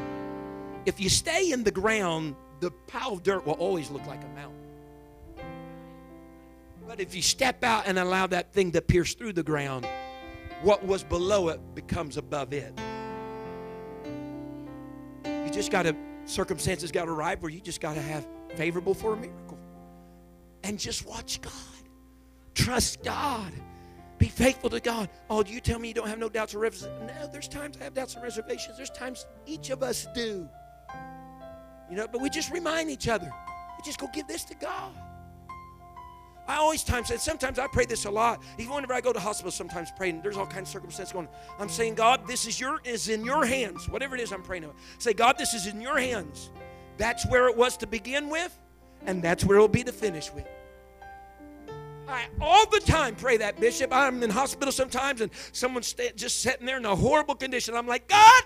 If 0.87 0.99
you 1.01 1.09
stay 1.09 1.53
in 1.53 1.63
the 1.63 1.71
ground, 1.71 2.35
the 2.61 2.71
pile 2.87 3.13
of 3.13 3.23
dirt 3.23 3.47
will 3.47 3.55
always 3.55 3.91
look 3.91 4.07
like 4.07 4.23
a 4.25 4.29
mountain. 4.35 4.62
But 6.87 7.01
if 7.01 7.15
you 7.15 7.23
step 7.23 7.65
out 7.65 7.87
and 7.87 7.99
allow 7.99 8.27
that 8.27 8.53
thing 8.53 8.73
to 8.73 8.83
pierce 8.83 9.15
through 9.15 9.33
the 9.33 9.43
ground, 9.43 9.87
what 10.63 10.85
was 10.85 11.03
below 11.03 11.49
it 11.49 11.61
becomes 11.75 12.17
above 12.17 12.53
it. 12.53 12.79
You 15.25 15.51
just 15.51 15.71
got 15.71 15.83
to 15.85 15.97
Circumstances 16.25 16.93
got 16.93 17.07
to 17.07 17.11
arrive 17.11 17.43
where 17.43 17.51
you 17.51 17.61
just 17.61 17.81
got 17.81 17.95
to 17.95 18.01
have 18.01 18.27
favorable 18.55 18.95
for 18.95 19.15
a 19.15 19.17
miracle. 19.17 19.59
And 20.63 20.79
just 20.79 21.07
watch 21.07 21.41
God. 21.41 21.53
Trust 22.55 23.03
God. 23.03 23.53
Be 24.19 24.29
faithful 24.29 24.71
to 24.71 24.79
God. 24.79 25.11
Oh, 25.29 25.43
do 25.43 25.53
you 25.53 25.61
tell 25.61 25.81
me 25.81 25.89
you 25.89 25.95
don't 25.95 26.09
have 26.09 26.19
no 26.19 26.29
doubts 26.29 26.55
or 26.55 26.61
reservations? 26.61 27.13
No, 27.21 27.27
there's 27.27 27.49
times 27.49 27.77
I 27.81 27.85
have 27.85 27.95
doubts 27.95 28.15
and 28.15 28.23
reservations. 28.23 28.77
There's 28.77 28.91
times 28.91 29.27
each 29.47 29.71
of 29.71 29.83
us 29.83 30.07
do. 30.15 30.49
You 31.91 31.97
know, 31.97 32.07
but 32.07 32.21
we 32.23 32.31
just 32.31 32.53
remind 32.53 32.89
each 32.89 33.09
other. 33.09 33.27
We 33.27 33.85
just 33.85 33.99
go 33.99 34.09
give 34.15 34.29
this 34.29 34.45
to 34.45 34.55
God. 34.55 34.93
I 36.49 36.57
always 36.57 36.83
times 36.83 37.11
and 37.11 37.21
sometimes 37.21 37.59
I 37.59 37.67
pray 37.69 37.85
this 37.85 38.05
a 38.05 38.11
lot. 38.11 38.43
Even 38.59 38.75
whenever 38.75 38.95
I 38.95 39.01
go 39.01 39.13
to 39.13 39.21
hospital, 39.21 39.51
sometimes 39.51 39.91
praying. 39.97 40.23
There's 40.23 40.37
all 40.37 40.47
kinds 40.47 40.69
of 40.69 40.73
circumstances 40.73 41.13
going. 41.13 41.29
I'm 41.59 41.69
saying, 41.69 41.95
God, 41.95 42.27
this 42.27 42.47
is 42.47 42.59
your 42.59 42.81
is 42.85 43.09
in 43.09 43.25
your 43.25 43.47
hands. 43.47 43.89
Whatever 43.89 44.17
it 44.17 44.21
is 44.21 44.33
I'm 44.33 44.43
praying 44.43 44.65
about. 44.65 44.77
Say, 44.99 45.13
God, 45.13 45.39
this 45.39 45.55
is 45.55 45.67
in 45.67 45.81
your 45.81 45.99
hands. 45.99 46.51
That's 46.99 47.27
where 47.27 47.49
it 47.49 47.57
was 47.57 47.77
to 47.79 47.87
begin 47.87 48.29
with, 48.29 48.57
and 49.07 49.23
that's 49.23 49.45
where 49.45 49.57
it'll 49.57 49.69
be 49.69 49.85
to 49.85 49.93
finish 49.93 50.33
with. 50.33 50.47
I 52.09 52.27
all 52.41 52.69
the 52.69 52.81
time 52.81 53.15
pray 53.15 53.37
that, 53.39 53.59
Bishop. 53.61 53.93
I'm 53.93 54.23
in 54.23 54.31
hospital 54.31 54.73
sometimes, 54.73 55.21
and 55.21 55.31
someone's 55.53 55.95
just 56.17 56.41
sitting 56.41 56.67
there 56.67 56.77
in 56.77 56.85
a 56.85 56.95
horrible 56.95 57.35
condition. 57.35 57.75
I'm 57.75 57.87
like, 57.87 58.09
God, 58.09 58.43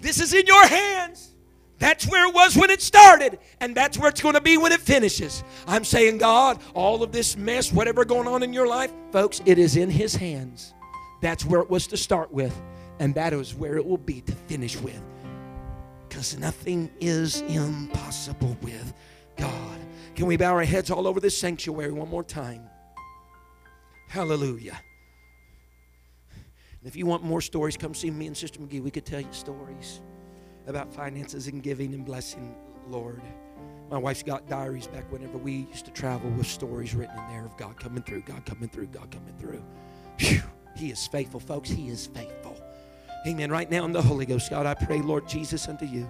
this 0.00 0.20
is 0.20 0.32
in 0.32 0.46
your 0.46 0.66
hands. 0.66 1.34
That's 1.78 2.06
where 2.08 2.28
it 2.28 2.34
was 2.34 2.56
when 2.56 2.70
it 2.70 2.82
started, 2.82 3.38
and 3.60 3.74
that's 3.74 3.96
where 3.96 4.08
it's 4.10 4.20
going 4.20 4.34
to 4.34 4.40
be 4.40 4.58
when 4.58 4.72
it 4.72 4.80
finishes. 4.80 5.44
I'm 5.66 5.84
saying, 5.84 6.18
God, 6.18 6.60
all 6.74 7.02
of 7.04 7.12
this 7.12 7.36
mess, 7.36 7.72
whatever 7.72 8.04
going 8.04 8.26
on 8.26 8.42
in 8.42 8.52
your 8.52 8.66
life, 8.66 8.92
folks, 9.12 9.40
it 9.46 9.58
is 9.58 9.76
in 9.76 9.88
His 9.88 10.14
hands. 10.14 10.74
That's 11.20 11.44
where 11.44 11.60
it 11.60 11.70
was 11.70 11.86
to 11.88 11.96
start 11.96 12.32
with, 12.32 12.58
and 12.98 13.14
that 13.14 13.32
is 13.32 13.54
where 13.54 13.76
it 13.76 13.86
will 13.86 13.98
be 13.98 14.20
to 14.22 14.32
finish 14.32 14.76
with. 14.80 15.00
Because 16.08 16.36
nothing 16.36 16.90
is 17.00 17.42
impossible 17.42 18.56
with 18.60 18.92
God. 19.36 19.78
Can 20.16 20.26
we 20.26 20.36
bow 20.36 20.54
our 20.54 20.64
heads 20.64 20.90
all 20.90 21.06
over 21.06 21.20
this 21.20 21.38
sanctuary 21.38 21.92
one 21.92 22.08
more 22.08 22.24
time? 22.24 22.68
Hallelujah. 24.08 24.80
And 26.32 26.88
if 26.88 26.96
you 26.96 27.06
want 27.06 27.22
more 27.22 27.40
stories, 27.40 27.76
come 27.76 27.94
see 27.94 28.10
me 28.10 28.26
and 28.26 28.36
Sister 28.36 28.58
McGee. 28.58 28.82
We 28.82 28.90
could 28.90 29.06
tell 29.06 29.20
you 29.20 29.32
stories 29.32 30.00
about 30.68 30.92
finances 30.92 31.46
and 31.48 31.62
giving 31.62 31.94
and 31.94 32.04
blessing, 32.04 32.54
Lord. 32.88 33.22
My 33.90 33.96
wife's 33.96 34.22
got 34.22 34.46
diaries 34.48 34.86
back 34.86 35.10
whenever 35.10 35.38
we 35.38 35.66
used 35.70 35.86
to 35.86 35.90
travel 35.90 36.30
with 36.30 36.46
stories 36.46 36.94
written 36.94 37.18
in 37.18 37.28
there 37.28 37.44
of 37.46 37.56
God 37.56 37.80
coming 37.80 38.02
through, 38.02 38.22
God 38.22 38.44
coming 38.44 38.68
through, 38.68 38.86
God 38.88 39.10
coming 39.10 39.34
through. 39.38 39.62
Whew. 40.18 40.42
He 40.76 40.90
is 40.90 41.06
faithful, 41.06 41.40
folks. 41.40 41.70
He 41.70 41.88
is 41.88 42.06
faithful. 42.06 42.56
Amen. 43.26 43.50
Right 43.50 43.70
now 43.70 43.84
in 43.84 43.92
the 43.92 44.02
Holy 44.02 44.26
Ghost, 44.26 44.50
God, 44.50 44.66
I 44.66 44.74
pray, 44.74 45.00
Lord 45.00 45.26
Jesus, 45.26 45.66
unto 45.68 45.86
you. 45.86 46.08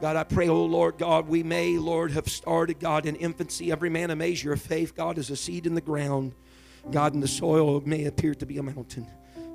God, 0.00 0.16
I 0.16 0.24
pray, 0.24 0.48
oh 0.48 0.64
Lord 0.64 0.98
God, 0.98 1.28
we 1.28 1.44
may, 1.44 1.78
Lord, 1.78 2.10
have 2.10 2.26
started, 2.26 2.80
God, 2.80 3.06
in 3.06 3.14
infancy. 3.14 3.70
Every 3.70 3.90
man 3.90 4.10
a 4.10 4.16
measure 4.16 4.52
of 4.52 4.60
faith, 4.60 4.96
God, 4.96 5.18
is 5.18 5.30
a 5.30 5.36
seed 5.36 5.66
in 5.66 5.74
the 5.74 5.80
ground. 5.80 6.34
God, 6.90 7.14
in 7.14 7.20
the 7.20 7.28
soil 7.28 7.80
may 7.82 8.06
appear 8.06 8.34
to 8.34 8.46
be 8.46 8.58
a 8.58 8.62
mountain. 8.62 9.06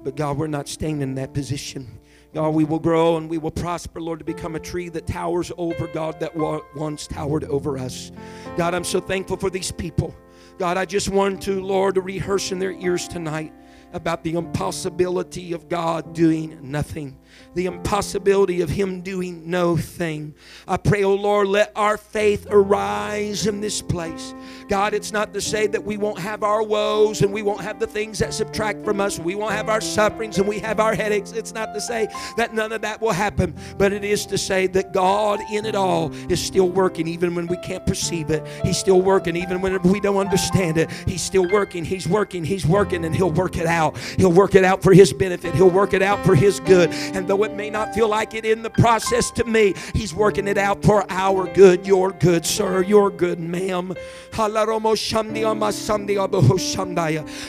But 0.04 0.16
God, 0.16 0.38
we're 0.38 0.48
not 0.48 0.70
staying 0.70 1.02
in 1.02 1.16
that 1.16 1.34
position. 1.34 2.00
God, 2.34 2.50
we 2.50 2.66
will 2.66 2.80
grow 2.80 3.18
and 3.18 3.30
we 3.30 3.38
will 3.38 3.52
prosper, 3.52 4.02
Lord, 4.02 4.20
to 4.20 4.26
become 4.26 4.56
a 4.56 4.60
tree 4.60 4.90
that 4.90 5.08
towers 5.08 5.52
over, 5.58 5.88
God, 5.88 6.20
that 6.20 6.36
once 6.76 7.08
towered 7.08 7.46
over 7.46 7.78
us. 7.78 8.12
God, 8.58 8.74
I'm 8.74 8.84
so 8.84 9.00
thankful 9.00 9.38
for 9.38 9.50
these 9.50 9.72
people. 9.72 10.16
God, 10.58 10.78
I 10.78 10.86
just 10.86 11.10
want 11.10 11.42
to, 11.44 11.62
Lord, 11.64 11.98
rehearse 11.98 12.52
in 12.52 12.60
their 12.60 12.72
ears 12.74 13.08
tonight 13.08 13.54
about 13.94 14.24
the 14.24 14.34
impossibility 14.34 15.54
of 15.54 15.70
God 15.70 16.14
doing 16.14 16.60
nothing 16.62 17.18
the 17.54 17.66
impossibility 17.66 18.62
of 18.62 18.70
him 18.70 19.02
doing 19.02 19.50
no 19.50 19.76
thing. 19.76 20.36
I 20.68 20.78
pray, 20.78 21.04
oh 21.04 21.16
Lord, 21.16 21.48
let 21.48 21.72
our 21.76 21.98
faith 21.98 22.48
arise 22.50 23.48
in 23.48 23.62
this 23.62 23.82
place. 23.82 24.34
God, 24.68 24.94
it's 24.94 25.12
not 25.12 25.34
to 25.34 25.42
say 25.42 25.68
that 25.68 25.84
we 25.84 25.98
won't 25.98 26.20
have 26.20 26.44
our 26.44 26.62
woes 26.62 27.22
and 27.22 27.34
we 27.34 27.42
won't 27.42 27.62
have 27.62 27.80
the 27.80 27.88
things 27.88 28.20
that 28.20 28.34
subtract 28.34 28.84
from 28.84 29.02
us. 29.02 29.18
We 29.18 29.36
won't 29.36 29.54
have 29.54 29.70
our 29.70 29.82
sufferings 29.82 30.38
and 30.38 30.48
we 30.48 30.60
have 30.60 30.80
our 30.80 30.94
headaches. 30.94 31.32
It's 31.32 31.54
not 31.54 31.74
to 31.74 31.82
say 31.82 32.08
that 32.38 32.54
none 32.54 32.72
of 32.72 32.82
that 32.82 33.02
will 33.02 33.12
happen, 33.12 33.56
but 33.78 33.92
it 33.92 34.04
is 34.04 34.26
to 34.28 34.38
say 34.38 34.68
that 34.68 34.94
God 34.94 35.40
in 35.52 35.66
it 35.66 35.76
all 35.76 36.14
is 36.30 36.44
still 36.44 36.70
working 36.70 37.08
even 37.08 37.34
when 37.34 37.48
we 37.48 37.58
can't 37.58 37.86
perceive 37.86 38.30
it. 38.30 38.46
He's 38.64 38.78
still 38.78 39.02
working 39.02 39.36
even 39.36 39.62
when 39.62 39.82
we 39.82 40.00
don't 40.00 40.18
understand 40.18 40.78
it. 40.78 40.92
He's 41.08 41.22
still 41.24 41.50
working. 41.50 41.86
He's 41.86 42.08
working. 42.08 42.44
He's 42.44 42.66
working 42.66 43.06
and 43.06 43.16
he'll 43.16 43.32
work 43.32 43.58
it 43.58 43.66
out. 43.78 43.98
He'll 44.18 44.32
work 44.32 44.56
it 44.56 44.64
out 44.64 44.82
for 44.84 44.94
his 44.94 45.14
benefit. 45.14 45.54
He'll 45.56 45.70
work 45.70 45.94
it 45.94 46.02
out 46.02 46.26
for 46.26 46.36
his 46.36 46.60
good. 46.60 46.90
And 47.16 47.28
though 47.28 47.44
it 47.44 47.54
may 47.56 47.70
not 47.70 47.94
feel 47.94 48.10
like 48.10 48.34
it 48.34 48.46
in 48.46 48.64
the 48.64 48.70
process 48.70 49.32
to 49.32 49.44
me, 49.44 49.74
He's 49.94 50.14
working 50.14 50.48
it 50.48 50.58
out 50.58 50.84
for 50.84 51.06
our 51.10 51.48
good. 51.54 51.86
Your 51.86 52.12
good, 52.12 52.46
sir. 52.46 52.84
Your 52.84 53.10
good, 53.10 53.40
ma'am. 53.40 53.94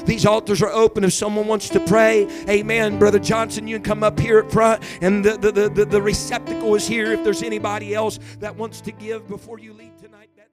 These 0.07 0.27
altars 0.27 0.63
are 0.63 0.73
open 0.73 1.05
if 1.05 1.13
someone 1.13 1.47
wants 1.47 1.69
to 1.71 1.81
pray. 1.81 2.27
Amen. 2.49 2.99
Brother 2.99 3.19
Johnson, 3.19 3.67
you 3.67 3.77
can 3.77 3.85
come 3.85 4.03
up 4.03 4.19
here 4.19 4.39
at 4.39 4.51
front, 4.51 4.83
and 5.01 5.25
the, 5.25 5.37
the, 5.37 5.69
the, 5.69 5.85
the 5.85 6.03
receptacle 6.03 6.75
is 6.75 6.87
here 6.87 7.13
if 7.13 7.25
there's 7.25 7.43
anybody 7.43 7.95
else 7.95 8.19
that 8.41 8.55
wants 8.57 8.81
to 8.83 8.93
give 8.93 9.29
before 9.29 9.59
you 9.59 9.73
leave 9.73 9.97
tonight. 10.01 10.31
That's 10.37 10.51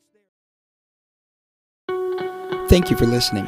there. 1.88 2.68
Thank 2.68 2.90
you 2.90 2.98
for 2.98 3.06
listening. 3.06 3.48